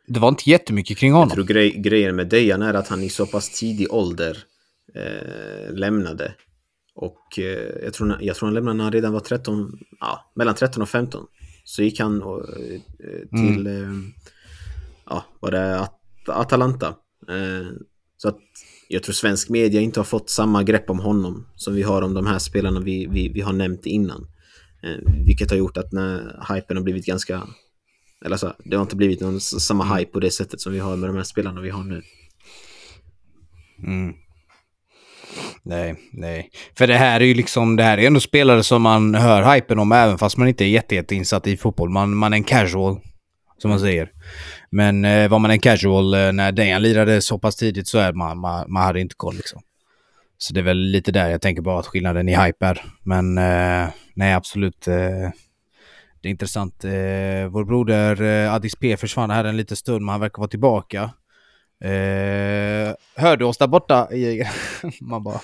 det 0.07 0.19
var 0.19 0.29
inte 0.29 0.49
jättemycket 0.49 0.97
kring 0.97 1.09
Jag 1.09 1.17
honom. 1.17 1.35
tror 1.35 1.45
grej, 1.45 1.71
grejen 1.77 2.15
med 2.15 2.27
Dejan 2.27 2.61
är 2.61 2.73
att 2.73 2.87
han 2.87 3.03
i 3.03 3.09
så 3.09 3.25
pass 3.25 3.59
tidig 3.59 3.93
ålder 3.93 4.37
eh, 4.95 5.73
lämnade. 5.73 6.33
Och 6.95 7.39
eh, 7.39 7.83
jag, 7.83 7.93
tror, 7.93 8.17
jag 8.21 8.35
tror 8.35 8.47
han 8.47 8.53
lämnade 8.53 8.77
när 8.77 8.83
han 8.83 8.93
redan 8.93 9.13
var 9.13 9.19
13, 9.19 9.79
ja, 9.99 10.31
mellan 10.35 10.55
13 10.55 10.81
och 10.81 10.89
15. 10.89 11.25
Så 11.67 11.83
gick 11.83 11.99
han 11.99 12.21
eh, 12.21 12.79
till, 13.29 13.67
eh, 13.67 13.93
ja, 15.05 15.25
var 15.39 15.51
det 15.51 15.79
At 15.79 15.99
Atalanta. 16.27 16.87
Eh, 17.29 17.67
så 18.17 18.27
att 18.27 18.39
jag 18.87 19.03
tror 19.03 19.13
svensk 19.13 19.49
media 19.49 19.81
inte 19.81 19.99
har 19.99 20.05
fått 20.05 20.29
samma 20.29 20.63
grepp 20.63 20.89
om 20.89 20.99
honom 20.99 21.47
som 21.55 21.73
vi 21.73 21.83
har 21.83 22.01
om 22.01 22.13
de 22.13 22.25
här 22.25 22.39
spelarna 22.39 22.79
vi, 22.79 23.07
vi, 23.07 23.29
vi 23.29 23.41
har 23.41 23.53
nämnt 23.53 23.85
innan. 23.85 24.27
Vilket 25.25 25.49
har 25.49 25.57
gjort 25.57 25.77
att 25.77 25.91
när 25.91 26.45
hypen 26.53 26.77
har 26.77 26.83
blivit 26.83 27.05
ganska 27.05 27.47
eller 28.25 28.37
så, 28.37 28.53
det 28.65 28.75
har 28.75 28.83
inte 28.83 28.95
blivit 28.95 29.21
någon 29.21 29.41
samma 29.41 29.95
hype 29.95 30.11
på 30.11 30.19
det 30.19 30.31
sättet 30.31 30.61
som 30.61 30.73
vi 30.73 30.79
har 30.79 30.97
med 30.97 31.09
de 31.09 31.15
här 31.15 31.23
spelarna 31.23 31.61
vi 31.61 31.69
har 31.69 31.83
nu. 31.83 32.01
Mm. 33.83 34.13
Nej, 35.67 35.95
nej. 36.11 36.49
För 36.77 36.87
det 36.87 36.97
här 36.97 37.19
är 37.19 37.25
ju 37.25 37.33
liksom, 37.33 37.75
det 37.75 37.83
här 37.83 37.97
är 37.97 38.07
ändå 38.07 38.19
spelare 38.19 38.63
som 38.63 38.81
man 38.81 39.15
hör 39.15 39.53
hypen 39.53 39.79
om 39.79 39.91
även 39.91 40.17
fast 40.17 40.37
man 40.37 40.47
inte 40.47 40.65
är 40.65 40.69
jätte, 40.69 40.95
jätte 40.95 41.15
insatt 41.15 41.47
i 41.47 41.57
fotboll. 41.57 41.89
Man, 41.89 42.15
man 42.15 42.33
är 42.33 42.37
en 42.37 42.43
casual, 42.43 42.99
som 43.57 43.69
man 43.69 43.79
säger. 43.79 44.11
Men 44.69 45.05
eh, 45.05 45.29
var 45.29 45.39
man 45.39 45.51
en 45.51 45.59
casual 45.59 46.13
eh, 46.13 46.31
när 46.31 46.51
Dejan 46.51 46.81
lirade 46.81 47.21
så 47.21 47.39
pass 47.39 47.55
tidigt 47.55 47.87
så 47.87 47.97
är 47.97 48.13
man, 48.13 48.39
man, 48.39 48.71
man 48.71 48.83
hade 48.83 49.01
inte 49.01 49.15
koll 49.15 49.35
liksom. 49.35 49.61
Så 50.37 50.53
det 50.53 50.59
är 50.59 50.63
väl 50.63 50.77
lite 50.77 51.11
där 51.11 51.29
jag 51.29 51.41
tänker 51.41 51.61
bara 51.61 51.79
att 51.79 51.87
skillnaden 51.87 52.29
i 52.29 52.35
hype 52.35 52.65
är. 52.65 52.85
Men 53.03 53.37
eh, 53.37 53.89
nej, 54.13 54.33
absolut. 54.33 54.87
Eh, 54.87 55.29
det 56.21 56.27
är 56.27 56.31
intressant. 56.31 56.83
Eh, 56.83 56.91
vår 57.49 57.65
broder 57.65 58.21
eh, 58.21 58.53
Addis 58.53 58.75
P 58.75 58.97
försvann 58.97 59.29
här 59.29 59.43
en 59.43 59.57
liten 59.57 59.77
stund, 59.77 60.01
men 60.01 60.09
han 60.09 60.21
verkar 60.21 60.37
vara 60.37 60.49
tillbaka. 60.49 61.09
Eh, 61.83 62.93
hör 63.15 63.37
du 63.37 63.45
oss 63.45 63.57
där 63.57 63.67
borta? 63.67 64.07
Man 65.01 65.23
bara... 65.23 65.41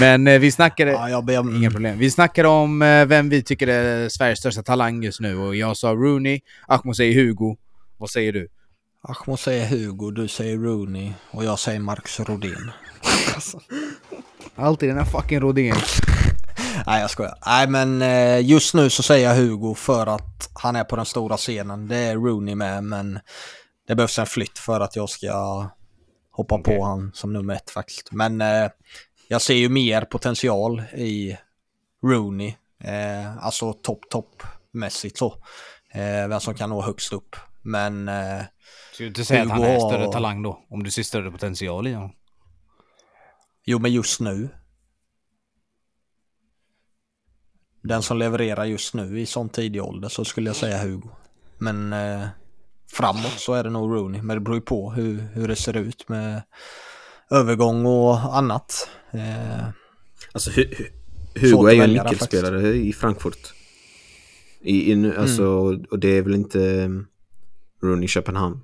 Men 0.00 0.26
eh, 0.26 0.38
vi 0.38 0.52
snackade... 0.52 0.90
Ja, 0.90 1.10
jag 1.10 1.24
ber 1.24 1.38
om... 1.38 1.56
Inga 1.56 1.70
problem. 1.70 1.98
Vi 1.98 2.10
snackade 2.10 2.48
om 2.48 2.82
eh, 2.82 3.04
vem 3.04 3.28
vi 3.28 3.42
tycker 3.42 3.66
är 3.66 4.08
Sveriges 4.08 4.38
största 4.38 4.62
talang 4.62 5.02
just 5.02 5.20
nu 5.20 5.38
och 5.38 5.56
jag 5.56 5.76
sa 5.76 5.92
Rooney, 5.92 6.40
Ahmo 6.68 6.94
säger 6.94 7.14
Hugo. 7.14 7.56
Vad 7.98 8.10
säger 8.10 8.32
du? 8.32 8.48
Ahmo 9.02 9.36
säger 9.36 9.66
Hugo, 9.66 10.10
du 10.10 10.28
säger 10.28 10.56
Rooney 10.56 11.12
och 11.30 11.44
jag 11.44 11.58
säger 11.58 11.80
Marcus 11.80 12.20
Rodén. 12.20 12.70
Alltid 14.56 14.88
den 14.88 14.98
här 14.98 15.04
fucking 15.04 15.40
Rodén. 15.40 15.76
Nej 16.86 17.00
jag 17.00 17.10
skojar. 17.10 17.34
Nej 17.46 17.68
men 17.68 18.02
eh, 18.02 18.46
just 18.46 18.74
nu 18.74 18.90
så 18.90 19.02
säger 19.02 19.28
jag 19.28 19.36
Hugo 19.36 19.74
för 19.74 20.06
att 20.06 20.50
han 20.54 20.76
är 20.76 20.84
på 20.84 20.96
den 20.96 21.06
stora 21.06 21.36
scenen. 21.36 21.88
Det 21.88 21.96
är 21.96 22.14
Rooney 22.14 22.54
med 22.54 22.84
men 22.84 23.18
det 23.86 23.94
behövs 23.94 24.18
en 24.18 24.26
flytt 24.26 24.58
för 24.58 24.80
att 24.80 24.96
jag 24.96 25.10
ska 25.10 25.66
hoppa 26.30 26.54
Okej. 26.54 26.76
på 26.76 26.84
han 26.84 27.10
som 27.14 27.32
nummer 27.32 27.54
ett 27.54 27.70
faktiskt. 27.70 28.12
Men 28.12 28.40
eh, 28.40 28.70
jag 29.28 29.42
ser 29.42 29.54
ju 29.54 29.68
mer 29.68 30.04
potential 30.04 30.80
i 30.80 31.38
Rooney. 32.04 32.54
Eh, 32.84 33.36
alltså 33.44 33.72
topp 33.72 34.08
topp 34.10 34.42
mässigt 34.72 35.18
så. 35.18 35.32
Eh, 35.92 36.28
vem 36.28 36.40
som 36.40 36.54
kan 36.54 36.70
nå 36.70 36.82
högst 36.82 37.12
upp. 37.12 37.36
Men 37.62 38.08
eh, 38.08 38.42
Ska 38.92 39.04
du 39.04 39.08
inte 39.08 39.24
säga 39.24 39.42
att 39.42 39.50
han 39.50 39.62
är 39.62 39.78
större 39.78 40.12
talang 40.12 40.42
då? 40.42 40.64
Om 40.70 40.82
du 40.82 40.90
ser 40.90 41.02
större 41.02 41.30
potential 41.30 41.86
i 41.86 41.92
honom? 41.92 42.12
jo 43.64 43.78
men 43.78 43.92
just 43.92 44.20
nu. 44.20 44.48
Den 47.82 48.02
som 48.02 48.18
levererar 48.18 48.64
just 48.64 48.94
nu 48.94 49.20
i 49.20 49.26
sån 49.26 49.48
tidig 49.48 49.82
ålder 49.82 50.08
så 50.08 50.24
skulle 50.24 50.48
jag 50.48 50.56
säga 50.56 50.82
Hugo. 50.82 51.08
Men 51.58 51.92
eh, 51.92 52.26
framåt 52.92 53.32
så 53.38 53.54
är 53.54 53.64
det 53.64 53.70
nog 53.70 53.90
Rooney. 53.94 54.22
Men 54.22 54.36
det 54.36 54.40
beror 54.40 54.56
ju 54.56 54.60
på 54.62 54.92
hur, 54.92 55.20
hur 55.34 55.48
det 55.48 55.56
ser 55.56 55.76
ut 55.76 56.08
med 56.08 56.42
övergång 57.30 57.86
och 57.86 58.36
annat. 58.36 58.88
Eh, 59.12 59.64
Alltså 60.32 60.50
Hu 60.50 60.62
Hu- 61.34 61.50
Svårt 61.50 61.60
Hugo 61.60 61.68
är 61.68 61.72
ju 61.72 61.82
en 61.82 61.90
nyckelspelare 61.92 62.68
i 62.68 62.92
Frankfurt. 62.92 63.52
I, 64.60 64.92
i, 64.92 64.96
nu- 64.96 65.16
alltså, 65.18 65.42
Mm. 65.42 65.84
Och 65.90 65.98
det 65.98 66.08
är 66.08 66.22
väl 66.22 66.34
inte 66.34 66.58
um, 66.58 67.06
Rooney 67.82 68.04
i 68.04 68.08
Köpenhamn. 68.08 68.60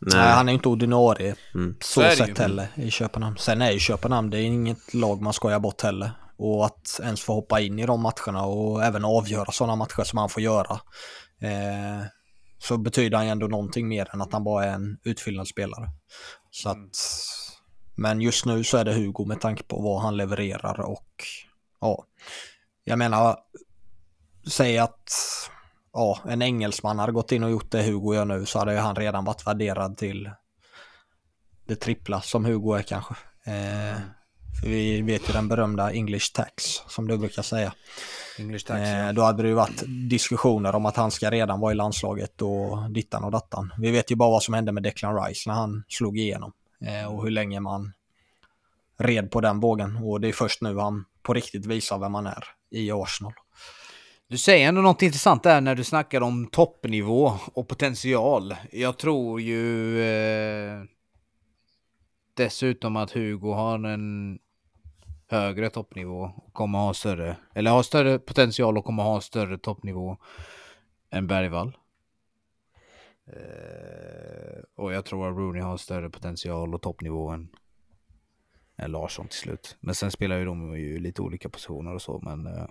Nej, 0.00 0.32
han 0.32 0.48
är 0.48 0.52
inte 0.52 0.68
ordinarie 0.68 1.34
Mm. 1.54 1.76
så 1.80 2.00
Så 2.02 2.10
sett 2.16 2.38
heller 2.38 2.68
i 2.74 2.90
Köpenhamn. 2.90 3.36
Sen 3.38 3.62
är 3.62 3.70
ju 3.70 3.78
Köpenhamn, 3.78 4.30
det 4.30 4.38
är 4.38 4.42
inget 4.42 4.94
lag 4.94 5.22
man 5.22 5.32
skojar 5.32 5.60
bort 5.60 5.82
heller. 5.82 6.10
Och 6.38 6.66
att 6.66 7.00
ens 7.02 7.20
få 7.20 7.32
hoppa 7.34 7.60
in 7.60 7.78
i 7.78 7.86
de 7.86 8.00
matcherna 8.02 8.44
och 8.44 8.84
även 8.84 9.04
avgöra 9.04 9.52
sådana 9.52 9.76
matcher 9.76 10.04
som 10.04 10.18
han 10.18 10.28
får 10.28 10.42
göra. 10.42 10.80
Eh, 11.42 12.06
så 12.58 12.78
betyder 12.78 13.16
han 13.16 13.26
ju 13.26 13.32
ändå 13.32 13.46
någonting 13.46 13.88
mer 13.88 14.08
än 14.12 14.22
att 14.22 14.32
han 14.32 14.44
bara 14.44 14.64
är 14.64 14.72
en 14.72 14.98
utfyllnadsspelare. 15.04 15.90
Så 16.50 16.68
att, 16.68 16.96
men 17.94 18.20
just 18.20 18.46
nu 18.46 18.64
så 18.64 18.76
är 18.76 18.84
det 18.84 18.92
Hugo 18.92 19.24
med 19.24 19.40
tanke 19.40 19.62
på 19.62 19.80
vad 19.80 20.02
han 20.02 20.16
levererar 20.16 20.80
och 20.80 21.24
ja, 21.80 22.06
jag 22.84 22.98
menar, 22.98 23.36
säg 24.50 24.78
att 24.78 25.12
ja, 25.92 26.18
en 26.28 26.42
engelsman 26.42 26.98
hade 26.98 27.12
gått 27.12 27.32
in 27.32 27.44
och 27.44 27.50
gjort 27.50 27.70
det 27.70 27.82
Hugo 27.82 28.14
gör 28.14 28.24
nu 28.24 28.46
så 28.46 28.58
hade 28.58 28.72
ju 28.72 28.78
han 28.78 28.96
redan 28.96 29.24
varit 29.24 29.46
värderad 29.46 29.96
till 29.96 30.30
det 31.66 31.76
trippla 31.76 32.20
som 32.20 32.44
Hugo 32.44 32.74
är 32.74 32.82
kanske. 32.82 33.14
Eh, 33.44 33.98
för 34.60 34.68
vi 34.68 35.02
vet 35.02 35.28
ju 35.28 35.32
den 35.32 35.48
berömda 35.48 35.92
English 35.92 36.32
tax 36.34 36.64
som 36.88 37.08
du 37.08 37.18
brukar 37.18 37.42
säga. 37.42 37.72
English 38.38 38.66
tax, 38.66 38.80
Eh, 38.80 39.06
ja. 39.06 39.12
då 39.12 39.22
hade 39.22 39.42
det 39.42 39.48
ju 39.48 39.54
varit 39.54 39.82
diskussioner 39.86 40.74
om 40.74 40.86
att 40.86 40.96
han 40.96 41.10
ska 41.10 41.30
redan 41.30 41.60
vara 41.60 41.72
i 41.72 41.74
landslaget 41.74 42.42
och 42.42 42.90
dittan 42.90 43.24
och 43.24 43.30
dattan. 43.30 43.72
Vi 43.78 43.90
vet 43.90 44.10
ju 44.10 44.16
bara 44.16 44.30
vad 44.30 44.42
som 44.42 44.54
hände 44.54 44.72
med 44.72 44.82
Declan 44.82 45.22
Rice 45.24 45.50
när 45.50 45.54
han 45.54 45.84
slog 45.88 46.18
igenom 46.18 46.52
eh, 46.80 47.14
och 47.14 47.24
hur 47.24 47.30
länge 47.30 47.60
man 47.60 47.92
red 48.98 49.30
på 49.30 49.40
den 49.40 49.60
vågen. 49.60 49.96
Och 49.96 50.20
det 50.20 50.28
är 50.28 50.32
först 50.32 50.62
nu 50.62 50.78
han 50.78 51.04
på 51.22 51.34
riktigt 51.34 51.66
visar 51.66 51.98
vem 51.98 52.12
man 52.12 52.26
är 52.26 52.44
i 52.70 52.92
Arsenal. 52.92 53.32
Du 54.28 54.38
säger 54.38 54.68
ändå 54.68 54.80
något 54.80 55.02
intressant 55.02 55.42
där 55.42 55.60
när 55.60 55.74
du 55.74 55.84
snackar 55.84 56.20
om 56.20 56.46
toppnivå 56.46 57.32
och 57.54 57.68
potential. 57.68 58.54
Jag 58.72 58.98
tror 58.98 59.40
ju 59.40 60.00
eh, 60.02 60.82
dessutom 62.34 62.96
att 62.96 63.10
Hugo 63.10 63.52
har 63.52 63.88
en 63.88 64.38
högre 65.28 65.70
toppnivå 65.70 66.30
och 66.36 66.52
kommer 66.52 66.78
ha 66.78 66.94
större, 66.94 67.36
eller 67.54 67.70
har 67.70 67.82
större 67.82 68.18
potential 68.18 68.78
och 68.78 68.84
kommer 68.84 69.02
ha 69.02 69.20
större 69.20 69.58
toppnivå 69.58 70.16
än 71.10 71.26
Bergvall. 71.26 71.76
Eh, 73.26 74.62
och 74.76 74.92
jag 74.92 75.04
tror 75.04 75.28
att 75.28 75.36
Rooney 75.36 75.62
har 75.62 75.76
större 75.76 76.10
potential 76.10 76.74
och 76.74 76.82
toppnivå 76.82 77.30
än, 77.30 77.48
än 78.76 78.90
Larsson 78.90 79.28
till 79.28 79.38
slut. 79.38 79.76
Men 79.80 79.94
sen 79.94 80.10
spelar 80.10 80.36
ju 80.36 80.44
de 80.44 80.78
ju 80.78 80.98
lite 80.98 81.22
olika 81.22 81.48
positioner 81.48 81.94
och 81.94 82.02
så, 82.02 82.20
men 82.22 82.46
eh, 82.46 82.66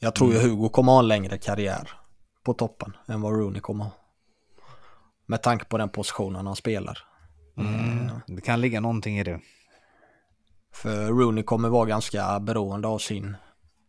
Jag 0.00 0.14
tror 0.14 0.32
ju 0.32 0.38
Hugo 0.38 0.68
kommer 0.68 0.92
ha 0.92 0.98
en 0.98 1.08
längre 1.08 1.38
karriär 1.38 1.90
på 2.42 2.54
toppen 2.54 2.96
än 3.08 3.20
vad 3.20 3.32
Rooney 3.32 3.60
kommer 3.60 3.84
ha. 3.84 3.92
Med 5.26 5.42
tanke 5.42 5.64
på 5.64 5.78
den 5.78 5.88
positionen 5.88 6.46
han 6.46 6.56
spelar. 6.56 6.98
mm, 7.56 8.10
det 8.26 8.40
kan 8.40 8.60
ligga 8.60 8.80
någonting 8.80 9.18
i 9.18 9.24
det. 9.24 9.40
För 10.74 11.06
Rooney 11.06 11.44
kommer 11.44 11.68
vara 11.68 11.86
ganska 11.86 12.40
beroende 12.40 12.88
av 12.88 12.98
sin 12.98 13.36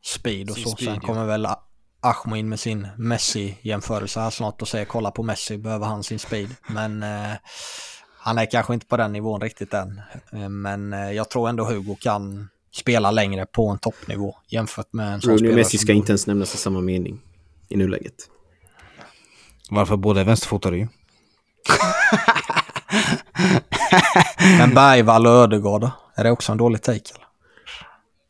speed 0.06 0.50
och 0.50 0.56
Sin 0.56 0.64
så. 0.64 0.70
speed, 0.70 0.86
Sen 0.88 1.00
ja. 1.02 1.08
kommer 1.08 1.26
väl 1.26 1.46
A- 1.46 1.60
Ahmo 2.02 2.36
in 2.36 2.50
med 2.50 2.60
sin 2.60 2.88
Messi-jämförelse 2.98 4.20
här 4.20 4.30
snart 4.30 4.62
och 4.62 4.68
säger 4.68 4.86
kolla 4.86 5.12
på 5.12 5.24
Messi, 5.24 5.58
behöver 5.58 5.86
han 5.86 6.04
sin 6.04 6.20
speed? 6.20 6.56
Men 6.68 7.04
eh, 7.04 7.32
han 8.20 8.38
är 8.38 8.46
kanske 8.52 8.74
inte 8.74 8.86
på 8.86 8.98
den 8.98 9.14
nivån 9.14 9.42
riktigt 9.42 9.74
än. 9.74 10.02
Eh, 10.34 10.50
men 10.50 10.94
eh, 10.94 11.12
jag 11.12 11.30
tror 11.30 11.50
ändå 11.50 11.64
Hugo 11.66 11.96
kan 12.02 12.50
spela 12.74 13.12
längre 13.12 13.46
på 13.46 13.68
en 13.70 13.80
toppnivå 13.80 14.36
jämfört 14.48 14.94
med 14.94 15.14
en 15.14 15.22
sån 15.22 15.32
Rooney 15.32 15.50
och 15.52 15.56
Messi 15.56 15.78
som- 15.78 15.84
ska 15.86 15.94
inte 15.94 16.12
ens 16.12 16.28
nämnas 16.28 16.54
i 16.56 16.58
samma 16.58 16.82
mening 16.82 17.22
i 17.70 17.76
nuläget. 17.76 18.16
Varför 19.70 19.98
båda 19.98 20.22
är 20.22 20.26
vänsterfotade 20.26 20.78
ju. 20.78 20.88
Men 24.58 24.74
Bergvall 24.74 25.28
och 25.28 25.34
Ödegaard 25.34 25.82
då? 25.82 25.92
Är 26.16 26.24
det 26.24 26.32
också 26.32 26.52
en 26.52 26.58
dålig 26.58 26.82
take? 26.82 27.12
Eller? 27.16 27.26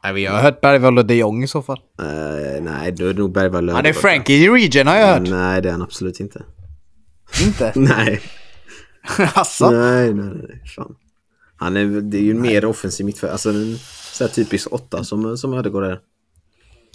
Nej, 0.03 0.13
vi 0.13 0.25
har 0.25 0.41
hört 0.41 0.61
Bergvall 0.61 0.97
och 0.97 1.05
de 1.05 1.15
Jong 1.15 1.43
i 1.43 1.47
så 1.47 1.61
fall. 1.61 1.79
Eh, 1.99 2.63
nej, 2.63 2.91
då 2.91 3.05
är 3.05 3.13
det 3.13 3.19
nog 3.19 3.31
Bergvall 3.31 3.69
Han 3.69 3.85
är 3.85 3.93
Frankie 3.93 4.37
i 4.37 4.49
Region 4.49 4.87
har 4.87 4.95
jag 4.95 5.07
hört. 5.07 5.29
Nej, 5.29 5.61
det 5.61 5.69
är 5.69 5.71
han 5.71 5.81
absolut 5.81 6.19
inte. 6.19 6.43
Inte? 7.45 7.71
Nej. 7.79 8.21
Asså? 9.33 9.71
Nej, 9.71 10.13
nej, 10.13 10.25
nej. 10.35 10.63
Fan. 10.75 10.95
Han 11.55 11.77
är, 11.77 12.01
det 12.01 12.17
är 12.17 12.21
ju 12.21 12.31
en 12.31 12.41
mer 12.41 12.65
offensiv 12.65 13.05
mittfältare. 13.05 13.31
Alltså 13.31 13.49
en 13.49 13.77
så 14.11 14.23
här 14.23 14.31
typisk 14.31 14.73
åtta 14.73 15.03
som, 15.03 15.37
som 15.37 15.53
Ödegård 15.53 15.83
är. 15.83 15.99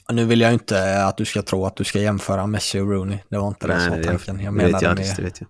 Och 0.08 0.14
Nu 0.14 0.24
vill 0.24 0.40
jag 0.40 0.52
inte 0.52 1.04
att 1.04 1.16
du 1.16 1.24
ska 1.24 1.42
tro 1.42 1.66
att 1.66 1.76
du 1.76 1.84
ska 1.84 2.00
jämföra 2.00 2.46
Messi 2.46 2.80
och 2.80 2.90
Rooney. 2.90 3.18
Det 3.28 3.38
var 3.38 3.48
inte 3.48 3.66
det 3.66 3.80
som 3.80 3.90
var 3.90 4.02
tanken. 4.02 4.40
Jag 4.40 4.54
det 4.54 4.64
vet 4.64 4.72
menade 4.72 4.86
jag, 4.86 4.98
med... 4.98 5.16
det 5.16 5.22
vet 5.22 5.40
jag. 5.40 5.48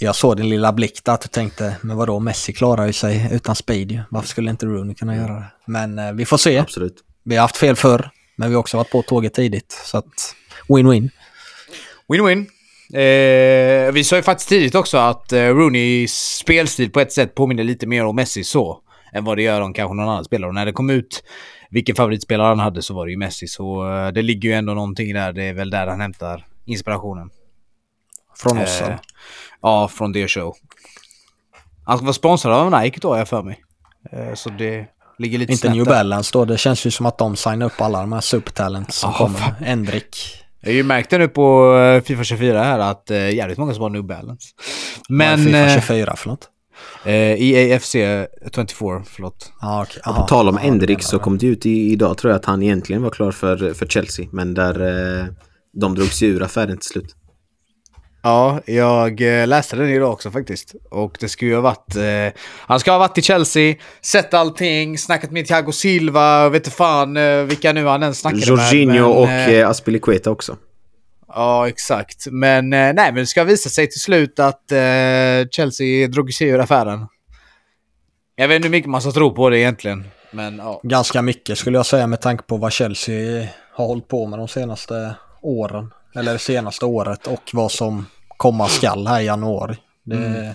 Jag, 0.00 0.14
såg 0.14 0.36
din 0.36 0.48
lilla 0.48 0.72
blick 0.72 1.04
där 1.04 1.12
att 1.12 1.20
du 1.20 1.28
tänkte, 1.28 1.76
men 1.82 1.96
vadå, 1.96 2.18
Messi 2.18 2.52
klarar 2.52 2.86
ju 2.86 2.92
sig 2.92 3.28
utan 3.32 3.54
speed 3.54 3.92
ju. 3.92 4.00
Varför 4.10 4.28
skulle 4.28 4.50
inte 4.50 4.66
Rooney 4.66 4.94
kunna 4.94 5.16
göra 5.16 5.34
det? 5.34 5.46
Men 5.66 5.98
eh, 5.98 6.12
vi 6.12 6.24
får 6.24 6.36
se. 6.36 6.58
Absolut. 6.58 6.94
Vi 7.24 7.36
har 7.36 7.42
haft 7.42 7.56
fel 7.56 7.76
förr, 7.76 8.10
men 8.36 8.48
vi 8.48 8.54
har 8.54 8.60
också 8.60 8.76
varit 8.76 8.90
på 8.90 9.02
tåget 9.02 9.34
tidigt. 9.34 9.82
Så 9.84 9.98
att, 9.98 10.34
win-win. 10.68 11.10
Win-win. 12.08 12.46
Eh, 12.94 13.92
vi 13.92 14.04
sa 14.04 14.16
ju 14.16 14.22
faktiskt 14.22 14.48
tidigt 14.48 14.74
också 14.74 14.98
att 14.98 15.32
eh, 15.32 15.38
Rooneys 15.38 16.14
spelstil 16.14 16.90
på 16.90 17.00
ett 17.00 17.12
sätt 17.12 17.34
påminner 17.34 17.64
lite 17.64 17.86
mer 17.86 18.04
om 18.04 18.16
Messi 18.16 18.44
så. 18.44 18.80
Än 19.12 19.24
vad 19.24 19.38
det 19.38 19.42
gör 19.42 19.60
om 19.60 19.72
kanske 19.72 19.94
någon 19.94 20.08
annan 20.08 20.24
spelare. 20.24 20.48
Och 20.48 20.54
när 20.54 20.66
det 20.66 20.72
kom 20.72 20.90
ut 20.90 21.24
vilken 21.70 21.96
favoritspelare 21.96 22.48
han 22.48 22.58
hade 22.58 22.82
så 22.82 22.94
var 22.94 23.06
det 23.06 23.12
ju 23.12 23.18
Messi. 23.18 23.46
Så 23.46 23.90
eh, 23.90 24.08
det 24.08 24.22
ligger 24.22 24.48
ju 24.48 24.54
ändå 24.54 24.74
någonting 24.74 25.14
där. 25.14 25.32
Det 25.32 25.44
är 25.44 25.52
väl 25.52 25.70
där 25.70 25.86
han 25.86 26.00
hämtar 26.00 26.46
inspirationen. 26.64 27.30
Från 28.36 28.58
oss. 28.58 28.80
Eh? 28.80 28.96
Ja, 29.62 29.88
från 29.88 30.12
det 30.12 30.28
show. 30.28 30.54
Han 31.84 31.96
ska 31.98 32.04
vara 32.04 32.12
sponsrad 32.14 32.54
av 32.74 32.82
Nike 32.82 32.98
då 33.00 33.08
har 33.10 33.18
jag 33.18 33.28
för 33.28 33.42
mig. 33.42 33.62
Eh, 34.12 34.34
så 34.34 34.50
det 34.50 34.86
ligger 35.18 35.38
lite 35.38 35.52
Inte 35.52 35.70
New 35.70 35.84
där. 35.84 35.90
Balance 35.92 36.30
då. 36.32 36.44
Det 36.44 36.58
känns 36.58 36.86
ju 36.86 36.90
som 36.90 37.06
att 37.06 37.18
de 37.18 37.36
signar 37.36 37.66
upp 37.66 37.80
alla 37.80 38.00
de 38.00 38.12
här 38.12 38.20
supertalents 38.20 38.96
som 38.98 39.10
Ja, 39.10 39.18
kommer. 39.18 39.38
fan. 39.38 39.54
Endrick. 39.64 40.16
Jag 40.60 40.68
har 40.70 40.74
ju 40.74 40.82
märkt 40.82 41.10
det 41.10 41.18
nu 41.18 41.28
på 41.28 41.76
eh, 41.76 42.02
Fifa 42.02 42.24
24 42.24 42.62
här 42.62 42.78
att 42.78 43.10
eh, 43.10 43.30
jävligt 43.34 43.58
många 43.58 43.74
som 43.74 43.82
har 43.82 43.90
New 43.90 44.04
Balance. 44.04 44.48
Men, 45.08 45.44
Men 45.44 45.68
Fifa 45.68 45.74
eh, 45.74 45.80
24 46.04 46.16
för 46.16 46.28
något? 46.28 46.48
eh, 47.04 47.12
EAFC 47.14 47.92
24, 48.54 49.02
förlåt. 49.06 49.52
Ah, 49.60 49.82
okay. 49.82 50.14
På 50.14 50.22
tal 50.22 50.48
om 50.48 50.58
Endrik 50.58 51.02
så 51.02 51.18
kom 51.18 51.38
det 51.38 51.46
ut 51.46 51.66
i, 51.66 51.92
idag 51.92 52.18
tror 52.18 52.30
jag 52.32 52.38
att 52.38 52.44
han 52.44 52.62
egentligen 52.62 53.02
var 53.02 53.10
klar 53.10 53.30
för, 53.32 53.74
för 53.74 53.86
Chelsea. 53.86 54.26
Men 54.32 54.54
där 54.54 54.80
eh, 55.20 55.26
de 55.80 55.94
drog 55.94 56.08
sig 56.08 56.28
ur 56.28 56.42
affären 56.42 56.78
till 56.78 56.88
slut. 56.88 57.16
Ja, 58.22 58.60
jag 58.66 59.40
eh, 59.40 59.46
läste 59.46 59.76
den 59.76 59.88
idag 59.88 60.12
också 60.12 60.30
faktiskt. 60.30 60.74
Och 60.90 61.16
det 61.20 61.28
skulle 61.28 61.50
ju 61.50 61.54
ha 61.54 61.62
varit... 61.62 61.96
Eh, 61.96 62.40
han 62.66 62.80
ska 62.80 62.92
ha 62.92 62.98
varit 62.98 63.18
i 63.18 63.22
Chelsea, 63.22 63.74
sett 64.00 64.34
allting, 64.34 64.98
snackat 64.98 65.30
med 65.30 65.46
Thiago 65.46 65.72
Silva, 65.72 66.48
vet 66.48 66.66
inte 66.66 66.76
fan 66.76 67.16
eh, 67.16 67.42
vilka 67.42 67.72
nu 67.72 67.86
han 67.86 68.02
än 68.02 68.14
snackade 68.14 68.42
Jorginho 68.46 68.92
med. 68.92 69.04
och 69.04 69.28
eh, 69.28 69.48
eh, 69.50 69.68
Aspilicueta 69.68 70.30
också. 70.30 70.56
Ja, 71.28 71.68
exakt. 71.68 72.26
Men 72.30 72.72
eh, 72.72 72.78
nej, 72.78 72.94
men 72.94 73.14
det 73.14 73.26
ska 73.26 73.44
visa 73.44 73.68
sig 73.68 73.86
till 73.86 74.00
slut 74.00 74.38
att 74.38 74.72
eh, 74.72 75.48
Chelsea 75.50 76.08
drog 76.08 76.34
sig 76.34 76.48
ur 76.48 76.58
affären. 76.58 77.06
Jag 78.36 78.48
vet 78.48 78.56
inte 78.56 78.68
hur 78.68 78.72
mycket 78.72 78.90
man 78.90 79.00
ska 79.02 79.12
tro 79.12 79.34
på 79.34 79.50
det 79.50 79.58
egentligen. 79.58 80.04
Men 80.30 80.56
ja. 80.58 80.80
Ganska 80.82 81.22
mycket 81.22 81.58
skulle 81.58 81.78
jag 81.78 81.86
säga 81.86 82.06
med 82.06 82.20
tanke 82.20 82.44
på 82.44 82.56
vad 82.56 82.72
Chelsea 82.72 83.48
har 83.72 83.86
hållit 83.86 84.08
på 84.08 84.26
med 84.26 84.38
de 84.38 84.48
senaste 84.48 85.14
åren. 85.42 85.90
Eller 86.14 86.32
det 86.32 86.38
senaste 86.38 86.84
året 86.84 87.26
och 87.26 87.50
vad 87.52 87.72
som 87.72 88.06
komma 88.36 88.68
skall 88.68 89.06
här 89.06 89.20
i 89.20 89.24
januari. 89.24 89.76
Det 90.04 90.16
är 90.16 90.54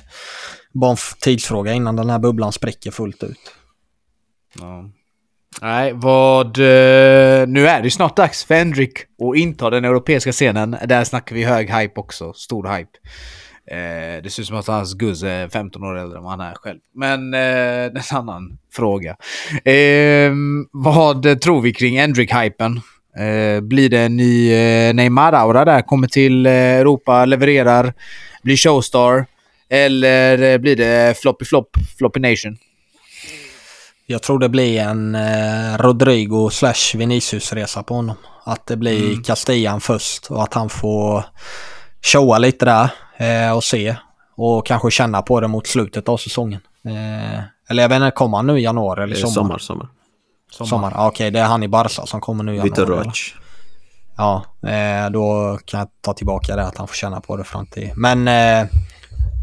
bara 0.73 0.91
en 0.91 0.97
tidsfråga 1.21 1.73
innan 1.73 1.95
den 1.95 2.09
här 2.09 2.19
bubblan 2.19 2.51
spricker 2.51 2.91
fullt 2.91 3.23
ut. 3.23 3.53
Ja. 4.59 4.89
Nej, 5.61 5.93
vad... 5.93 6.57
eh, 6.57 7.47
nu 7.47 7.67
är 7.67 7.81
det 7.81 7.91
snart 7.91 8.15
dags 8.15 8.43
för 8.45 8.55
Endrick 8.55 8.99
att 8.99 9.37
inta 9.37 9.69
den 9.69 9.85
europeiska 9.85 10.31
scenen. 10.31 10.77
Där 10.85 11.03
snackar 11.03 11.35
vi 11.35 11.43
hög 11.43 11.71
hype 11.71 11.99
också. 11.99 12.33
Stor 12.33 12.77
hype. 12.77 12.97
Eh, 13.71 14.23
det 14.23 14.29
ser 14.29 14.41
ut 14.41 14.47
som 14.47 14.57
att 14.57 14.67
hans 14.67 14.93
guzz 14.93 15.23
är 15.23 15.49
15 15.49 15.83
år 15.83 15.97
äldre 15.97 16.17
än 16.17 16.23
vad 16.23 16.31
han 16.31 16.51
är 16.51 16.55
själv. 16.55 16.79
Men 16.93 17.33
eh, 17.33 17.39
det 17.39 17.99
är 18.11 18.11
en 18.11 18.17
annan 18.17 18.57
fråga. 18.73 19.17
Eh, 19.65 20.31
vad 20.71 21.41
tror 21.41 21.61
vi 21.61 21.73
kring 21.73 21.99
Endrick-hypen? 21.99 22.81
Eh, 23.17 23.61
blir 23.61 23.89
det 23.89 23.99
en 23.99 24.17
ny 24.17 24.53
eh, 24.53 24.93
Neymar-aura 24.93 25.65
där? 25.65 25.81
Kommer 25.81 26.07
till 26.07 26.45
eh, 26.45 26.51
Europa, 26.53 27.25
levererar, 27.25 27.93
blir 28.43 28.57
showstar? 28.57 29.25
Eller 29.69 30.57
blir 30.57 30.75
det 30.75 31.17
floppy 31.17 31.45
flop, 31.45 31.77
floppy 31.97 32.19
nation? 32.19 32.57
Jag 34.05 34.21
tror 34.21 34.39
det 34.39 34.49
blir 34.49 34.79
en 34.79 35.17
Rodrigo 35.77 36.49
slash 36.49 36.95
Vinicius-resa 36.95 37.83
på 37.83 37.93
honom. 37.93 38.15
Att 38.43 38.65
det 38.65 38.77
blir 38.77 39.23
Castillan 39.23 39.81
först 39.81 40.31
och 40.31 40.43
att 40.43 40.53
han 40.53 40.69
får 40.69 41.25
showa 42.01 42.37
lite 42.37 42.65
där 42.65 42.89
och 43.55 43.63
se. 43.63 43.95
Och 44.35 44.65
kanske 44.65 44.91
känna 44.91 45.21
på 45.21 45.39
det 45.41 45.47
mot 45.47 45.67
slutet 45.67 46.09
av 46.09 46.17
säsongen. 46.17 46.61
Eller 47.69 47.83
jag 47.83 47.89
vet 47.89 47.95
inte, 47.95 48.11
kommer 48.11 48.37
han 48.37 48.47
nu 48.47 48.59
i 48.59 48.63
januari 48.63 49.03
eller 49.03 49.15
Eh, 49.15 49.25
sommar? 49.25 49.57
Sommar, 49.57 49.87
sommar. 50.51 50.69
Sommar. 50.69 50.91
Ja, 50.95 51.07
Okej, 51.07 51.31
det 51.31 51.39
är 51.39 51.45
han 51.45 51.63
i 51.63 51.67
Barca 51.67 52.05
som 52.05 52.21
kommer 52.21 52.43
nu. 52.43 52.61
Vitor? 52.61 52.85
Roach. 52.85 53.35
Ja, 54.17 54.45
eh, 54.67 55.09
då 55.09 55.59
kan 55.65 55.79
jag 55.79 55.89
ta 56.01 56.13
tillbaka 56.13 56.55
det 56.55 56.67
att 56.67 56.77
han 56.77 56.87
får 56.87 56.95
känna 56.95 57.21
på 57.21 57.37
det 57.37 57.43
fram 57.43 57.67
till. 57.67 57.91
Men 57.95 58.27
eh, 58.27 58.67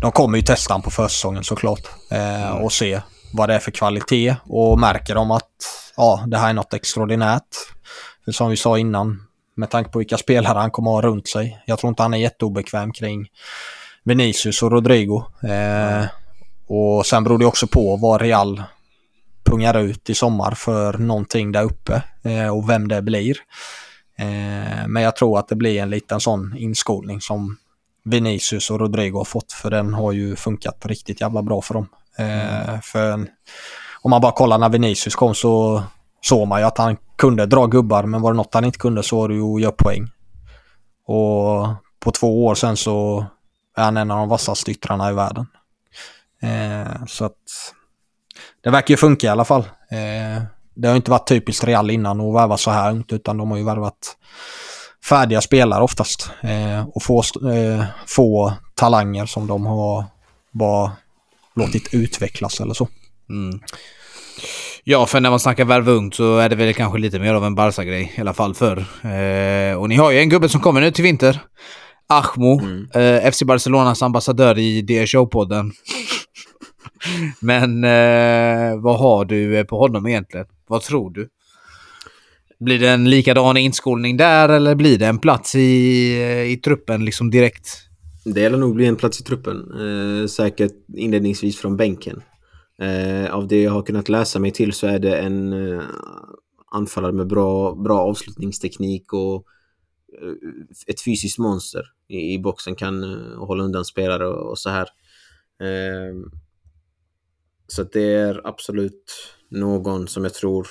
de 0.03 0.13
kommer 0.13 0.39
ju 0.39 0.45
testa 0.45 0.75
han 0.75 0.83
på 0.83 0.91
försäsongen 0.91 1.45
såklart. 1.45 1.83
Eh, 2.11 2.51
och 2.51 2.73
se 2.73 3.01
vad 3.33 3.49
det 3.49 3.55
är 3.55 3.59
för 3.59 3.71
kvalitet. 3.71 4.37
Och 4.45 4.79
märker 4.79 5.15
de 5.15 5.31
att 5.31 5.51
ja, 5.97 6.25
det 6.27 6.39
här 6.39 6.49
är 6.49 6.53
något 6.53 6.75
extraordinärt. 6.75 7.43
För 8.25 8.33
som 8.33 8.51
vi 8.51 8.57
sa 8.57 8.79
innan, 8.79 9.23
med 9.57 9.71
tanke 9.71 9.91
på 9.91 9.99
vilka 9.99 10.19
spelare 10.19 10.59
han 10.59 10.71
kommer 10.71 10.91
att 10.91 11.05
ha 11.05 11.11
runt 11.11 11.29
sig. 11.29 11.63
Jag 11.67 11.79
tror 11.79 11.89
inte 11.89 12.03
han 12.03 12.15
är 12.15 12.19
jätteobekväm 12.19 12.93
kring 12.93 13.27
Vinicius 14.05 14.63
och 14.63 14.73
Rodrigo. 14.73 15.25
Eh, 15.43 16.07
och 16.69 17.07
sen 17.07 17.25
beror 17.25 17.39
det 17.39 17.47
också 17.47 17.67
på 17.67 17.97
vad 17.97 18.21
Real 18.21 18.63
pungar 19.45 19.79
ut 19.79 20.11
i 20.11 20.15
sommar 20.15 20.51
för 20.51 20.99
någonting 20.99 21.53
där 21.53 21.63
uppe 21.63 22.03
eh, 22.23 22.57
och 22.57 22.71
vem 22.71 22.89
det 22.89 23.03
blir. 23.03 23.37
Eh, 24.17 24.87
men 24.87 25.03
jag 25.03 25.17
tror 25.17 25.39
att 25.39 25.49
det 25.49 25.57
blir 25.57 25.83
en 25.83 25.91
liten 25.91 26.21
sån 26.21 26.57
inskolning 26.57 27.21
som 27.21 27.57
Vinicius 28.05 28.71
och 28.71 28.81
Rodrigo 28.81 29.19
har 29.19 29.25
fått 29.25 29.53
för 29.53 29.71
den 29.71 29.95
har 29.95 30.13
ju 30.13 30.37
funkat 30.37 30.87
riktigt 30.87 31.21
jävla 31.21 31.43
bra 31.43 31.63
för 31.63 31.75
dem. 31.75 31.89
Eh, 32.19 32.81
för 32.83 33.27
om 34.03 34.11
man 34.11 34.21
bara 34.21 34.33
kollar 34.33 34.59
när 34.59 34.69
Vinicius 34.69 35.15
kom 35.15 35.35
så 35.35 35.83
såg 36.21 36.49
man 36.49 36.61
ju 36.61 36.67
att 36.67 36.79
han 36.79 36.97
kunde 37.17 37.47
dra 37.47 37.67
gubbar 37.67 38.03
men 38.05 38.23
var 38.23 38.33
det 38.33 38.37
något 38.37 38.55
han 38.55 38.65
inte 38.65 38.79
kunde 38.79 39.03
så 39.03 39.17
var 39.17 39.29
det 39.29 39.35
ju 39.35 39.55
att 39.55 39.61
göra 39.61 39.73
poäng. 39.73 40.09
Och 41.07 41.69
på 42.01 42.11
två 42.11 42.47
år 42.47 42.55
sen 42.55 42.77
så 42.77 43.27
är 43.77 43.85
han 43.85 43.97
en 43.97 44.11
av 44.11 44.19
de 44.19 44.29
vassaste 44.29 44.71
yttrarna 44.71 45.11
i 45.11 45.15
världen. 45.15 45.47
Så 47.07 47.25
att 47.25 47.75
det 48.65 48.71
verkar 48.71 48.93
ju 48.93 48.97
funka 48.97 49.27
i 49.27 49.31
alla 49.31 49.45
fall. 49.45 49.61
Eh, 49.91 50.43
det 50.77 50.89
har 50.89 50.97
inte 50.97 51.11
varit 51.11 51.29
typiskt 51.29 51.65
Real 51.65 51.91
innan 51.91 52.21
att 52.21 52.35
värva 52.35 52.57
så 52.57 52.71
här 52.71 52.91
ungt 52.91 53.13
utan 53.13 53.37
de 53.37 53.51
har 53.51 53.59
ju 53.59 53.65
värvat 53.65 54.17
färdiga 55.09 55.41
spelare 55.41 55.83
oftast. 55.83 56.31
Eh, 56.43 56.89
och 56.89 57.03
få, 57.03 57.19
eh, 57.53 57.85
få 58.07 58.53
talanger 58.75 59.27
som 59.27 59.47
de 59.47 59.67
har 59.67 60.05
bara 60.53 60.93
låtit 61.57 61.95
utvecklas 61.95 62.61
eller 62.61 62.75
så. 62.75 62.89
Mm. 63.31 63.61
Ja, 64.85 65.07
för 65.07 65.21
när 65.21 65.31
man 65.31 65.41
snackar 65.41 65.65
värva 65.65 65.93
ungt 65.93 66.15
så 66.15 66.39
är 66.39 66.49
det 66.49 66.57
väl 66.57 66.75
kanske 66.75 66.99
lite 66.99 67.19
mer 67.19 67.35
av 67.35 67.45
en 67.45 67.55
Barca-grej 67.55 68.13
i 68.17 68.21
alla 68.21 68.33
fall 68.35 68.55
förr. 68.55 68.79
Eh, 69.03 69.77
och 69.77 69.89
ni 69.89 69.97
har 69.97 70.11
ju 70.11 70.19
en 70.19 70.29
gubbe 70.29 70.49
som 70.49 70.61
kommer 70.61 70.81
nu 70.81 70.91
till 70.91 71.05
vinter. 71.05 71.41
Ahmo, 72.09 72.61
Mm. 72.61 72.89
eh, 72.95 73.27
FC 73.33 73.43
Barcelonas 73.45 74.03
ambassadör 74.03 74.59
i 74.59 74.83
DSO-podden. 74.83 75.73
Men 77.41 77.85
eh, 77.85 78.81
vad 78.81 78.99
har 78.99 79.25
du 79.25 79.59
eh, 79.59 79.65
på 79.65 79.79
honom 79.79 80.07
egentligen? 80.07 80.47
Vad 80.67 80.83
tror 80.83 81.11
du? 81.11 81.29
Blir 82.61 82.79
det 82.79 82.89
en 82.89 83.11
likadan 83.11 83.57
inskolning 83.57 84.17
där 84.17 84.49
eller 84.49 84.75
blir 84.75 84.99
det 84.99 85.07
en 85.07 85.19
plats 85.19 85.55
i, 85.55 86.13
eh, 86.23 86.53
i 86.53 86.57
truppen 86.57 87.05
liksom 87.05 87.31
direkt? 87.31 87.69
Det 88.25 88.49
lär 88.49 88.59
nog 88.59 88.75
bli 88.75 88.87
en 88.87 88.97
plats 88.97 89.21
i 89.21 89.25
truppen. 89.25 89.57
Eh, 89.57 90.27
säkert 90.27 90.73
inledningsvis 90.97 91.59
från 91.59 91.77
bänken. 91.77 92.23
Eh, 92.79 93.35
av 93.35 93.49
det 93.49 93.63
jag 93.63 93.73
har 93.73 93.83
kunnat 93.83 94.09
läsa 94.09 94.39
mig 94.39 94.51
till 94.51 94.73
så 94.73 94.87
är 94.87 94.99
det 94.99 95.17
en 95.17 95.53
eh, 95.53 95.83
anfallare 96.73 97.13
med 97.13 97.27
bra, 97.27 97.75
bra 97.75 98.01
avslutningsteknik 98.01 99.13
och 99.13 99.47
eh, 100.23 100.33
ett 100.87 101.01
fysiskt 101.05 101.39
monster 101.39 101.83
i, 102.09 102.35
i 102.35 102.39
boxen. 102.39 102.75
Kan 102.75 103.03
eh, 103.03 103.39
hålla 103.39 103.65
undan 103.65 103.85
spelare 103.85 104.27
och, 104.27 104.51
och 104.51 104.59
så 104.59 104.71
här. 104.71 104.89
Eh, 105.61 106.15
så 107.67 107.83
att 107.83 107.93
det 107.93 108.03
är 108.03 108.41
absolut 108.45 109.13
någon 109.49 110.09
som 110.09 110.25
jag 110.25 110.35
tror... 110.35 110.69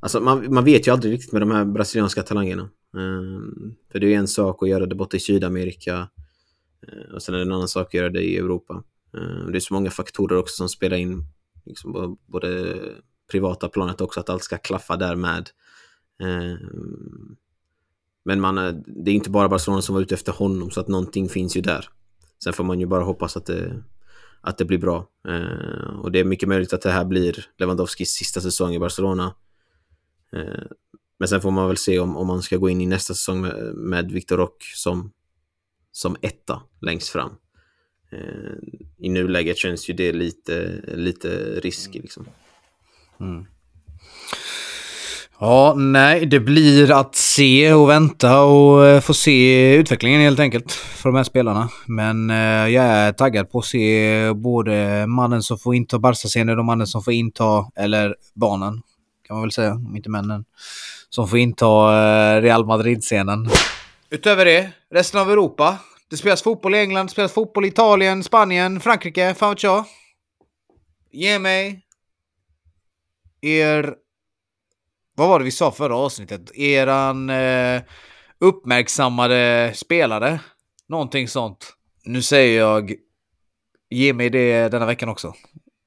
Alltså 0.00 0.20
man, 0.20 0.54
man 0.54 0.64
vet 0.64 0.86
ju 0.86 0.92
aldrig 0.92 1.12
riktigt 1.12 1.32
med 1.32 1.42
de 1.42 1.50
här 1.50 1.64
brasilianska 1.64 2.22
talangerna. 2.22 2.62
Eh, 2.96 3.40
för 3.92 3.98
det 3.98 4.06
är 4.06 4.10
ju 4.10 4.14
en 4.14 4.28
sak 4.28 4.62
att 4.62 4.68
göra 4.68 4.86
det 4.86 4.94
borta 4.94 5.16
i 5.16 5.20
Sydamerika. 5.20 6.08
Eh, 6.88 7.14
Och 7.14 7.22
sen 7.22 7.34
är 7.34 7.38
det 7.38 7.44
en 7.44 7.52
annan 7.52 7.68
sak 7.68 7.86
att 7.86 7.94
göra 7.94 8.10
det 8.10 8.22
i 8.22 8.36
Europa. 8.36 8.84
Eh, 9.16 9.46
Det 9.46 9.58
är 9.58 9.60
så 9.60 9.74
många 9.74 9.90
faktorer 9.90 10.36
också 10.38 10.56
som 10.56 10.68
spelar 10.68 10.96
in, 10.96 11.24
liksom 11.64 11.92
på 11.92 12.18
både 12.26 12.78
privata 13.30 13.68
planet 13.68 14.00
också, 14.00 14.20
att 14.20 14.30
allt 14.30 14.42
ska 14.42 14.58
klaffa 14.58 14.96
där 14.96 15.16
med. 15.16 15.50
Eh, 16.22 16.58
Men 18.24 18.40
man, 18.40 18.58
eh, 18.58 18.74
det 18.86 19.10
är 19.10 19.14
inte 19.14 19.30
bara 19.30 19.48
Barcelona 19.48 19.82
som 19.82 19.94
var 19.94 20.02
ute 20.02 20.14
efter 20.14 20.32
honom, 20.32 20.70
så 20.70 20.80
att 20.80 20.88
någonting 20.88 21.28
finns 21.28 21.56
ju 21.56 21.60
där. 21.60 21.88
Sen 22.44 22.52
får 22.52 22.64
man 22.64 22.80
ju 22.80 22.86
bara 22.86 23.04
hoppas 23.04 23.36
att 23.36 23.46
det, 23.46 23.82
att 24.42 24.58
det 24.58 24.64
blir 24.64 24.78
bra. 24.78 25.08
Eh, 25.28 25.98
Och 26.00 26.12
det 26.12 26.20
är 26.20 26.24
mycket 26.24 26.48
möjligt 26.48 26.72
att 26.72 26.82
det 26.82 26.90
här 26.90 27.04
blir 27.04 27.46
Lewandowskis 27.58 28.10
sista 28.10 28.40
säsong 28.40 28.74
i 28.74 28.78
Barcelona. 28.78 29.34
Eh, 30.32 30.62
Men 31.18 31.28
sen 31.28 31.40
får 31.40 31.50
man 31.50 31.68
väl 31.68 31.76
se 31.76 31.98
om, 31.98 32.16
om 32.16 32.26
man 32.26 32.42
ska 32.42 32.56
gå 32.56 32.68
in 32.68 32.80
i 32.80 32.86
nästa 32.86 33.14
säsong 33.14 33.40
med, 33.40 33.74
med 33.74 34.12
Victor 34.12 34.36
Rock 34.36 34.62
som 34.74 35.12
som 35.94 36.16
etta 36.22 36.62
längst 36.80 37.08
fram. 37.08 37.30
Eh, 38.12 38.52
I 38.98 39.08
nuläget 39.08 39.56
känns 39.58 39.90
ju 39.90 39.94
det 39.94 40.12
lite, 40.12 40.80
lite 40.96 41.60
risk 41.60 41.94
liksom. 41.94 42.26
Ja, 45.44 45.74
nej, 45.76 46.26
det 46.26 46.40
blir 46.40 46.90
att 46.90 47.14
se 47.14 47.72
och 47.72 47.88
vänta 47.88 48.42
och 48.42 48.86
eh, 48.86 49.00
få 49.00 49.14
se 49.14 49.74
utvecklingen 49.74 50.20
helt 50.20 50.40
enkelt 50.40 50.72
för 50.72 51.08
de 51.08 51.16
här 51.16 51.24
spelarna. 51.24 51.68
Men 51.86 52.30
eh, 52.30 52.68
jag 52.68 52.84
är 52.84 53.12
taggad 53.12 53.50
på 53.50 53.58
att 53.58 53.64
se 53.64 54.32
både 54.32 55.06
mannen 55.06 55.42
som 55.42 55.58
får 55.58 55.74
inta 55.74 55.98
Barca-scenen 55.98 56.58
och 56.58 56.64
mannen 56.64 56.86
som 56.86 57.02
får 57.02 57.12
inta, 57.12 57.66
eller 57.76 58.16
barnen 58.34 58.82
kan 59.26 59.36
man 59.36 59.42
väl 59.42 59.52
säga, 59.52 59.72
om 59.72 59.96
inte 59.96 60.10
männen, 60.10 60.44
som 61.08 61.28
får 61.28 61.38
inta 61.38 61.66
eh, 61.66 62.40
Real 62.42 62.66
Madrid-scenen. 62.66 63.48
Utöver 64.10 64.44
det, 64.44 64.70
resten 64.90 65.20
av 65.20 65.30
Europa. 65.30 65.78
Det 66.10 66.16
spelas 66.16 66.42
fotboll 66.42 66.74
i 66.74 66.78
England, 66.78 67.06
det 67.06 67.12
spelas 67.12 67.32
fotboll 67.32 67.64
i 67.64 67.68
Italien, 67.68 68.22
Spanien, 68.22 68.80
Frankrike, 68.80 69.34
fan 69.34 69.50
vet 69.50 69.62
jag. 69.62 69.84
Ge 71.12 71.38
mig 71.38 71.82
er 73.40 73.94
vad 75.14 75.28
var 75.28 75.38
det 75.38 75.44
vi 75.44 75.50
sa 75.50 75.70
förra 75.70 75.96
avsnittet? 75.96 76.56
Eran 76.56 77.30
eh, 77.30 77.82
uppmärksammade 78.38 79.72
spelare. 79.74 80.40
Någonting 80.88 81.28
sånt. 81.28 81.72
Nu 82.04 82.22
säger 82.22 82.58
jag, 82.58 82.94
ge 83.90 84.12
mig 84.12 84.30
det 84.30 84.68
denna 84.68 84.86
veckan 84.86 85.08
också. 85.08 85.34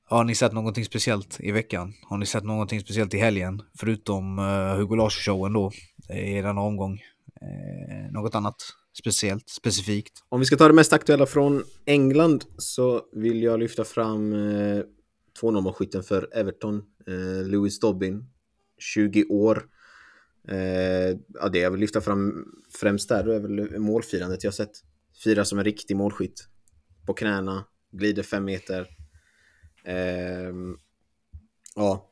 Har 0.07 0.23
ni 0.23 0.35
sett 0.35 0.53
någonting 0.53 0.85
speciellt 0.85 1.37
i 1.39 1.51
veckan? 1.51 1.93
Har 2.03 2.17
ni 2.17 2.25
sett 2.25 2.43
någonting 2.43 2.81
speciellt 2.81 3.13
i 3.13 3.17
helgen? 3.17 3.61
Förutom 3.79 4.39
eh, 4.39 4.75
Hugo 4.75 4.95
Larsson-showen 4.95 5.53
då, 5.53 5.71
eh, 6.09 6.37
i 6.37 6.41
denna 6.41 6.61
omgång. 6.61 6.93
Eh, 7.41 8.11
något 8.11 8.35
annat 8.35 8.55
speciellt, 8.97 9.49
specifikt? 9.49 10.23
Om 10.29 10.39
vi 10.39 10.45
ska 10.45 10.55
ta 10.55 10.67
det 10.67 10.73
mest 10.73 10.93
aktuella 10.93 11.25
från 11.25 11.63
England 11.85 12.45
så 12.57 13.01
vill 13.13 13.43
jag 13.43 13.59
lyfta 13.59 13.83
fram 13.83 14.33
eh, 14.33 14.83
2-0-målskytten 15.41 16.03
för 16.03 16.37
Everton, 16.37 16.83
eh, 17.07 17.47
Lewis 17.47 17.79
Dobbin, 17.79 18.25
20 18.77 19.23
år. 19.23 19.65
Eh, 20.47 21.17
ja, 21.33 21.49
det 21.51 21.59
jag 21.59 21.71
vill 21.71 21.79
lyfta 21.79 22.01
fram 22.01 22.45
främst 22.79 23.09
där 23.09 23.29
är 23.29 23.39
väl 23.39 23.79
målfirandet 23.79 24.43
jag 24.43 24.53
sett. 24.53 24.71
Fira 25.23 25.45
som 25.45 25.59
en 25.59 25.65
riktig 25.65 25.97
målskytt. 25.97 26.47
På 27.05 27.13
knäna, 27.13 27.65
glider 27.91 28.23
fem 28.23 28.45
meter. 28.45 28.87
Ehm, 29.85 30.77
ja. 31.75 32.11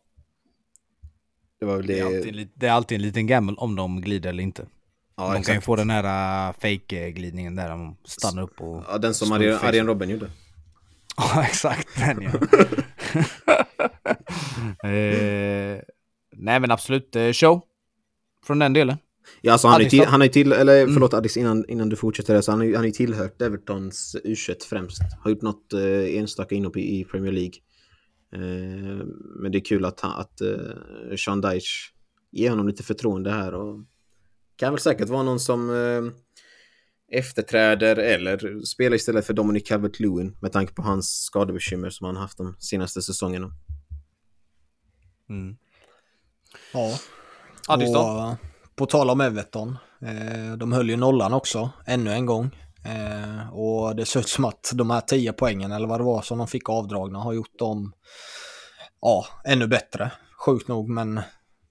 Det 1.60 1.66
var 1.66 1.78
väl 1.78 1.88
det. 1.88 1.94
Det 1.94 2.00
är, 2.00 2.06
alltid, 2.06 2.50
det 2.56 2.68
är 2.68 2.72
alltid 2.72 2.96
en 2.96 3.02
liten 3.02 3.28
gamble 3.28 3.56
om 3.58 3.76
de 3.76 4.02
glider 4.02 4.30
eller 4.30 4.44
inte. 4.44 4.68
ja, 5.16 5.24
de 5.24 5.28
kan 5.28 5.36
ju 5.36 5.40
exakt. 5.40 5.66
få 5.66 5.76
den 5.76 5.90
här 5.90 6.50
uh, 6.50 6.56
fake-glidningen 6.60 7.56
där 7.56 7.70
de 7.70 7.98
stannar 8.04 8.44
upp 8.44 8.62
och... 8.62 8.84
Ja, 8.88 8.98
den 8.98 9.14
som 9.14 9.32
Arjen. 9.32 9.60
Arjen 9.62 9.88
Robben 9.88 10.10
gjorde. 10.10 10.32
Ja, 11.18 11.44
exakt 11.44 11.88
den 11.98 12.22
ja. 12.22 12.32
eh, 14.90 15.80
nej 16.38 16.60
men 16.60 16.72
absolut, 16.72 17.16
eh, 17.16 17.32
show. 17.32 17.62
Från 18.46 18.60
den 18.60 18.74
delen. 18.74 18.98
Ja, 19.42 19.52
alltså 19.52 19.68
han, 19.68 19.76
Addis 19.76 19.90
till, 19.90 20.00
då? 20.00 20.06
han 20.06 20.22
ju 20.22 20.28
till, 20.28 20.52
eller 20.52 20.88
förlåt 20.88 21.14
Addis 21.14 21.38
innan, 21.38 21.70
innan 21.70 21.90
du 21.90 21.96
fortsätter, 21.96 22.36
alltså 22.36 22.52
han 22.52 22.60
har 22.60 22.68
ju, 22.68 22.76
han 22.76 22.92
tillhört 22.92 23.42
Evertons 23.42 24.16
U21 24.24 24.56
främst. 24.70 25.02
Har 25.24 25.32
gjort 25.32 25.42
något 25.42 25.74
eh, 25.74 26.18
enstaka 26.18 26.56
inhopp 26.56 26.78
i, 26.78 27.00
i 27.00 27.06
Premier 27.06 27.32
League. 27.32 27.54
Eh, 28.34 29.06
men 29.36 29.52
det 29.52 29.58
är 29.58 29.66
kul 29.66 29.86
att, 29.86 30.04
att 30.04 30.42
eh, 30.42 31.16
Sean 31.18 31.42
Dyche 31.42 31.92
ger 32.32 32.50
honom 32.50 32.68
lite 32.68 32.84
förtroende 32.84 33.32
här 33.32 33.54
och 33.54 33.86
kan 34.56 34.74
väl 34.74 34.80
säkert 34.80 35.10
vara 35.10 35.24
någon 35.24 35.40
som 35.40 35.70
eh, 35.70 36.14
efterträder 37.20 37.96
eller 37.96 38.62
spelar 38.66 38.96
istället 38.96 39.26
för 39.26 39.34
Dominic 39.34 39.70
Calvert-Lewin 39.70 40.38
med 40.42 40.52
tanke 40.52 40.74
på 40.74 40.82
hans 40.82 41.24
skadebekymmer 41.24 41.90
som 41.90 42.06
han 42.06 42.16
haft 42.16 42.38
de 42.38 42.56
senaste 42.60 43.02
säsongerna. 43.02 43.52
Mm. 45.30 45.58
Ja. 46.74 46.98
Och, 48.32 48.38
på 48.76 48.86
tal 48.86 49.10
om 49.10 49.22
Everton. 49.22 49.78
Eh, 50.02 50.58
de 50.58 50.72
höll 50.72 50.90
ju 50.90 50.98
nollan 50.98 51.34
också, 51.34 51.70
ännu 51.86 52.14
en 52.14 52.26
gång. 52.26 52.50
Eh, 52.86 53.54
och 53.54 53.96
det 53.96 54.06
ser 54.06 54.20
ut 54.20 54.30
som 54.30 54.46
att 54.46 54.72
de 54.74 54.90
här 54.90 55.02
10 55.02 55.34
poängen, 55.34 55.72
eller 55.72 55.88
vad 55.88 56.00
det 56.00 56.04
var, 56.04 56.22
som 56.22 56.38
de 56.38 56.48
fick 56.48 56.70
avdragna 56.70 57.20
har 57.20 57.34
gjort 57.34 57.60
dem 57.60 57.94
ja, 59.02 59.26
ännu 59.46 59.68
bättre. 59.68 60.12
Sjukt 60.46 60.68
nog, 60.68 60.90
men 60.90 61.22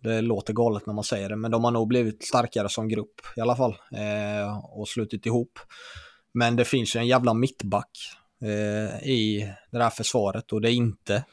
det 0.02 0.20
låter 0.20 0.52
galet 0.52 0.86
när 0.86 0.94
man 0.94 1.04
säger 1.04 1.28
det. 1.28 1.36
Men 1.36 1.50
de 1.50 1.64
har 1.64 1.70
nog 1.70 1.88
blivit 1.88 2.24
starkare 2.24 2.68
som 2.68 2.88
grupp 2.88 3.20
i 3.36 3.40
alla 3.40 3.56
fall. 3.56 3.76
Eh, 3.92 4.64
och 4.78 4.88
slutit 4.88 5.26
ihop. 5.26 5.58
Men 6.34 6.56
det 6.56 6.64
finns 6.64 6.96
ju 6.96 7.00
en 7.00 7.06
jävla 7.06 7.34
mittback 7.34 7.90
i 9.02 9.38
det 9.70 9.78
där 9.78 9.90
försvaret 9.90 10.52
och 10.52 10.60
det 10.60 10.70
är 10.70 10.74
inte 10.74 11.24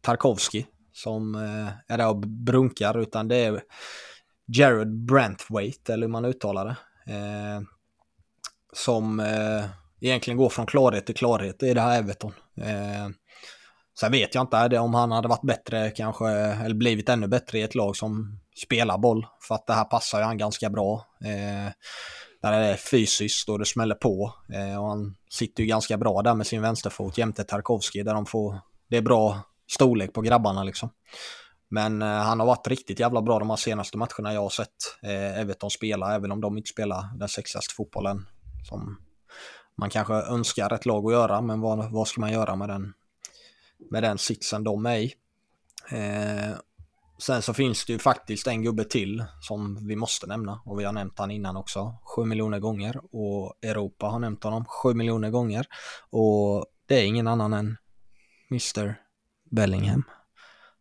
Tarkovsky 0.00 0.64
som 0.98 1.34
eh, 1.34 1.94
är 1.94 1.98
där 1.98 2.08
och 2.08 2.20
brunkar 2.20 2.98
utan 2.98 3.28
det 3.28 3.36
är 3.36 3.62
Jared 4.46 5.04
Brantwaite 5.04 5.92
eller 5.92 6.06
hur 6.06 6.12
man 6.12 6.24
uttalar 6.24 6.64
det. 6.64 6.76
Eh, 7.12 7.60
som 8.72 9.20
eh, 9.20 9.64
egentligen 10.00 10.36
går 10.36 10.48
från 10.48 10.66
klarhet 10.66 11.06
till 11.06 11.14
klarhet 11.14 11.62
i 11.62 11.74
det 11.74 11.80
här 11.80 11.98
Everton. 11.98 12.32
Eh, 12.60 13.08
sen 14.00 14.12
vet 14.12 14.34
jag 14.34 14.42
inte 14.42 14.78
om 14.78 14.94
han 14.94 15.12
hade 15.12 15.28
varit 15.28 15.42
bättre 15.42 15.90
kanske, 15.90 16.28
eller 16.28 16.74
blivit 16.74 17.08
ännu 17.08 17.26
bättre 17.26 17.58
i 17.58 17.62
ett 17.62 17.74
lag 17.74 17.96
som 17.96 18.38
spelar 18.56 18.98
boll. 18.98 19.26
För 19.48 19.54
att 19.54 19.66
det 19.66 19.72
här 19.72 19.84
passar 19.84 20.18
ju 20.18 20.24
han 20.24 20.38
ganska 20.38 20.70
bra. 20.70 21.06
Eh, 21.24 21.72
där 22.42 22.52
det 22.52 22.66
är 22.66 22.76
fysiskt 22.76 23.48
och 23.48 23.58
det 23.58 23.66
smäller 23.66 23.94
på. 23.94 24.34
Eh, 24.52 24.82
och 24.82 24.88
han 24.88 25.16
sitter 25.30 25.62
ju 25.62 25.68
ganska 25.68 25.96
bra 25.96 26.22
där 26.22 26.34
med 26.34 26.46
sin 26.46 26.62
vänsterfot 26.62 27.18
jämte 27.18 27.44
Tarkovski 27.44 28.02
där 28.02 28.14
de 28.14 28.26
får, 28.26 28.60
det 28.90 28.96
är 28.96 29.02
bra 29.02 29.42
storlek 29.68 30.12
på 30.12 30.20
grabbarna 30.20 30.64
liksom. 30.64 30.90
Men 31.68 32.02
eh, 32.02 32.08
han 32.08 32.40
har 32.40 32.46
varit 32.46 32.66
riktigt 32.66 33.00
jävla 33.00 33.22
bra 33.22 33.38
de 33.38 33.50
här 33.50 33.56
senaste 33.56 33.98
matcherna 33.98 34.34
jag 34.34 34.40
har 34.40 34.50
sett. 34.50 34.98
Eh, 35.02 35.40
Everton 35.40 35.70
spela, 35.70 36.14
även 36.14 36.32
om 36.32 36.40
de 36.40 36.58
inte 36.58 36.70
spelar 36.70 37.18
den 37.18 37.28
sexigaste 37.28 37.74
fotbollen 37.74 38.26
som 38.68 38.98
man 39.76 39.90
kanske 39.90 40.14
önskar 40.14 40.72
ett 40.72 40.86
lag 40.86 41.06
att 41.06 41.12
göra, 41.12 41.40
men 41.40 41.60
vad, 41.60 41.92
vad 41.92 42.08
ska 42.08 42.20
man 42.20 42.32
göra 42.32 42.56
med 42.56 42.68
den, 42.68 42.92
med 43.90 44.02
den 44.02 44.18
sitsen 44.18 44.64
de 44.64 44.86
är 44.86 44.96
i? 44.96 45.14
Eh, 45.90 46.56
sen 47.18 47.42
så 47.42 47.54
finns 47.54 47.86
det 47.86 47.92
ju 47.92 47.98
faktiskt 47.98 48.46
en 48.46 48.62
gubbe 48.62 48.84
till 48.84 49.24
som 49.40 49.86
vi 49.86 49.96
måste 49.96 50.26
nämna. 50.26 50.60
Och 50.64 50.80
vi 50.80 50.84
har 50.84 50.92
nämnt 50.92 51.18
han 51.18 51.30
innan 51.30 51.56
också, 51.56 51.94
sju 52.04 52.24
miljoner 52.24 52.58
gånger. 52.58 53.00
Och 53.12 53.54
Europa 53.62 54.06
har 54.06 54.18
nämnt 54.18 54.44
honom 54.44 54.64
sju 54.64 54.94
miljoner 54.94 55.30
gånger. 55.30 55.66
Och 56.10 56.66
det 56.86 56.94
är 56.94 57.04
ingen 57.04 57.28
annan 57.28 57.52
än 57.52 57.76
Mr 58.50 59.07
Bellingham 59.50 60.04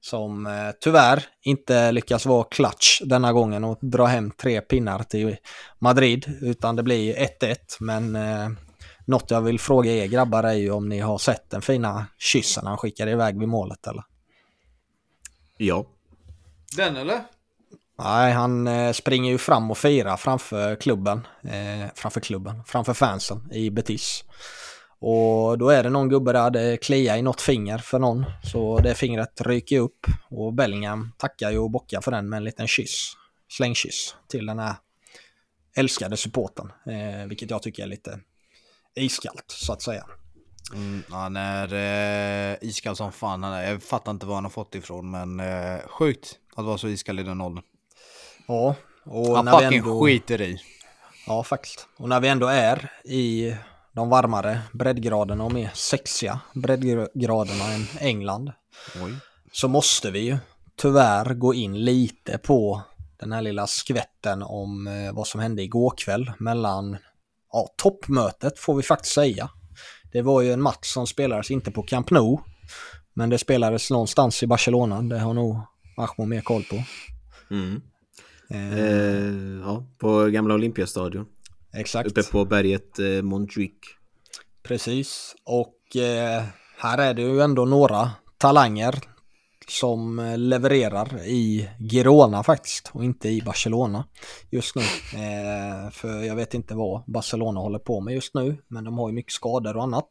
som 0.01 0.47
eh, 0.47 0.71
tyvärr 0.81 1.23
inte 1.41 1.91
lyckas 1.91 2.25
vara 2.25 2.43
klatsch 2.43 3.01
denna 3.05 3.33
gången 3.33 3.63
och 3.63 3.79
dra 3.81 4.05
hem 4.05 4.31
tre 4.31 4.61
pinnar 4.61 5.03
till 5.03 5.35
Madrid 5.79 6.37
utan 6.41 6.75
det 6.75 6.83
blir 6.83 7.15
1-1 7.41 7.55
men 7.79 8.15
eh, 8.15 8.49
något 9.05 9.31
jag 9.31 9.41
vill 9.41 9.59
fråga 9.59 9.91
er 9.91 10.07
grabbar 10.07 10.43
är 10.43 10.53
ju 10.53 10.71
om 10.71 10.89
ni 10.89 10.99
har 10.99 11.17
sett 11.17 11.49
den 11.49 11.61
fina 11.61 12.05
kyssen 12.17 12.65
han 12.65 12.77
skickade 12.77 13.11
iväg 13.11 13.39
vid 13.39 13.47
målet 13.47 13.87
eller? 13.87 14.03
Ja. 15.57 15.85
Den 16.77 16.97
eller? 16.97 17.21
Nej, 17.99 18.33
han 18.33 18.67
eh, 18.67 18.91
springer 18.91 19.31
ju 19.31 19.37
fram 19.37 19.71
och 19.71 19.77
firar 19.77 20.17
framför 20.17 20.75
klubben, 20.75 21.27
eh, 21.43 21.89
framför 21.95 22.21
klubben, 22.21 22.63
framför 22.65 22.93
fansen 22.93 23.51
i 23.51 23.69
Betis. 23.69 24.23
Och 24.99 25.57
då 25.57 25.69
är 25.69 25.83
det 25.83 25.89
någon 25.89 26.09
gubbe 26.09 26.33
där, 26.33 26.49
det 26.49 26.77
kliar 26.77 27.17
i 27.17 27.21
något 27.21 27.41
finger 27.41 27.77
för 27.77 27.99
någon. 27.99 28.25
Så 28.43 28.79
det 28.79 28.95
fingret 28.95 29.41
ryker 29.41 29.79
upp 29.79 30.07
och 30.29 30.53
Bellingham 30.53 31.11
tackar 31.17 31.51
ju 31.51 31.57
och 31.57 31.71
bockar 31.71 32.01
för 32.01 32.11
den 32.11 32.29
med 32.29 32.37
en 32.37 32.43
liten 32.43 32.67
kyss. 32.67 33.13
Slängkyss 33.49 34.15
till 34.27 34.45
den 34.45 34.59
här 34.59 34.75
älskade 35.75 36.17
supporten. 36.17 36.71
Eh, 36.85 37.27
vilket 37.27 37.49
jag 37.49 37.61
tycker 37.61 37.83
är 37.83 37.87
lite 37.87 38.19
iskallt 38.95 39.45
så 39.47 39.73
att 39.73 39.81
säga. 39.81 40.05
Mm, 40.73 41.03
han 41.09 41.35
är 41.35 41.73
eh, 41.73 42.57
iskall 42.61 42.95
som 42.95 43.11
fan. 43.11 43.43
Han 43.43 43.53
är, 43.53 43.71
jag 43.71 43.83
fattar 43.83 44.11
inte 44.11 44.25
var 44.25 44.35
han 44.35 44.45
har 44.45 44.51
fått 44.51 44.75
ifrån 44.75 45.11
men 45.11 45.39
eh, 45.39 45.79
sjukt 45.87 46.35
att 46.55 46.65
vara 46.65 46.77
så 46.77 46.87
iskall 46.87 47.19
i 47.19 47.23
den 47.23 47.41
åldern. 47.41 47.63
Ja, 48.47 48.75
och 49.03 49.35
Han 49.35 49.45
när 49.45 49.57
vi 49.57 49.63
fucking 49.63 49.79
ändå... 49.79 50.05
skiter 50.05 50.41
i. 50.41 50.61
Ja, 51.27 51.43
faktiskt. 51.43 51.87
Och 51.97 52.09
när 52.09 52.19
vi 52.19 52.27
ändå 52.27 52.47
är 52.47 52.91
i 53.03 53.55
de 53.97 54.09
varmare 54.09 54.59
breddgraderna 54.73 55.43
och 55.43 55.51
mer 55.53 55.71
sexiga 55.73 56.39
breddgraderna 56.53 57.73
än 57.73 57.85
England 57.99 58.51
Oj. 59.03 59.13
så 59.51 59.67
måste 59.67 60.11
vi 60.11 60.19
ju 60.19 60.37
tyvärr 60.75 61.33
gå 61.33 61.53
in 61.53 61.85
lite 61.85 62.37
på 62.37 62.81
den 63.19 63.31
här 63.31 63.41
lilla 63.41 63.67
skvätten 63.67 64.43
om 64.43 64.87
eh, 64.87 65.13
vad 65.13 65.27
som 65.27 65.41
hände 65.41 65.63
igår 65.63 65.93
kväll 65.97 66.31
mellan 66.39 66.97
ja, 67.51 67.67
toppmötet 67.77 68.59
får 68.59 68.75
vi 68.75 68.83
faktiskt 68.83 69.13
säga. 69.13 69.49
Det 70.11 70.21
var 70.21 70.41
ju 70.41 70.53
en 70.53 70.61
match 70.61 70.87
som 70.93 71.07
spelades 71.07 71.51
inte 71.51 71.71
på 71.71 71.83
Camp 71.83 72.11
Nou 72.11 72.37
men 73.13 73.29
det 73.29 73.37
spelades 73.37 73.91
någonstans 73.91 74.43
i 74.43 74.47
Barcelona. 74.47 75.01
Det 75.01 75.19
har 75.19 75.33
nog 75.33 75.59
Ahmo 75.97 76.25
mer 76.25 76.41
koll 76.41 76.63
på. 76.63 76.83
Mm. 77.51 77.81
Eh, 78.49 78.79
Eh, 78.79 79.59
ja, 79.61 79.83
på 79.97 80.25
gamla 80.25 80.53
Olympiastadion. 80.53 81.25
Exakt. 81.73 82.09
Uppe 82.09 82.23
på 82.23 82.45
berget 82.45 82.99
eh, 82.99 83.21
Montjuic. 83.21 83.71
Precis, 84.63 85.35
och 85.43 85.95
eh, 85.95 86.43
här 86.77 86.97
är 86.97 87.13
det 87.13 87.21
ju 87.21 87.41
ändå 87.41 87.65
några 87.65 88.11
talanger 88.37 88.95
som 89.69 90.19
eh, 90.19 90.37
levererar 90.37 91.25
i 91.25 91.69
Girona 91.91 92.43
faktiskt 92.43 92.89
och 92.93 93.03
inte 93.03 93.29
i 93.29 93.41
Barcelona 93.41 94.05
just 94.49 94.75
nu. 94.75 94.81
Eh, 95.13 95.91
för 95.91 96.23
jag 96.23 96.35
vet 96.35 96.53
inte 96.53 96.75
vad 96.75 97.03
Barcelona 97.07 97.59
håller 97.59 97.79
på 97.79 98.01
med 98.01 98.13
just 98.13 98.33
nu, 98.33 98.57
men 98.67 98.83
de 98.83 98.97
har 98.97 99.09
ju 99.09 99.15
mycket 99.15 99.33
skador 99.33 99.77
och 99.77 99.83
annat. 99.83 100.09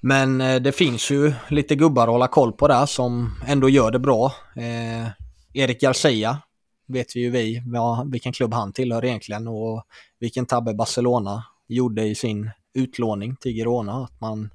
Men 0.00 0.40
eh, 0.40 0.62
det 0.62 0.72
finns 0.72 1.10
ju 1.10 1.32
lite 1.48 1.74
gubbar 1.74 2.02
att 2.02 2.08
hålla 2.08 2.28
koll 2.28 2.52
på 2.52 2.68
där 2.68 2.86
som 2.86 3.40
ändå 3.46 3.68
gör 3.68 3.90
det 3.90 3.98
bra. 3.98 4.32
Eh, 4.56 5.08
Erik 5.54 5.80
Garcia 5.80 6.38
vet 6.86 7.16
vi 7.16 7.20
ju 7.20 7.30
vi 7.30 7.62
vad, 7.66 8.12
vilken 8.12 8.32
klubb 8.32 8.54
han 8.54 8.72
tillhör 8.72 9.04
egentligen 9.04 9.48
och 9.48 9.84
vilken 10.18 10.46
tabbe 10.46 10.74
Barcelona 10.74 11.44
gjorde 11.68 12.02
i 12.02 12.14
sin 12.14 12.50
utlåning 12.74 13.36
till 13.36 13.52
Girona. 13.52 14.04
Att 14.04 14.20
man 14.20 14.50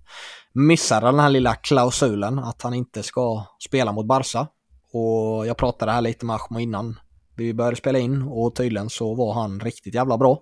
missade 0.54 1.06
den 1.06 1.20
här 1.20 1.30
lilla 1.30 1.56
klausulen 1.56 2.40
att 2.40 2.62
han 2.62 2.74
inte 2.74 3.04
ska 3.04 3.46
spela 3.60 3.92
mot 3.92 4.06
Barca. 4.06 4.48
Och 4.92 5.48
jag 5.48 5.58
pratade 5.58 5.92
här 5.92 6.02
lite 6.02 6.26
med 6.26 6.36
Ahmo 6.36 6.60
innan 6.60 7.00
vi 7.36 7.54
började 7.54 7.76
spela 7.76 8.00
in 8.00 8.22
och 8.22 8.56
tydligen 8.56 8.90
så 8.90 9.16
var 9.16 9.34
han 9.34 9.60
riktigt 9.60 9.96
jävla 9.96 10.18
bra. 10.18 10.42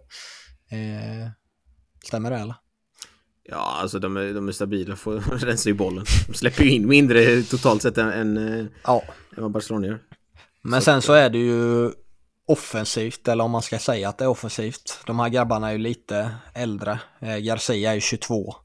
Eh, 0.71 1.29
stämmer 2.05 2.31
det 2.31 2.37
eller? 2.37 2.55
Ja, 3.43 3.77
alltså 3.81 3.99
de 3.99 4.17
är, 4.17 4.33
de 4.33 4.47
är 4.47 4.51
stabila, 4.51 4.95
får 4.95 5.19
rensa 5.45 5.69
ju 5.69 5.75
bollen. 5.75 6.05
De 6.27 6.33
släpper 6.33 6.63
ju 6.63 6.71
in 6.71 6.87
mindre 6.87 7.41
totalt 7.41 7.81
sett 7.81 7.97
än, 7.97 8.09
än, 8.09 8.59
eh, 8.59 8.65
Ja, 8.83 9.03
än 9.37 9.43
vad 9.43 9.51
Barcelona 9.51 9.87
gör. 9.87 9.99
Men 10.67 10.81
sen 10.81 11.01
så 11.01 11.13
är 11.13 11.29
det 11.29 11.37
ju 11.37 11.91
offensivt, 12.47 13.27
eller 13.27 13.43
om 13.43 13.51
man 13.51 13.61
ska 13.61 13.79
säga 13.79 14.09
att 14.09 14.17
det 14.17 14.23
är 14.23 14.29
offensivt. 14.29 14.99
De 15.05 15.19
här 15.19 15.29
grabbarna 15.29 15.67
är 15.67 15.71
ju 15.71 15.77
lite 15.77 16.35
äldre. 16.53 16.99
Eh, 17.19 17.37
Garcia 17.37 17.91
är 17.91 17.95
ju 17.95 18.01
22. 18.01 18.55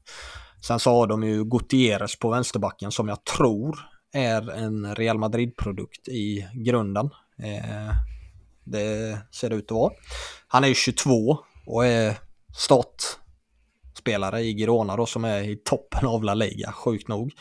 Sen 0.67 0.79
så 0.79 0.91
har 0.91 1.07
de 1.07 1.23
ju 1.23 1.43
Gutierrez 1.43 2.19
på 2.19 2.29
vänsterbacken 2.29 2.91
som 2.91 3.07
jag 3.07 3.25
tror 3.25 3.79
är 4.13 4.51
en 4.51 4.95
Real 4.95 5.17
Madrid-produkt 5.17 6.07
i 6.07 6.47
grunden. 6.53 7.09
Eh, 7.43 7.95
det 8.63 9.17
ser 9.31 9.49
det 9.49 9.55
ut 9.55 9.65
att 9.65 9.71
vara. 9.71 9.93
Han 10.47 10.63
är 10.63 10.67
ju 10.67 10.75
22 10.75 11.37
och 11.65 11.85
är 11.85 12.17
startspelare 12.57 14.41
i 14.41 14.57
Girona 14.57 14.95
då 14.95 15.05
som 15.05 15.25
är 15.25 15.43
i 15.43 15.55
toppen 15.55 16.07
av 16.07 16.23
La 16.23 16.33
Liga, 16.33 16.71
sjukt 16.71 17.07
nog. 17.07 17.31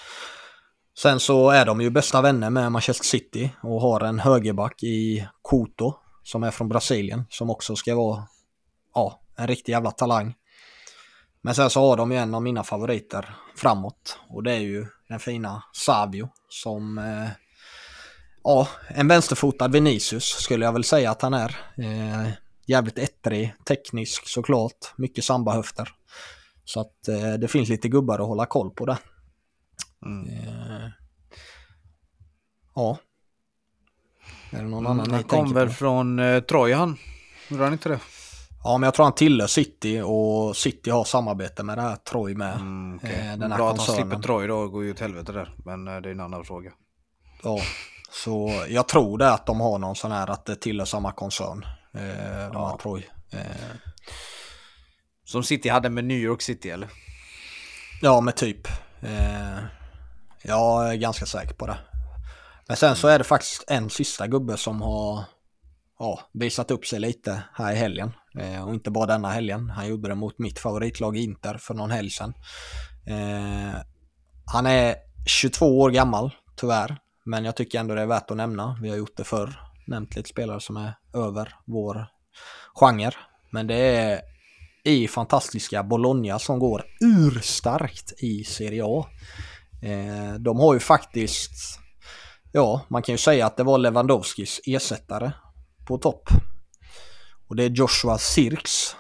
Sen 1.03 1.20
så 1.20 1.51
är 1.51 1.66
de 1.66 1.80
ju 1.80 1.90
bästa 1.90 2.22
vänner 2.22 2.51
med 2.51 2.72
Manchester 2.72 3.05
City 3.05 3.51
och 3.62 3.80
har 3.80 4.01
en 4.01 4.18
högerback 4.18 4.82
i 4.82 5.28
Couto 5.51 5.94
som 6.22 6.42
är 6.42 6.51
från 6.51 6.68
Brasilien 6.68 7.24
som 7.30 7.51
också 7.51 7.76
ska 7.76 7.94
vara 7.94 8.24
ja, 8.94 9.20
en 9.36 9.46
riktig 9.46 9.72
jävla 9.72 9.90
talang. 9.90 10.34
Men 11.42 11.55
sen 11.55 11.70
så 11.70 11.80
har 11.80 11.96
de 11.96 12.12
ju 12.12 12.18
en 12.18 12.34
av 12.34 12.42
mina 12.42 12.64
favoriter 12.64 13.34
framåt 13.57 14.18
och 14.28 14.42
det 14.42 14.53
är 14.53 14.59
ju 14.59 14.86
den 15.09 15.20
fina 15.20 15.62
Savio 15.72 16.28
som 16.48 16.98
eh, 16.98 17.28
ja, 18.44 18.68
en 18.88 19.09
vänsterfotad 19.09 19.68
Vinicius 19.68 20.24
skulle 20.24 20.64
jag 20.64 20.72
väl 20.72 20.84
säga 20.84 21.11
att 21.11 21.22
han 21.22 21.34
är. 21.34 21.57
Eh, 21.76 22.30
jävligt 22.66 22.98
ettrig, 22.98 23.55
teknisk 23.64 24.28
såklart, 24.28 24.92
mycket 24.96 25.24
sambahöfter. 25.24 25.88
Så 26.64 26.80
att 26.80 27.09
eh, 27.09 27.32
det 27.32 27.48
finns 27.48 27.68
lite 27.68 27.88
gubbar 27.88 28.18
att 28.18 28.28
hålla 28.28 28.46
koll 28.46 28.70
på 28.70 28.86
där. 28.86 28.98
Mm. 30.07 30.28
Eh, 30.28 30.88
ja. 32.74 32.98
Är 34.51 34.57
det 34.62 34.68
någon 34.68 34.86
annan 34.86 34.98
Mm, 35.01 35.09
ni 35.11 35.14
han 35.14 35.24
kom 35.24 35.55
väl 35.55 35.66
på? 35.68 35.72
från 35.74 36.18
eh, 36.18 36.40
Troja 36.40 36.76
han. 36.76 36.96
Gjorde 37.48 37.64
han 37.64 37.72
inte 37.72 37.88
det? 37.88 38.01
Ja, 38.64 38.78
men 38.78 38.86
jag 38.86 38.94
tror 38.94 39.05
han 39.05 39.14
tillhör 39.14 39.46
City 39.46 40.01
och 40.05 40.57
City 40.57 40.90
har 40.90 41.05
samarbete 41.05 41.62
med 41.62 41.78
det 41.78 41.82
här 41.82 41.96
Troy 41.96 42.34
med. 42.34 42.55
Mm, 42.55 42.96
okej. 42.96 43.11
eh, 43.14 43.36
den 43.38 43.51
här 43.53 43.59
Bra 43.59 43.70
att 43.70 43.76
han 43.78 43.86
koncernen. 43.86 44.11
slipper 44.11 44.22
Troja 44.22 44.46
då 44.46 44.57
och 44.57 44.72
går 44.72 44.84
ju 44.84 44.90
åt 44.92 45.01
helvete 45.01 45.32
där. 45.32 45.55
Men 45.64 45.88
eh, 45.88 45.96
det 46.01 46.09
är 46.09 46.12
en 46.12 46.20
annan 46.20 46.44
fråga. 46.44 46.72
Ja, 47.42 47.59
så 48.11 48.64
jag 48.68 48.88
tror 48.88 49.18
det 49.18 49.32
att 49.32 49.46
de 49.46 49.61
har 49.61 49.78
någon 49.78 49.96
sån 49.96 50.12
här 50.12 50.30
att 50.30 50.44
det 50.44 50.57
tillhör 50.57 50.86
samma 50.86 51.12
koncern. 51.12 51.64
Eh, 51.94 52.01
de 52.03 52.51
Ja. 52.53 52.68
här 52.68 52.76
Troy. 52.76 53.09
Eh, 53.30 53.40
Som 55.24 55.42
City 55.42 55.68
hade 55.68 55.90
med 55.90 56.05
New 56.05 56.18
York 56.18 56.42
City 56.42 56.70
eller? 56.70 56.88
ja, 58.03 58.20
men 58.20 58.34
typ. 58.34 58.66
Eh, 59.03 59.59
jag 60.43 60.93
är 60.93 60.95
ganska 60.95 61.26
säker 61.26 61.55
på 61.55 61.66
det. 61.66 61.78
Men 62.68 62.76
sen 62.76 62.97
så 62.97 63.09
är 63.09 63.18
det 63.18 63.24
faktiskt 63.24 63.64
en 63.68 63.91
sista 63.91 64.26
gubbe 64.26 64.57
som 64.57 64.82
har 64.82 65.24
ja, 65.99 66.20
visat 66.32 66.70
upp 66.70 66.86
sig 66.86 67.01
lite 67.01 67.43
här 67.55 67.72
i 67.72 67.76
helgen. 67.76 68.12
Eh, 68.38 68.68
och 68.68 68.74
inte 68.74 68.91
bara 68.91 69.07
denna 69.07 69.30
helgen. 69.30 69.70
Han 69.70 69.88
gjorde 69.88 70.09
det 70.09 70.14
mot 70.14 70.38
mitt 70.38 70.59
favoritlag 70.59 71.16
Inter 71.16 71.55
för 71.59 71.74
någon 71.74 71.91
helg 71.91 72.11
sedan. 72.11 72.34
Eh, 73.07 73.80
han 74.53 74.66
är 74.66 74.95
22 75.26 75.80
år 75.80 75.91
gammal, 75.91 76.34
tyvärr. 76.57 76.99
Men 77.24 77.45
jag 77.45 77.57
tycker 77.57 77.80
ändå 77.80 77.95
det 77.95 78.03
är 78.03 78.07
värt 78.07 78.30
att 78.30 78.36
nämna. 78.36 78.78
Vi 78.82 78.91
har 78.91 78.97
gjort 78.97 79.16
det 79.16 79.24
förr. 79.24 79.61
Nämnt 79.86 80.16
lite 80.16 80.28
spelare 80.28 80.61
som 80.61 80.76
är 80.76 80.95
över 81.14 81.55
vår 81.66 82.07
genre. 82.74 83.14
Men 83.51 83.66
det 83.66 83.74
är 83.74 84.20
i 84.84 85.09
fantastiska 85.09 85.82
Bologna 85.82 86.38
som 86.38 86.59
går 86.59 86.84
urstarkt 87.01 88.12
i 88.18 88.45
Serie 88.45 88.84
A. 88.84 89.07
Eh, 89.83 90.35
de 90.39 90.61
har 90.61 90.74
ju 90.74 90.81
faktiskt, 90.81 91.78
ja 92.53 92.81
man 92.89 93.03
kan 93.03 93.12
ju 93.12 93.18
säga 93.18 93.47
att 93.47 93.57
det 93.57 93.62
var 93.62 93.78
Lewandowskis 93.78 94.61
ersättare 94.66 95.33
på 95.87 95.99
topp. 95.99 96.28
Och 97.49 97.57
det 97.57 97.64
är 97.64 97.70
Joshua 97.70 98.18
Sirks 98.18 98.97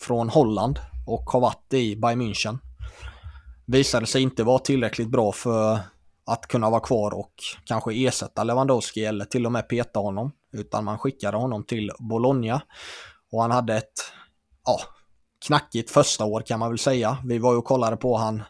från 0.00 0.28
Holland 0.28 0.78
och 1.06 1.30
har 1.30 1.40
varit 1.40 1.72
i 1.74 1.96
Bayern 1.96 2.22
München. 2.22 2.58
Visade 3.66 4.06
sig 4.06 4.22
inte 4.22 4.44
vara 4.44 4.58
tillräckligt 4.58 5.08
bra 5.08 5.32
för 5.32 5.78
att 6.26 6.46
kunna 6.48 6.70
vara 6.70 6.80
kvar 6.80 7.14
och 7.14 7.34
kanske 7.64 7.94
ersätta 7.94 8.44
Lewandowski 8.44 9.04
eller 9.04 9.24
till 9.24 9.46
och 9.46 9.52
med 9.52 9.68
peta 9.68 10.00
honom. 10.00 10.32
Utan 10.52 10.84
man 10.84 10.98
skickade 10.98 11.36
honom 11.36 11.64
till 11.64 11.90
Bologna. 11.98 12.62
Och 13.32 13.42
han 13.42 13.50
hade 13.50 13.76
ett, 13.76 14.12
ja, 14.66 14.80
knackigt 15.46 15.90
första 15.90 16.24
år 16.24 16.40
kan 16.40 16.60
man 16.60 16.70
väl 16.70 16.78
säga. 16.78 17.18
Vi 17.24 17.38
var 17.38 17.52
ju 17.52 17.58
och 17.58 17.64
kollade 17.64 17.96
på 17.96 18.16
han 18.16 18.42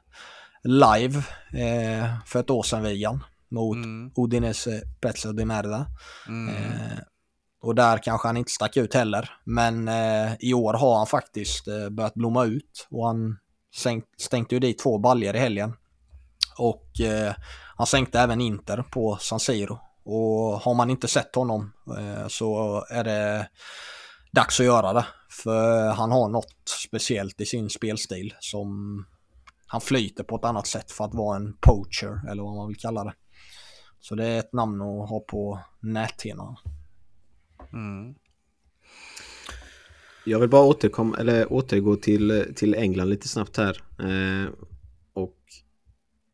live 0.65 1.19
eh, 1.53 2.11
för 2.27 2.41
ett 2.41 2.51
år 2.51 2.63
sedan 2.63 2.83
Vigan 2.83 3.25
mot 3.49 3.77
Mm. 3.77 4.11
Udinese 4.17 4.83
Pezzo 5.01 5.33
di 5.33 5.45
Merda. 5.45 5.87
Mm. 6.29 6.55
Eh, 6.55 6.99
och 7.63 7.75
där 7.75 7.99
kanske 7.99 8.29
han 8.29 8.37
inte 8.37 8.53
stack 8.53 8.77
ut 8.77 8.95
heller. 8.95 9.31
Men 9.45 9.89
eh, 9.89 10.33
i 10.41 10.55
år 10.55 10.75
har 10.75 10.97
han 10.97 11.07
faktiskt 11.07 11.69
eh, 11.69 11.89
börjat 11.89 12.15
blomma 12.15 12.45
ut 12.45 12.87
och 12.91 13.07
han 13.07 13.39
sänkt, 13.77 14.21
stänkte 14.21 14.55
ju 14.55 14.61
dit 14.61 14.79
två 14.79 14.99
baljer 14.99 15.37
i 15.37 15.39
helgen. 15.39 15.73
Och 16.59 17.01
eh, 17.01 17.35
han 17.77 17.87
sänkte 17.87 18.21
även 18.21 18.41
Inter 18.41 18.83
på 18.83 19.17
San 19.21 19.41
Siro. 19.41 19.79
Och 20.05 20.61
har 20.61 20.75
man 20.75 20.91
inte 20.91 21.09
sett 21.09 21.35
honom 21.35 21.73
eh, 21.99 22.29
så 22.29 22.85
är 22.91 23.05
det 23.05 23.49
dags 24.33 24.61
att 24.61 24.67
göra 24.67 24.93
det. 24.93 25.07
För 25.31 25.89
han 25.89 26.13
har 26.13 26.29
något 26.29 26.69
speciellt 26.85 27.41
i 27.41 27.47
sin 27.47 27.71
spelstil 27.71 28.35
som 28.41 28.99
han 29.75 29.81
flyter 29.81 30.25
på 30.25 30.37
ett 30.37 30.45
annat 30.45 30.67
sätt 30.67 30.91
för 30.91 31.05
att 31.05 31.15
vara 31.15 31.37
en 31.37 31.57
poacher 31.61 32.31
eller 32.31 32.43
vad 32.43 32.57
man 32.57 32.69
vill 32.69 32.77
kalla 32.77 33.05
det. 33.05 33.15
Så 34.01 34.15
det 34.15 34.27
är 34.27 34.39
ett 34.39 34.53
namn 34.53 34.81
att 34.81 35.09
ha 35.09 35.21
på 35.21 35.61
näthinnan. 35.81 36.57
Mm. 37.73 38.15
Jag 40.25 40.41
vill 40.41 40.49
bara 40.49 40.65
återkomma, 40.65 41.17
eller 41.17 41.53
återgå 41.53 41.97
till, 41.97 42.53
till 42.57 42.75
England 42.75 43.09
lite 43.09 43.29
snabbt 43.29 43.57
här. 43.57 43.83
Eh, 43.99 44.51
och 45.13 45.39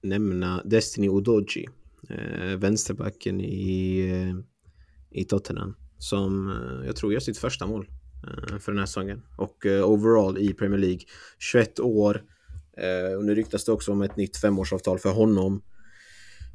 nämna 0.03 0.63
Destiny 0.65 1.09
Udoji. 1.09 1.69
Eh, 2.09 2.57
vänsterbacken 2.57 3.41
i, 3.41 4.01
eh, 4.11 5.21
i 5.21 5.25
Tottenham. 5.25 5.77
Som 5.99 6.49
eh, 6.49 6.87
jag 6.87 6.97
tror 6.97 7.13
gör 7.13 7.21
sitt 7.21 7.39
första 7.39 7.67
mål 7.67 7.89
eh, 8.27 8.59
för 8.59 8.73
den 8.73 8.79
här 8.79 8.87
säsongen. 8.87 9.23
Och 9.39 9.67
eh, 9.67 9.91
overall 9.91 10.39
i 10.39 10.55
Premier 10.55 10.79
League. 10.79 11.01
21 11.39 11.81
år. 11.81 12.23
Eh, 12.77 13.17
och 13.17 13.25
nu 13.25 13.35
ryktas 13.35 13.65
det 13.65 13.73
också 13.73 13.93
om 13.93 14.03
ett 14.03 14.17
nytt 14.17 14.37
femårsavtal 14.37 14.99
för 14.99 15.11
honom. 15.11 15.63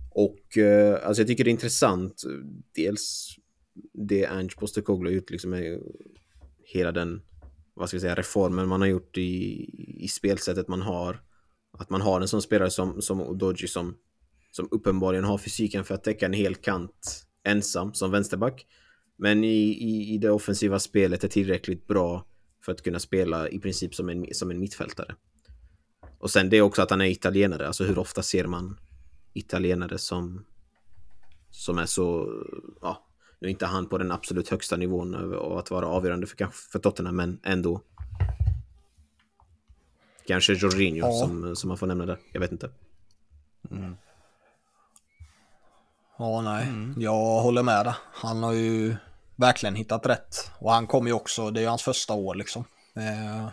Och 0.09 0.57
eh, 0.57 1.07
alltså 1.07 1.22
jag 1.22 1.28
tycker 1.28 1.43
det 1.43 1.49
är 1.49 1.51
intressant. 1.51 2.24
Dels 2.76 3.36
det 3.93 4.26
Ange 4.26 4.55
Postecoglou 4.57 5.11
har 5.11 5.16
gjort 5.16 5.30
liksom 5.30 5.49
med 5.51 5.80
hela 6.63 6.91
den 6.91 7.22
vad 7.76 7.89
ska 7.89 7.95
jag 7.95 8.01
säga, 8.01 8.16
reformen 8.16 8.68
man 8.68 8.82
har 8.82 8.88
gjort 8.88 9.18
i, 9.18 10.03
i 10.03 10.07
spelsättet 10.07 10.68
man 10.68 10.82
har. 10.82 11.22
Att 11.78 11.89
man 11.89 12.01
har 12.01 12.22
en 12.22 12.28
sån 12.28 12.41
spelare 12.41 12.70
som, 12.70 13.01
som 13.01 13.22
Odoji 13.22 13.68
som, 13.68 13.95
som 14.51 14.68
uppenbarligen 14.72 15.26
har 15.26 15.38
fysiken 15.38 15.84
för 15.84 15.95
att 15.95 16.03
täcka 16.03 16.26
en 16.26 16.34
hel 16.34 16.55
kant 16.55 17.26
ensam 17.43 17.93
som 17.93 18.11
vänsterback. 18.11 18.66
Men 19.18 19.43
i, 19.43 19.57
i, 19.63 20.13
i 20.13 20.18
det 20.18 20.32
offensiva 20.32 20.80
spelet 20.80 21.24
är 21.24 21.28
tillräckligt 21.28 21.88
bra 21.88 22.26
för 22.66 22.72
att 22.72 22.82
kunna 22.82 22.99
spela 22.99 23.49
i 23.49 23.59
princip 23.59 23.95
som 23.95 24.09
en, 24.09 24.26
som 24.32 24.51
en 24.51 24.59
mittfältare. 24.59 25.16
Och 26.26 26.32
sen 26.32 26.50
det 26.50 26.62
också 26.62 26.82
att 26.82 26.90
han 26.90 27.02
är 27.02 27.06
italienare. 27.06 27.68
Alltså 27.68 27.84
hur 27.84 28.00
ofta 28.00 28.24
ser 28.24 28.46
man 28.46 28.80
italienare 29.34 29.98
som, 29.98 30.46
som 31.52 31.78
är 31.78 31.86
så, 31.86 32.30
ja, 32.82 33.06
nu 33.40 33.48
är 33.48 33.52
inte 33.52 33.66
han 33.66 33.90
på 33.90 33.98
den 33.98 34.12
absolut 34.12 34.50
högsta 34.50 34.78
nivån 34.78 35.34
och 35.34 35.60
att 35.60 35.72
vara 35.72 35.88
avgörande 35.88 36.28
för, 36.28 36.36
kanske 36.38 36.72
för 36.72 36.80
Tottenham, 36.80 37.16
men 37.16 37.40
ändå. 37.44 37.82
Kanske 40.28 40.54
Jorginho 40.54 41.08
Ja. 41.08 41.20
som, 41.20 41.56
som 41.56 41.68
man 41.68 41.78
får 41.78 41.88
nämna 41.88 42.06
där. 42.06 42.18
Jag 42.32 42.40
vet 42.40 42.52
inte. 42.52 42.70
Ja, 46.18 46.42
nej. 46.42 46.68
Jag 46.98 47.42
håller 47.42 47.64
med 47.64 47.86
dig. 47.86 47.94
Han 48.14 48.44
har 48.44 48.54
ju 48.54 48.96
verkligen 49.36 49.76
hittat 49.76 50.06
rätt. 50.06 50.52
Och 50.60 50.72
han 50.72 50.88
kom 50.88 51.08
ju 51.08 51.14
också, 51.14 51.52
det 51.52 51.60
är 51.60 51.62
ju 51.62 51.68
hans 51.70 51.84
första 51.84 52.14
år 52.14 52.36
liksom. 52.36 52.66
Eh, 52.96 53.48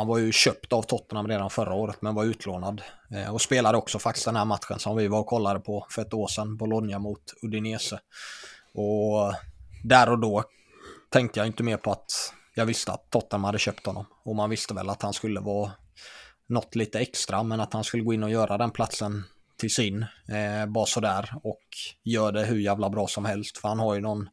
han 0.00 0.08
var 0.08 0.18
ju 0.18 0.32
köpt 0.32 0.72
av 0.72 0.82
Tottenham 0.82 1.28
redan 1.28 1.50
förra 1.50 1.74
året 1.74 2.02
men 2.02 2.14
var 2.14 2.24
utlånad. 2.24 2.82
Eh, 3.10 3.34
och 3.34 3.40
spelade 3.40 3.78
också 3.78 3.98
faktiskt 3.98 4.26
den 4.26 4.36
här 4.36 4.44
matchen 4.44 4.78
som 4.78 4.96
vi 4.96 5.08
var 5.08 5.20
och 5.20 5.26
kollade 5.26 5.60
på 5.60 5.86
för 5.90 6.02
ett 6.02 6.14
år 6.14 6.28
sedan. 6.28 6.56
Bologna 6.56 6.98
mot 6.98 7.22
Udinese. 7.42 8.00
Och 8.74 9.34
där 9.84 10.10
och 10.10 10.18
då 10.18 10.44
tänkte 11.10 11.40
jag 11.40 11.46
inte 11.46 11.62
mer 11.62 11.76
på 11.76 11.92
att 11.92 12.32
jag 12.54 12.66
visste 12.66 12.92
att 12.92 13.10
Tottenham 13.10 13.44
hade 13.44 13.58
köpt 13.58 13.86
honom. 13.86 14.06
Och 14.24 14.36
man 14.36 14.50
visste 14.50 14.74
väl 14.74 14.90
att 14.90 15.02
han 15.02 15.12
skulle 15.12 15.40
vara 15.40 15.72
något 16.48 16.74
lite 16.74 17.00
extra 17.00 17.42
men 17.42 17.60
att 17.60 17.72
han 17.72 17.84
skulle 17.84 18.02
gå 18.02 18.14
in 18.14 18.22
och 18.22 18.30
göra 18.30 18.58
den 18.58 18.70
platsen 18.70 19.24
till 19.58 19.74
sin. 19.74 20.02
Eh, 20.28 20.66
bara 20.66 20.86
sådär 20.86 21.34
och 21.42 21.64
gör 22.04 22.32
det 22.32 22.44
hur 22.44 22.58
jävla 22.58 22.90
bra 22.90 23.06
som 23.06 23.24
helst. 23.24 23.58
För 23.58 23.68
han 23.68 23.78
har 23.78 23.94
ju 23.94 24.00
någon 24.00 24.28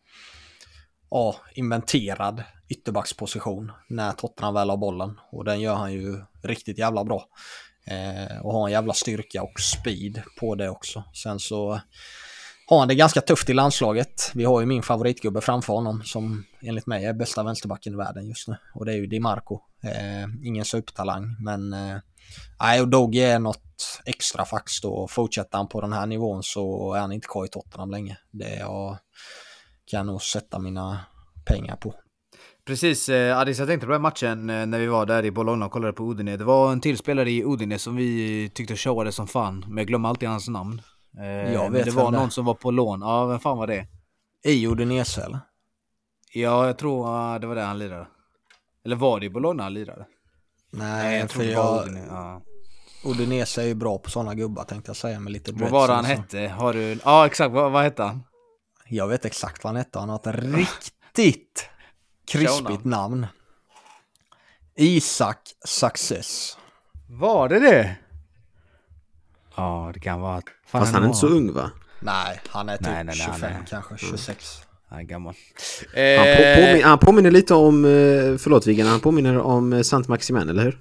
ja, 1.09 1.35
inventerad 1.55 2.43
ytterbacksposition 2.69 3.71
när 3.89 4.11
Tottenham 4.11 4.53
väl 4.53 4.69
har 4.69 4.77
bollen. 4.77 5.19
Och 5.31 5.45
den 5.45 5.59
gör 5.59 5.75
han 5.75 5.93
ju 5.93 6.21
riktigt 6.43 6.77
jävla 6.77 7.03
bra. 7.03 7.25
Eh, 7.87 8.37
och 8.41 8.53
har 8.53 8.67
en 8.67 8.71
jävla 8.71 8.93
styrka 8.93 9.43
och 9.43 9.59
speed 9.59 10.21
på 10.39 10.55
det 10.55 10.69
också. 10.69 11.03
Sen 11.23 11.39
så 11.39 11.81
har 12.69 12.79
han 12.79 12.87
det 12.87 12.95
ganska 12.95 13.21
tufft 13.21 13.49
i 13.49 13.53
landslaget. 13.53 14.31
Vi 14.35 14.43
har 14.43 14.59
ju 14.59 14.65
min 14.65 14.83
favoritgubbe 14.83 15.41
framför 15.41 15.73
honom 15.73 16.03
som 16.03 16.45
enligt 16.61 16.87
mig 16.87 17.05
är 17.05 17.13
bästa 17.13 17.43
vänsterbacken 17.43 17.93
i 17.93 17.97
världen 17.97 18.27
just 18.27 18.47
nu. 18.47 18.55
Och 18.73 18.85
det 18.85 18.91
är 18.93 18.95
ju 18.95 19.07
Di 19.07 19.19
Marco. 19.19 19.59
Eh, 19.83 20.27
ingen 20.43 20.65
supertalang 20.65 21.35
men 21.39 21.73
eh, 21.73 22.81
och 22.81 22.87
Dogge 22.87 23.23
är 23.23 23.39
något 23.39 24.01
extra 24.05 24.45
faktiskt 24.45 24.85
och 24.85 25.11
fortsätter 25.11 25.57
han 25.57 25.67
på 25.67 25.81
den 25.81 25.93
här 25.93 26.05
nivån 26.05 26.43
så 26.43 26.93
är 26.93 26.99
han 26.99 27.11
inte 27.11 27.27
kvar 27.27 27.45
i 27.45 27.47
Tottenham 27.47 27.91
länge. 27.91 28.17
Det 28.31 28.55
jag 28.55 28.97
kan 29.91 29.97
jag 29.97 30.05
nog 30.05 30.21
sätta 30.21 30.59
mina 30.59 30.99
pengar 31.45 31.75
på. 31.75 31.93
Precis, 32.65 33.09
eh, 33.09 33.37
Adis, 33.39 33.59
jag 33.59 33.67
tänkte 33.67 33.85
på 33.87 33.93
den 33.93 34.01
matchen 34.01 34.49
eh, 34.49 34.65
när 34.65 34.79
vi 34.79 34.87
var 34.87 35.05
där 35.05 35.25
i 35.25 35.31
Bologna 35.31 35.65
och 35.65 35.71
kollade 35.71 35.93
på 35.93 36.03
Udine. 36.11 36.37
Det 36.37 36.43
var 36.43 36.71
en 36.71 36.81
till 36.81 36.97
spelare 36.97 37.31
i 37.31 37.43
Udine 37.43 37.79
som 37.79 37.95
vi 37.95 38.49
tyckte 38.53 38.75
showade 38.75 39.11
som 39.11 39.27
fan. 39.27 39.65
Men 39.67 39.77
jag 39.77 39.87
glömmer 39.87 40.09
alltid 40.09 40.29
hans 40.29 40.47
namn. 40.47 40.81
Eh, 41.19 41.25
Jag 41.53 41.63
men 41.63 41.73
vet 41.73 41.85
det 41.85 41.91
var 41.91 42.11
det 42.11 42.17
är. 42.17 42.21
någon 42.21 42.31
som 42.31 42.45
var 42.45 42.53
på 42.53 42.71
lån. 42.71 43.01
Ja, 43.01 43.25
vem 43.25 43.39
fan 43.39 43.57
var 43.57 43.67
det? 43.67 43.87
I 44.45 44.67
Udinese 44.67 45.21
eller? 45.21 45.39
Ja, 46.33 46.65
jag 46.67 46.77
tror 46.77 46.97
det 47.39 47.47
var 47.47 47.55
där 47.55 47.65
han 47.65 47.79
lirade. 47.79 48.07
Eller 48.85 48.95
var 48.95 49.19
det 49.19 49.25
i 49.25 49.29
Bologna 49.29 49.63
han 49.63 49.73
lirade? 49.73 50.05
Nej, 50.71 51.19
jag 51.19 51.31
för 51.31 51.39
tror 51.39 51.47
det 51.49 51.55
var 51.55 51.75
jag, 51.77 51.87
Udine. 51.87 52.05
Ja. 52.09 52.41
Udinese 53.05 53.61
är 53.61 53.65
ju 53.65 53.73
bra 53.73 53.97
på 53.97 54.09
sådana 54.09 54.35
gubbar 54.35 54.63
tänkte 54.63 54.89
jag 54.89 54.95
säga 54.97 55.19
med 55.19 55.33
lite 55.33 55.51
Vad 55.51 55.69
var 55.71 55.87
det 55.87 55.93
han 55.93 56.03
så. 56.03 56.09
hette? 56.09 56.47
Har 56.47 56.73
du... 56.73 56.99
Ja, 57.05 57.25
exakt. 57.25 57.53
Vad, 57.53 57.71
vad 57.71 57.83
hette 57.83 58.03
han? 58.03 58.23
Jag 58.89 59.07
vet 59.07 59.25
exakt 59.25 59.63
vad 59.63 59.69
han 59.73 59.77
hette. 59.77 59.99
Han 59.99 60.09
har 60.09 60.15
ett 60.15 60.35
riktigt 60.55 61.69
krispigt 62.27 62.85
namn. 62.85 63.27
Isak 64.75 65.39
Success. 65.65 66.57
Var 67.09 67.49
det 67.49 67.59
det? 67.59 67.95
Ja, 69.55 69.91
det 69.93 69.99
kan 69.99 70.21
vara... 70.21 70.41
Fan, 70.67 70.81
Fast 70.81 70.93
han 70.93 71.03
är 71.03 71.07
inte 71.07 71.17
så 71.19 71.27
ung 71.27 71.53
va? 71.53 71.71
Nej, 71.99 72.39
han 72.47 72.69
är 72.69 72.77
typ 72.77 72.87
Nej, 72.87 73.03
nej, 73.03 73.05
nej, 73.05 73.15
25 73.15 73.41
han 73.41 73.61
är- 73.61 73.65
kanske, 73.65 73.97
26. 73.97 74.61
Han 74.89 74.99
är 74.99 75.03
gammal. 75.03 75.33
Han, 75.93 75.93
på, 75.93 75.99
Eh, 75.99 76.55
påmin, 76.55 76.83
han 76.83 76.99
påminner 76.99 77.31
lite 77.31 77.53
om, 77.53 77.85
eh, 77.85 78.37
förlåt 78.37 78.67
Viggen, 78.67 78.87
han 78.87 78.99
påminner 78.99 79.37
om 79.39 79.73
eh, 79.73 79.81
Sant 79.81 80.07
Maximin, 80.07 80.49
eller 80.49 80.63
hur? 80.63 80.79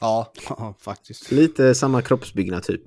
Ja, 0.00 0.32
Ja, 0.48 0.74
faktiskt. 0.80 1.30
Lite 1.30 1.74
samma 1.74 2.02
kroppsbyggnad 2.02 2.62
typ. 2.62 2.82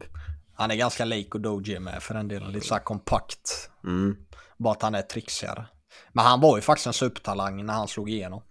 han 0.54 0.72
är 0.72 0.76
ganska 0.76 1.06
lik 1.06 1.36
och 1.36 1.42
Doji 1.42 1.80
med 1.80 2.04
för 2.04 2.14
den 2.14 2.28
delen. 2.28 2.52
Lite 2.52 2.68
så 2.68 2.74
här 2.74 2.82
kompakt. 2.82 3.70
Mm. 3.84 4.18
Bara 4.58 4.74
att 4.74 4.82
han 4.82 4.95
är 4.95 5.01
trixigare. 5.01 5.66
Men 6.12 6.26
han 6.26 6.41
var 6.41 6.58
ju 6.58 6.62
faktiskt 6.62 6.88
en 6.88 6.93
supertalang 6.93 7.66
när 7.66 7.74
han 7.74 7.88
slog 7.88 8.10
igenom. 8.10 8.41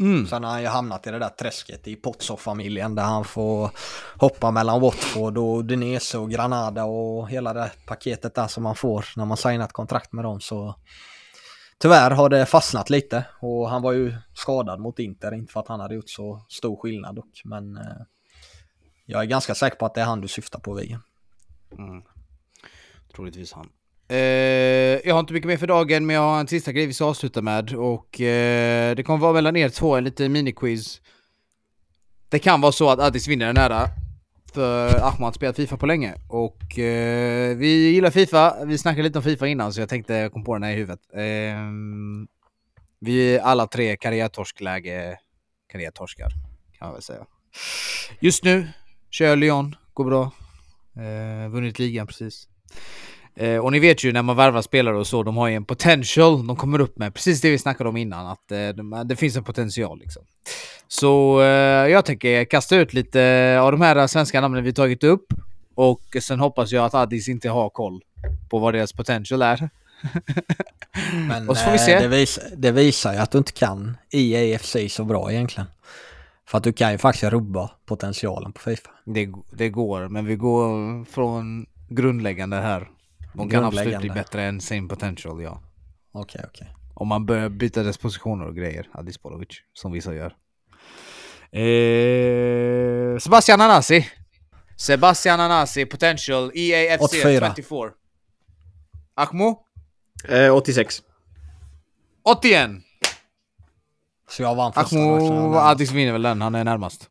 Mm. 0.00 0.26
Sen 0.26 0.44
har 0.44 0.50
han 0.50 0.62
ju 0.62 0.68
hamnat 0.68 1.06
i 1.06 1.10
det 1.10 1.18
där 1.18 1.28
träsket 1.28 1.88
i 1.88 1.96
Pozzo-familjen 1.96 2.94
där 2.94 3.02
han 3.02 3.24
får 3.24 3.70
hoppa 4.16 4.50
mellan 4.50 4.80
Watford 4.80 5.38
och 5.38 5.58
Udinese 5.58 6.18
och 6.18 6.30
Granada 6.30 6.84
och 6.84 7.30
hela 7.30 7.52
det 7.52 7.72
paketet 7.86 8.34
där 8.34 8.46
som 8.46 8.62
man 8.62 8.74
får 8.74 9.06
när 9.16 9.24
man 9.24 9.36
signar 9.36 9.64
ett 9.64 9.72
kontrakt 9.72 10.12
med 10.12 10.24
dem. 10.24 10.40
Så 10.40 10.74
tyvärr 11.78 12.10
har 12.10 12.28
det 12.28 12.46
fastnat 12.46 12.90
lite 12.90 13.24
och 13.40 13.70
han 13.70 13.82
var 13.82 13.92
ju 13.92 14.16
skadad 14.34 14.80
mot 14.80 14.98
Inter, 14.98 15.34
inte 15.34 15.52
för 15.52 15.60
att 15.60 15.68
han 15.68 15.80
hade 15.80 15.94
gjort 15.94 16.10
så 16.10 16.44
stor 16.48 16.76
skillnad 16.76 17.14
dock. 17.14 17.42
Men 17.44 17.76
eh, 17.76 18.02
Jag 19.06 19.20
är 19.22 19.26
ganska 19.26 19.54
säker 19.54 19.76
på 19.76 19.86
att 19.86 19.94
det 19.94 20.00
är 20.00 20.04
han 20.04 20.20
du 20.20 20.28
syftar 20.28 20.60
på, 20.60 20.74
Viggen. 20.74 21.00
Troligtvis 23.14 23.52
han. 23.52 23.68
Uh, 24.12 24.18
jag 25.04 25.14
har 25.14 25.20
inte 25.20 25.32
mycket 25.32 25.48
mer 25.48 25.56
för 25.56 25.66
dagen, 25.66 26.06
men 26.06 26.16
jag 26.16 26.22
har 26.22 26.40
en 26.40 26.48
sista 26.48 26.72
grej 26.72 26.86
vi 26.86 26.92
ska 26.92 27.04
avsluta 27.04 27.42
med. 27.42 27.74
Och 27.74 28.20
uh, 28.20 28.94
det 28.96 29.06
kommer 29.06 29.18
vara 29.18 29.32
mellan 29.32 29.56
er 29.56 29.68
två 29.68 29.96
en 29.96 30.04
liten 30.04 30.32
miniquiz. 30.32 31.00
Det 32.28 32.38
kan 32.38 32.60
vara 32.60 32.72
så 32.72 32.90
att 32.90 33.00
Addis 33.00 33.28
vinner 33.28 33.46
den 33.46 33.56
här. 33.56 33.70
Eh, 33.70 33.88
för 34.54 34.96
Ahmad 34.96 35.22
har 35.22 35.32
spelat 35.32 35.56
Fifa 35.56 35.76
på 35.76 35.86
länge. 35.86 36.14
Och 36.28 36.62
uh, 36.78 37.56
vi 37.56 37.90
gillar 37.92 38.10
Fifa. 38.10 38.64
Vi 38.64 38.78
snackade 38.78 39.02
lite 39.02 39.18
om 39.18 39.24
Fifa 39.24 39.46
innan, 39.46 39.72
så 39.72 39.80
jag 39.80 39.88
tänkte 39.88 40.14
jag 40.14 40.32
kom 40.32 40.44
på 40.44 40.54
den 40.54 40.62
här 40.62 40.72
i 40.72 40.76
huvudet. 40.76 41.00
Ehm, 41.14 42.28
vi 43.00 43.36
är 43.36 43.40
alla 43.40 43.66
tre 43.66 43.96
karriärtorskläge. 43.96 45.18
Karriärtorskar, 45.72 46.30
kan 46.78 46.88
man 46.88 46.92
väl 46.92 47.02
säga. 47.02 47.26
Just 48.20 48.44
nu 48.44 48.68
kör 49.10 49.26
jag 49.26 49.38
Lyon, 49.38 49.76
går 49.92 50.04
bra. 50.04 50.30
Vunnit 51.50 51.78
ligan 51.78 52.06
precis. 52.06 52.48
Eh, 53.36 53.58
och 53.58 53.72
ni 53.72 53.78
vet 53.78 54.04
ju 54.04 54.12
när 54.12 54.22
man 54.22 54.36
värvar 54.36 54.62
spelare 54.62 54.96
och 54.96 55.06
så, 55.06 55.22
de 55.22 55.36
har 55.36 55.48
ju 55.48 55.54
en 55.54 55.64
potential 55.64 56.46
de 56.46 56.56
kommer 56.56 56.80
upp 56.80 56.98
med. 56.98 57.14
Precis 57.14 57.40
det 57.40 57.50
vi 57.50 57.58
snackade 57.58 57.90
om 57.90 57.96
innan, 57.96 58.26
att 58.26 58.52
eh, 58.52 58.68
de, 58.68 59.02
det 59.06 59.16
finns 59.16 59.36
en 59.36 59.44
potential 59.44 59.98
liksom. 59.98 60.22
Så 60.88 61.40
eh, 61.40 61.46
jag 61.88 62.04
tänker 62.04 62.44
kasta 62.44 62.76
ut 62.76 62.92
lite 62.92 63.58
av 63.60 63.72
de 63.72 63.80
här 63.80 64.06
svenska 64.06 64.40
namnen 64.40 64.64
vi 64.64 64.72
tagit 64.72 65.04
upp. 65.04 65.26
Och 65.74 66.02
sen 66.20 66.40
hoppas 66.40 66.72
jag 66.72 66.84
att 66.84 66.94
Addis 66.94 67.28
inte 67.28 67.48
har 67.48 67.70
koll 67.70 68.00
på 68.50 68.58
vad 68.58 68.74
deras 68.74 68.92
potential 68.92 69.42
är. 69.42 69.70
Men 71.28 71.48
Och 71.48 71.56
så 71.56 71.64
får 71.64 71.70
vi 71.70 71.78
eh, 71.78 71.84
se. 71.84 71.98
Det, 71.98 72.08
vis, 72.08 72.38
det 72.56 72.72
visar 72.72 73.12
ju 73.12 73.18
att 73.18 73.30
du 73.30 73.38
inte 73.38 73.52
kan 73.52 73.96
i 74.10 74.54
AFC 74.54 74.76
så 74.88 75.04
bra 75.04 75.32
egentligen. 75.32 75.66
För 76.48 76.58
att 76.58 76.64
du 76.64 76.72
kan 76.72 76.92
ju 76.92 76.98
faktiskt 76.98 77.32
rubba 77.32 77.70
potentialen 77.86 78.52
på 78.52 78.60
Fifa. 78.60 78.90
Det, 79.04 79.28
det 79.50 79.68
går, 79.68 80.08
men 80.08 80.26
vi 80.26 80.36
går 80.36 81.04
från 81.04 81.66
grundläggande 81.88 82.56
här. 82.56 82.88
De 83.36 83.48
kan 83.50 83.64
absolut 83.64 83.98
bli 84.00 84.10
bättre 84.10 84.42
än 84.42 84.60
same 84.60 84.88
potential, 84.88 85.42
ja. 85.42 85.62
Okej, 86.12 86.44
okej. 86.48 86.74
Om 86.94 87.08
man 87.08 87.26
börjar 87.26 87.48
byta 87.48 87.82
dess 87.82 87.98
positioner 87.98 88.46
och 88.46 88.56
grejer, 88.56 88.88
Adis 88.92 89.22
Bolovic, 89.22 89.48
som 89.72 89.92
vissa 89.92 90.14
gör. 90.14 90.34
Eh, 91.52 93.18
Sebastian 93.18 93.60
Anasi. 93.60 94.08
Sebastian 94.76 95.40
Anasi, 95.40 95.86
potential, 95.86 96.50
EAFC 96.54 97.02
84. 97.02 97.52
24. 97.56 97.90
Akmo? 99.14 99.62
Eh, 100.28 100.54
86. 100.54 101.02
81! 102.22 102.70
Så 104.30 104.42
jag 104.42 104.54
vann 104.54 104.72
första 104.72 104.96
Akmo, 104.96 105.54
Adis 105.54 105.92
vinner 105.92 106.12
väl 106.12 106.22
den, 106.22 106.42
han 106.42 106.54
är 106.54 106.64
närmast. 106.64 107.10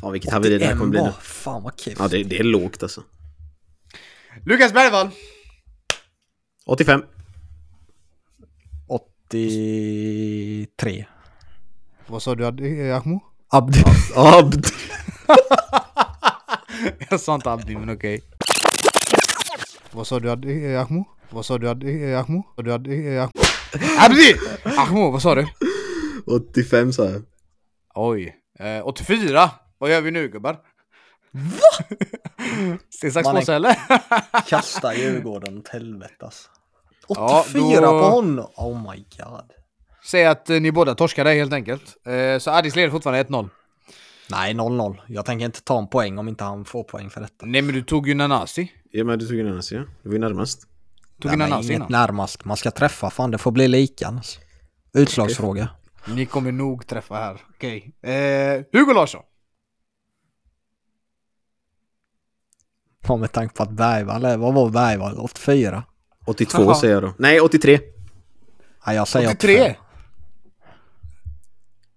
Fan 0.00 0.12
vilket 0.12 0.32
haveri 0.32 0.58
det 0.58 0.66
här 0.66 0.72
kommer 0.76 0.90
bli 0.90 1.02
nu. 1.02 1.12
Fan 1.20 1.62
vad 1.62 1.76
kul. 1.76 1.94
Ja, 1.98 2.08
det, 2.08 2.22
det 2.22 2.38
är 2.38 2.44
lågt 2.44 2.82
alltså. 2.82 3.02
Lukas 4.44 4.72
Bergvall! 4.72 5.10
85. 6.66 7.02
83. 8.86 11.06
Vad 12.06 12.22
sa 12.22 12.34
du 12.34 12.46
Akmo? 12.92 13.20
Abdi. 13.50 13.82
Abd. 14.16 14.66
Jag 17.10 17.20
sa 17.20 17.34
inte 17.34 17.50
Abdi, 17.52 17.76
men 17.76 17.90
okej. 17.90 18.20
Vad 19.92 20.06
sa 20.06 20.20
du 20.20 20.30
Adi- 20.30 20.76
Akmo? 20.76 21.04
Vad 21.30 21.46
sa 21.46 21.58
du? 21.58 21.66
Vad 21.66 21.76
sa 21.76 21.80
du 21.82 22.14
Akmo? 22.16 22.42
Abdi! 23.98 24.34
Akmo, 24.64 25.10
vad 25.10 25.22
sa 25.22 25.34
du? 25.34 25.46
85 26.26 26.92
sa 26.92 27.04
jag. 27.10 27.22
Oj. 27.94 28.36
Eh, 28.58 28.86
84. 28.86 29.50
Vad 29.78 29.90
gör 29.90 30.00
vi 30.00 30.10
nu 30.10 30.28
gubbar? 30.28 30.58
Va? 31.32 31.96
Sten, 32.90 33.12
sax, 33.12 33.28
påse 33.28 33.54
eller? 33.54 33.76
Kasta 34.48 34.94
Djurgården 34.94 35.58
åt 35.58 35.68
helvete 35.68 36.14
alltså. 36.24 36.48
Ja, 37.08 37.44
84 37.50 37.80
då- 37.80 37.86
på 38.00 38.06
honom! 38.08 38.46
Oh 38.56 38.90
my 38.92 38.96
god. 39.18 39.50
Säg 40.04 40.26
att 40.26 40.50
eh, 40.50 40.60
ni 40.60 40.72
båda 40.72 40.94
torskade 40.94 41.30
helt 41.30 41.52
enkelt. 41.52 41.96
Eh, 42.06 42.38
så 42.38 42.50
Addis 42.50 42.76
leder 42.76 42.90
fortfarande 42.90 43.22
1-0. 43.22 43.48
Nej, 44.30 44.54
0-0. 44.54 44.96
Jag 45.06 45.24
tänker 45.26 45.44
inte 45.46 45.62
ta 45.62 45.78
en 45.78 45.88
poäng 45.88 46.18
om 46.18 46.28
inte 46.28 46.44
han 46.44 46.64
får 46.64 46.84
poäng 46.84 47.10
för 47.10 47.20
detta. 47.20 47.46
Nej 47.46 47.62
men 47.62 47.74
du 47.74 47.82
tog 47.82 48.08
ju 48.08 48.14
Nanasi. 48.14 48.72
Ja 48.90 49.04
men 49.04 49.18
du 49.18 49.26
tog 49.26 49.38
en 49.38 49.46
annan 49.46 49.62
ja. 49.70 49.78
Du 50.02 50.08
var 50.08 50.12
ju 50.14 50.18
närmast. 50.18 50.62
Tog 51.22 51.30
Nej, 51.30 51.36
Nanasi 51.48 51.68
inget 51.68 51.76
innan. 51.76 51.92
närmast. 51.92 52.44
Man 52.44 52.56
ska 52.56 52.70
träffa, 52.70 53.10
fan 53.10 53.30
det 53.30 53.38
får 53.38 53.50
bli 53.52 53.68
lika 53.68 54.06
annars. 54.06 54.38
Utslagsfråga. 54.94 55.68
Ni 56.06 56.26
kommer 56.26 56.52
nog 56.52 56.86
träffa 56.86 57.14
här. 57.14 57.40
Okej. 57.50 57.92
Eh, 58.02 58.62
Hugo 58.72 58.92
Larsson. 58.94 59.22
Ja, 63.08 63.16
med 63.16 63.32
tanke 63.32 63.54
på 63.54 63.62
att 63.62 63.70
Bergvall 63.70 64.24
är, 64.24 64.36
vad 64.36 64.54
var 64.54 64.70
Bergvall? 64.70 65.18
84? 65.18 65.82
82 66.26 66.62
Jaha. 66.62 66.74
säger 66.74 66.94
jag 66.94 67.02
då. 67.02 67.14
Nej, 67.18 67.40
83. 67.40 67.80
Ja, 68.86 68.94
jag 68.94 69.08
säger 69.08 69.28
83. 69.28 69.60
85. 69.60 69.74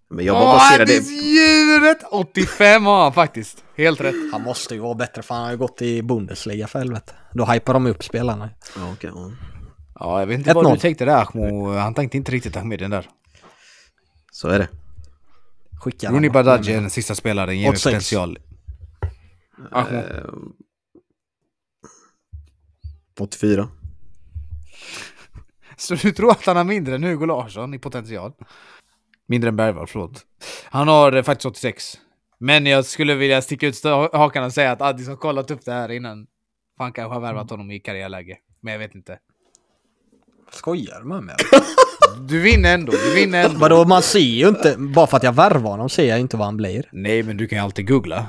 Men 0.09 0.25
jag 0.25 0.35
bara 0.35 0.45
Åh, 0.45 0.53
baserade... 0.53 0.83
Addis 0.83 1.09
djuret! 1.09 1.97
85 2.11 2.85
har 2.85 3.03
han 3.03 3.13
faktiskt. 3.13 3.63
Helt 3.77 4.01
rätt. 4.01 4.15
Han 4.31 4.41
måste 4.41 4.73
ju 4.73 4.79
vara 4.79 4.93
bättre 4.93 5.21
för 5.21 5.35
han 5.35 5.43
har 5.43 5.51
ju 5.51 5.57
gått 5.57 5.81
i 5.81 6.01
Bundesliga 6.01 6.67
för 6.67 6.79
helvete. 6.79 7.13
Då 7.33 7.45
hypar 7.45 7.73
de 7.73 7.87
upp 7.87 8.03
spelarna. 8.03 8.49
Ja, 8.75 8.91
okej. 8.93 9.11
ja. 9.15 9.31
Ja, 9.99 10.19
jag 10.19 10.27
vet 10.27 10.37
inte 10.37 10.53
vad 10.53 10.65
1-0. 10.65 10.73
du 10.73 10.79
tänkte 10.79 11.05
där 11.05 11.21
Akmo. 11.21 11.73
Han 11.73 11.93
tänkte 11.93 12.17
inte 12.17 12.31
riktigt 12.31 12.53
ta 12.53 12.63
med 12.63 12.79
den 12.79 12.91
där. 12.91 13.09
Så 14.31 14.47
är 14.47 14.59
det. 14.59 14.67
Skicka 15.81 16.11
Rooney. 16.11 16.29
Badaji 16.29 16.73
är 16.73 16.81
den 16.81 16.89
sista 16.89 17.15
spelaren, 17.15 17.59
ger 17.59 17.63
mig 17.63 17.69
86. 17.69 17.83
potential. 17.85 18.39
Akmo. 19.71 20.01
Eh, 23.21 23.23
84. 23.27 23.67
Så 25.77 25.95
du 25.95 26.11
tror 26.11 26.31
att 26.31 26.45
han 26.45 26.57
har 26.57 26.63
mindre 26.63 26.95
än 26.95 27.03
Hugo 27.03 27.25
Larsson 27.25 27.73
i 27.73 27.79
potential? 27.79 28.31
Mindre 29.27 29.49
än 29.49 29.55
Bergvall, 29.55 29.87
förlåt. 29.87 30.25
Han 30.65 30.87
har 30.87 31.13
eh, 31.13 31.23
faktiskt 31.23 31.45
86. 31.45 31.99
Men 32.37 32.65
jag 32.65 32.85
skulle 32.85 33.15
vilja 33.15 33.41
sticka 33.41 33.67
ut 33.67 33.83
hakan 34.13 34.43
och 34.43 34.53
säga 34.53 34.71
att 34.71 34.81
Addis 34.81 35.07
har 35.07 35.15
kollat 35.15 35.51
upp 35.51 35.65
det 35.65 35.71
här 35.71 35.91
innan. 35.91 36.27
Han 36.77 36.91
kanske 36.93 37.13
har 37.13 37.21
värvat 37.21 37.49
honom 37.49 37.71
i 37.71 37.79
karriärläge. 37.79 38.37
Men 38.61 38.71
jag 38.71 38.79
vet 38.79 38.95
inte. 38.95 39.19
Skojar 40.51 40.99
du 40.99 41.05
med? 41.21 41.35
Du 42.19 42.39
vinner 42.41 42.73
ändå, 42.73 42.91
du 42.91 43.15
vinner 43.15 43.45
ändå. 43.45 43.59
Vadå, 43.59 43.85
man 43.85 44.01
ser 44.01 44.19
ju 44.19 44.47
inte, 44.47 44.75
bara 44.77 45.07
för 45.07 45.17
att 45.17 45.23
jag 45.23 45.33
värvar 45.33 45.71
honom 45.71 45.89
ser 45.89 46.09
jag 46.09 46.19
inte 46.19 46.37
vad 46.37 46.47
han 46.47 46.57
blir. 46.57 46.89
Nej, 46.91 47.23
men 47.23 47.37
du 47.37 47.47
kan 47.47 47.57
ju 47.57 47.63
alltid 47.63 47.87
googla. 47.87 48.25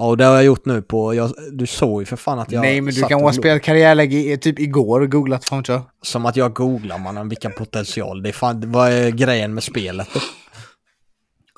Ja, 0.00 0.06
och 0.06 0.16
det 0.16 0.24
har 0.24 0.34
jag 0.34 0.44
gjort 0.44 0.64
nu 0.64 0.82
på, 0.82 1.14
jag, 1.14 1.32
du 1.52 1.66
såg 1.66 2.02
ju 2.02 2.06
för 2.06 2.16
fan 2.16 2.38
att 2.38 2.52
jag... 2.52 2.60
Nej, 2.60 2.80
men 2.80 2.94
du 2.94 3.02
kan 3.02 3.20
ha 3.20 3.32
spelat 3.32 3.62
karriärläge 3.62 4.16
i- 4.16 4.38
typ 4.38 4.58
igår 4.58 5.00
och 5.00 5.10
googlat, 5.10 5.44
fan 5.44 5.64
jag. 5.68 5.82
Som 6.02 6.26
att 6.26 6.36
jag 6.36 6.52
googlar 6.54 6.98
mannen, 6.98 7.28
vilken 7.28 7.52
potential. 7.52 8.22
Det 8.22 8.28
är 8.28 8.32
fan, 8.32 8.72
vad 8.72 8.92
är 8.92 9.10
grejen 9.10 9.54
med 9.54 9.62
spelet? 9.62 10.08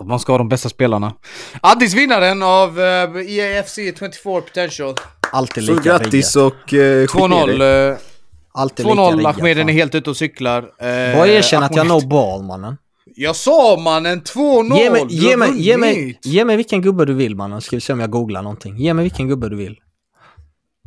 Man 0.05 0.21
ska 0.21 0.33
ha 0.33 0.39
de 0.39 0.49
bästa 0.49 0.69
spelarna. 0.69 1.13
Addis 1.61 1.95
vinnaren 1.95 2.43
av 2.43 2.79
uh, 2.79 2.85
EAFC 3.39 3.75
24 3.75 4.41
potential. 4.41 4.95
Alltid 5.33 5.65
Så 5.65 5.73
lika 5.75 5.83
grattis 5.85 6.37
riggat. 6.37 6.53
och 6.53 6.73
uh, 6.73 7.07
skicka 7.07 7.27
ner 7.27 7.47
dig. 7.47 7.57
2-0. 7.59 7.91
eh, 7.93 7.97
Alltid 8.55 8.87
lika 8.87 8.97
2-0, 8.99 9.17
riggat, 9.19 9.39
Ahmeden 9.39 9.69
är 9.69 9.73
helt 9.73 9.95
ute 9.95 10.11
och 10.11 10.17
cyklar. 10.17 10.59
Eh, 10.63 11.17
Bara 11.17 11.27
erkänn 11.27 11.63
att 11.63 11.77
jag 11.77 11.87
no 11.87 12.01
ball 12.07 12.43
mannen. 12.43 12.77
Jag 13.15 13.37
sa 13.37 13.77
mannen 13.85 14.23
2-0! 14.23 14.77
Ge 14.77 14.91
mig, 14.91 15.07
ge, 15.09 15.37
mig, 15.37 15.61
ge, 15.61 15.77
mig, 15.77 16.19
ge 16.23 16.45
mig 16.45 16.57
vilken 16.57 16.83
gubbe 16.83 17.05
du 17.05 17.15
vill 17.15 17.37
mannen, 17.37 17.61
ska 17.61 17.77
vi 17.77 17.81
se 17.81 17.93
om 17.93 18.01
jag 18.01 18.11
googlar 18.11 18.43
någonting. 18.43 18.77
Ge 18.77 18.95
mig 18.95 19.03
vilken 19.03 19.29
gubbe 19.29 19.49
du 19.49 19.57
vill. 19.57 19.81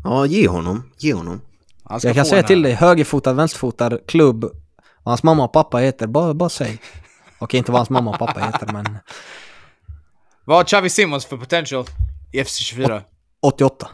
Ja, 0.04 0.26
ge 0.26 0.48
honom. 0.48 0.92
Ge 0.98 1.14
honom. 1.14 1.42
Jag 2.02 2.16
kan 2.16 2.26
säga 2.26 2.44
till 2.44 2.62
dig, 2.62 2.74
högerfotad, 2.74 3.34
vänsterfotad, 3.34 4.00
klubb. 4.08 4.44
Vad 5.04 5.12
hans 5.12 5.24
mamma 5.24 5.44
och 5.44 5.54
pappa 5.54 5.78
heter, 5.78 6.08
bara, 6.08 6.34
bara 6.34 6.50
säg. 6.50 6.80
Okej, 7.40 7.58
inte 7.58 7.72
vad 7.72 7.80
hans 7.80 7.90
mamma 7.90 8.12
och 8.12 8.20
pappa 8.20 8.40
heter, 8.40 8.70
men 8.74 8.98
Vad 10.46 10.58
har 10.58 10.64
Xavi 10.64 10.90
Simons 10.90 11.26
för 11.26 11.38
potential 11.38 11.86
i 12.32 12.44
FC 12.44 12.58
24? 12.58 13.02
88. 13.42 13.88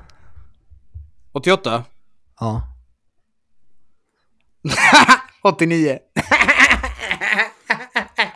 88? 1.32 1.84
Ja. 2.40 2.62
89? 5.44 5.98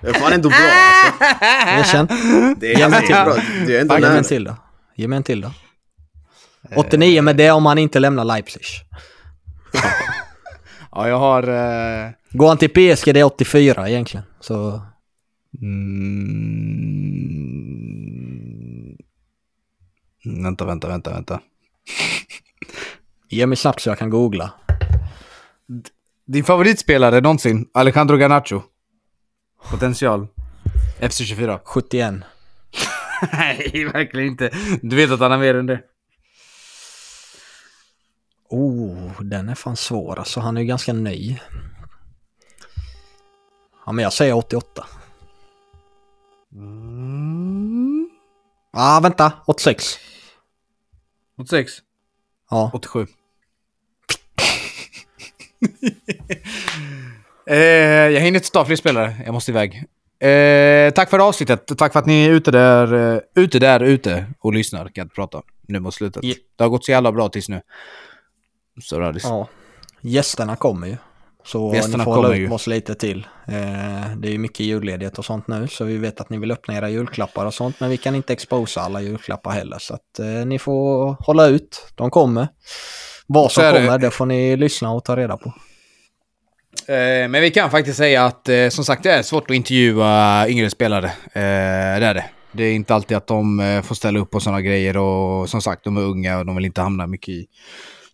Det 0.02 0.08
är 0.10 0.14
fan 0.14 0.34
ändå 0.34 0.50
bra 0.50 0.58
alltså. 0.58 1.24
Erkänn. 1.68 2.08
Det 2.60 2.74
är 2.74 2.78
Ge 2.80 2.90
mig 2.90 3.00
till. 3.02 3.16
bra. 3.16 3.36
Är 3.36 3.82
ändå 3.82 3.96
Ge 3.96 4.00
mig 4.02 4.10
nära. 4.10 4.18
en 4.18 4.24
till 4.24 4.44
då. 4.44 4.56
Ge 4.96 5.08
mig 5.08 5.18
en 5.18 5.24
till 5.24 5.42
då. 5.42 5.52
89 6.76 7.22
med 7.22 7.36
det 7.36 7.52
om 7.52 7.66
han 7.66 7.78
inte 7.78 8.00
lämnar 8.00 8.24
Leipzig. 8.26 8.62
Ja, 10.92 11.08
jag 11.08 11.20
har... 11.20 11.44
eh, 11.44 12.10
Går 12.32 12.48
han 12.48 12.58
till 12.58 12.70
PSG 12.70 13.14
det 13.14 13.20
är 13.20 13.24
84 13.24 13.90
egentligen. 13.90 14.26
Så 14.40 14.82
Mm... 18.46 18.98
Vänta, 20.44 20.66
vänta, 20.66 20.88
vänta, 20.88 21.12
vänta. 21.12 21.40
ge 23.30 23.46
mig 23.48 23.58
snabbt 23.58 23.82
så 23.82 23.90
jag 23.90 23.98
kan 24.00 24.10
googla. 24.10 24.52
Din 26.28 26.44
favoritspelare 26.44 27.22
någonsin? 27.22 27.70
Alejandro 27.74 28.18
Garnacho. 28.18 28.62
Potential. 29.70 30.28
FC 31.00 31.18
24. 31.18 31.60
71. 31.64 32.14
Nej, 33.34 33.90
verkligen 33.94 34.28
inte. 34.28 34.50
Du 34.82 34.96
vet 34.96 35.12
att 35.12 35.20
han 35.20 35.32
har 35.32 35.38
mer 35.38 35.56
än 35.56 35.66
det. 35.66 35.82
Oh, 38.50 39.22
den 39.22 39.50
är 39.50 39.56
fan 39.56 39.78
svår 39.78 40.20
alltså. 40.20 40.40
Han 40.40 40.58
är 40.58 40.62
ju 40.62 40.68
ganska 40.68 40.94
ny. 40.94 41.40
Ja, 43.86 43.92
men 43.92 44.04
jag 44.04 44.14
säger 44.14 44.34
88. 44.34 44.88
Mm. 46.54 48.10
Ah, 48.74 49.00
vänta. 49.00 49.34
86. 49.46 49.84
86. 51.38 51.72
Ja. 52.50 52.72
87. 52.74 53.08
eh, 57.50 57.58
jag 57.58 58.22
hinner 58.22 58.40
inte 58.40 58.52
ta 58.52 58.66
fler 58.66 58.76
spelare. 58.76 59.16
Jag 59.26 59.34
måste 59.34 59.52
iväg. 59.52 59.84
Eh, 60.20 60.92
tack 60.94 61.10
för 61.10 61.20
avsnittet. 61.20 61.72
Tack 61.78 61.94
för 61.94 62.00
att 62.00 62.06
ni 62.06 62.26
är 62.26 62.30
ute 62.30 62.52
där, 62.52 63.14
eh, 63.16 63.20
ute 63.36 63.60
där 63.60 63.80
ute 63.80 64.26
och 64.40 64.54
lyssnar. 64.54 64.84
Kan 64.84 64.92
jag 64.94 65.06
inte 65.06 65.16
prata 65.16 65.42
nu 65.68 65.80
mot 65.80 65.94
slutet. 65.94 66.24
Ja. 66.24 66.34
Det 66.56 66.64
har 66.64 66.70
gått 66.70 66.86
så 66.86 66.92
jävla 66.92 67.12
bra 67.12 67.30
tills 67.30 67.50
nu. 67.50 67.62
Så 68.82 69.00
radis. 69.00 69.24
ja. 69.24 69.48
Gästerna 70.02 70.56
kommer 70.56 70.88
ju. 70.88 70.98
Så 71.46 71.74
Gästerna 71.74 71.98
ni 71.98 72.04
får 72.04 72.14
kommer 72.14 72.28
hålla 72.28 72.46
upp 72.46 72.52
oss 72.52 72.68
lite 72.68 72.96
till. 72.96 73.28
Eh, 73.48 73.54
det 74.18 74.28
är 74.28 74.32
ju 74.32 74.38
mycket 74.38 74.60
julledighet 74.60 75.20
och 75.20 75.26
sånt 75.26 75.48
nu. 75.48 75.68
Så 75.68 75.84
vi 75.84 75.98
vet 75.98 76.22
att 76.22 76.30
ni 76.30 76.38
vill 76.38 76.52
öppna 76.52 76.76
era 76.76 76.90
julklappar 76.90 77.46
och 77.46 77.54
sånt. 77.54 77.80
Men 77.80 77.90
vi 77.90 77.98
kan 77.98 78.16
inte 78.16 78.34
exposa 78.34 78.82
alla 78.82 79.02
julklappar 79.02 79.52
heller. 79.52 79.78
Så 79.80 79.94
att 79.94 80.20
eh, 80.20 80.26
ni 80.26 80.60
får 80.60 81.14
hålla 81.26 81.48
ut. 81.48 81.88
De 81.96 82.10
kommer. 82.10 82.48
Vad 83.28 83.52
som 83.52 83.64
är 83.64 83.74
det. 83.74 83.80
kommer, 83.80 83.98
det 83.98 84.12
får 84.12 84.26
ni 84.26 84.58
lyssna 84.58 84.92
och 84.92 85.04
ta 85.04 85.16
reda 85.16 85.38
på. 85.38 85.54
Eh, 86.88 87.28
men 87.30 87.42
vi 87.42 87.52
kan 87.52 87.72
faktiskt 87.72 87.98
säga 87.98 88.26
att 88.26 88.50
eh, 88.50 88.70
som 88.70 88.86
sagt 88.86 89.04
det 89.04 89.12
är 89.12 89.22
svårt 89.22 89.52
att 89.52 89.56
intervjua 89.56 90.48
yngre 90.48 90.70
spelare. 90.70 91.06
Eh, 91.34 92.00
det 92.00 92.06
är 92.06 92.14
det. 92.14 92.26
Det 92.52 92.64
är 92.64 92.74
inte 92.74 92.96
alltid 92.96 93.18
att 93.18 93.28
de 93.28 93.82
får 93.86 93.96
ställa 93.96 94.20
upp 94.20 94.32
på 94.32 94.40
sådana 94.40 94.62
grejer 94.62 94.98
och 94.98 95.50
som 95.50 95.62
sagt 95.62 95.84
de 95.84 95.98
är 95.98 96.02
unga 96.02 96.38
och 96.38 96.46
de 96.46 96.56
vill 96.56 96.66
inte 96.66 96.82
hamna 96.82 97.08
mycket 97.08 97.30
i 97.30 97.48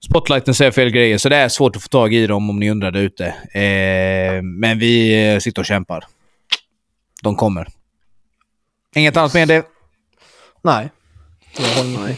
spotlighten 0.06 0.54
säger 0.54 0.72
fel 0.72 0.90
grejer. 0.90 1.18
Så 1.18 1.30
det 1.30 1.36
är 1.36 1.50
svårt 1.50 1.76
att 1.76 1.82
få 1.82 1.88
tag 1.88 2.14
i 2.14 2.28
dem 2.28 2.50
om 2.50 2.60
ni 2.60 2.72
undrar 2.72 2.92
där 2.92 3.00
ute. 3.00 3.36
Men 4.44 4.80
vi 4.80 5.40
sitter 5.42 5.62
och 5.62 5.66
kämpar. 5.66 6.06
De 7.24 7.36
kommer. 7.36 7.68
Inget 8.96 9.18
annat 9.18 9.34
med 9.34 9.48
det. 9.48 9.66
Nej. 10.62 10.90
Jag. 11.58 12.16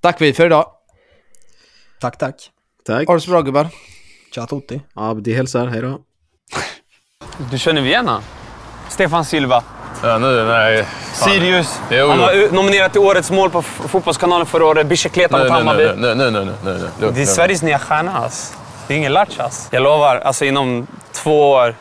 Tack 0.00 0.20
vi 0.20 0.32
för 0.32 0.46
idag. 0.46 0.66
Tack, 2.00 2.18
tack. 2.18 2.50
Tack. 2.84 3.06
Ha 3.06 3.14
det 3.14 3.20
så 3.20 3.30
bra 3.30 3.42
gubbar. 3.42 3.68
Ciao 4.36 4.46
tutti. 4.46 4.80
Abdi 4.94 5.34
hälsar, 5.34 5.66
hej 5.66 5.82
då. 5.82 5.98
Du 7.50 7.58
känner 7.58 7.80
Vienna? 7.82 8.22
Stefan 8.88 9.24
Silva. 9.24 9.62
Ja, 10.02 10.18
nu, 10.18 10.44
nej. 10.44 10.84
Fan. 11.14 11.28
Sirius. 11.30 11.80
Jo, 11.90 12.08
Han 12.08 12.18
var 12.18 12.52
nominerad 12.52 12.92
till 12.92 13.00
Årets 13.00 13.30
mål 13.30 13.50
på 13.50 13.62
Fotbollskanalen 13.62 14.46
förra 14.46 14.64
året. 14.64 14.86
Bicicleta 14.86 15.36
Nu, 15.36 15.42
mot 15.44 15.52
Hammarby. 15.52 15.84
nu, 15.96 16.14
nu, 16.14 16.30
nu, 16.30 16.52
nu. 16.64 16.88
Lugn, 17.00 17.14
Det 17.14 17.22
är. 17.22 17.26
Sveriges 17.26 17.62
nya 17.62 17.78
stjärna 17.78 18.18
ass. 18.18 18.56
Det 18.88 18.94
är 18.94 18.98
ingen 18.98 19.12
latch 19.12 19.38
ass. 19.38 19.68
Jag 19.70 19.82
lovar, 19.82 20.16
alltså 20.16 20.44
inom 20.44 20.86
två 21.12 21.50
år 21.50 21.74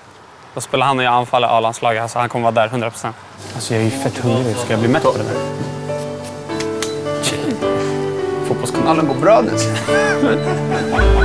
då 0.54 0.62
spelar 0.62 0.86
han 0.86 0.98
och 1.00 1.04
jag 1.06 1.14
anfaller 1.14 1.48
A-landslaget. 1.48 2.02
Alltså, 2.02 2.20
han 2.20 2.30
kommer 2.30 2.52
vara 2.52 2.68
där 2.68 2.78
100%. 2.78 3.12
Alltså 3.56 3.74
jag 3.74 3.82
är 3.82 3.86
ju 3.86 3.92
fett 3.92 4.18
hungrig. 4.18 4.56
Ska 4.56 4.74
jag 4.74 4.80
bli 4.80 4.90
mätt 4.90 5.04
på 5.04 5.12
det 5.12 5.24
där? 5.24 5.66
Fotbollskanalen 8.48 9.08
går 9.08 9.16
bra 9.16 9.42
nu. 9.42 9.52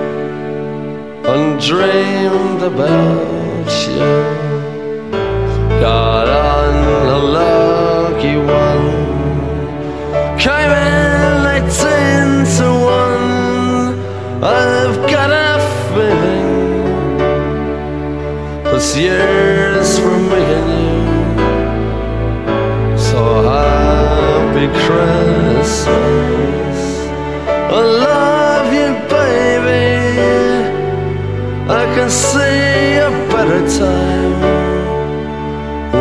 and 1.33 1.59
dreamed 1.61 2.61
about 2.61 3.69
you. 3.87 4.09
Got 5.79 6.27
on 6.27 6.73
a 7.07 7.19
lucky 7.39 8.35
one, 8.35 8.87
came 10.37 10.71
in 10.71 11.45
eighteen 11.55 12.29
to 12.57 12.67
one. 12.99 13.95
I've 14.43 14.97
got 15.09 15.29
a 15.31 15.59
feeling 15.93 16.51
this 18.65 18.89
year's 18.97 19.91
for 19.99 20.17
me 20.31 20.41
and 20.59 20.69
you. 20.83 21.03
So 22.97 23.21
happy 23.49 24.67
Christmas. 24.85 25.91
See 32.11 32.97
a 32.97 33.09
better 33.31 33.61
time 33.79 34.41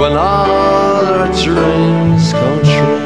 when 0.01 0.13
all 0.13 0.51
our 0.51 1.27
dreams 1.33 2.33
come 2.33 2.63
true. 2.65 3.00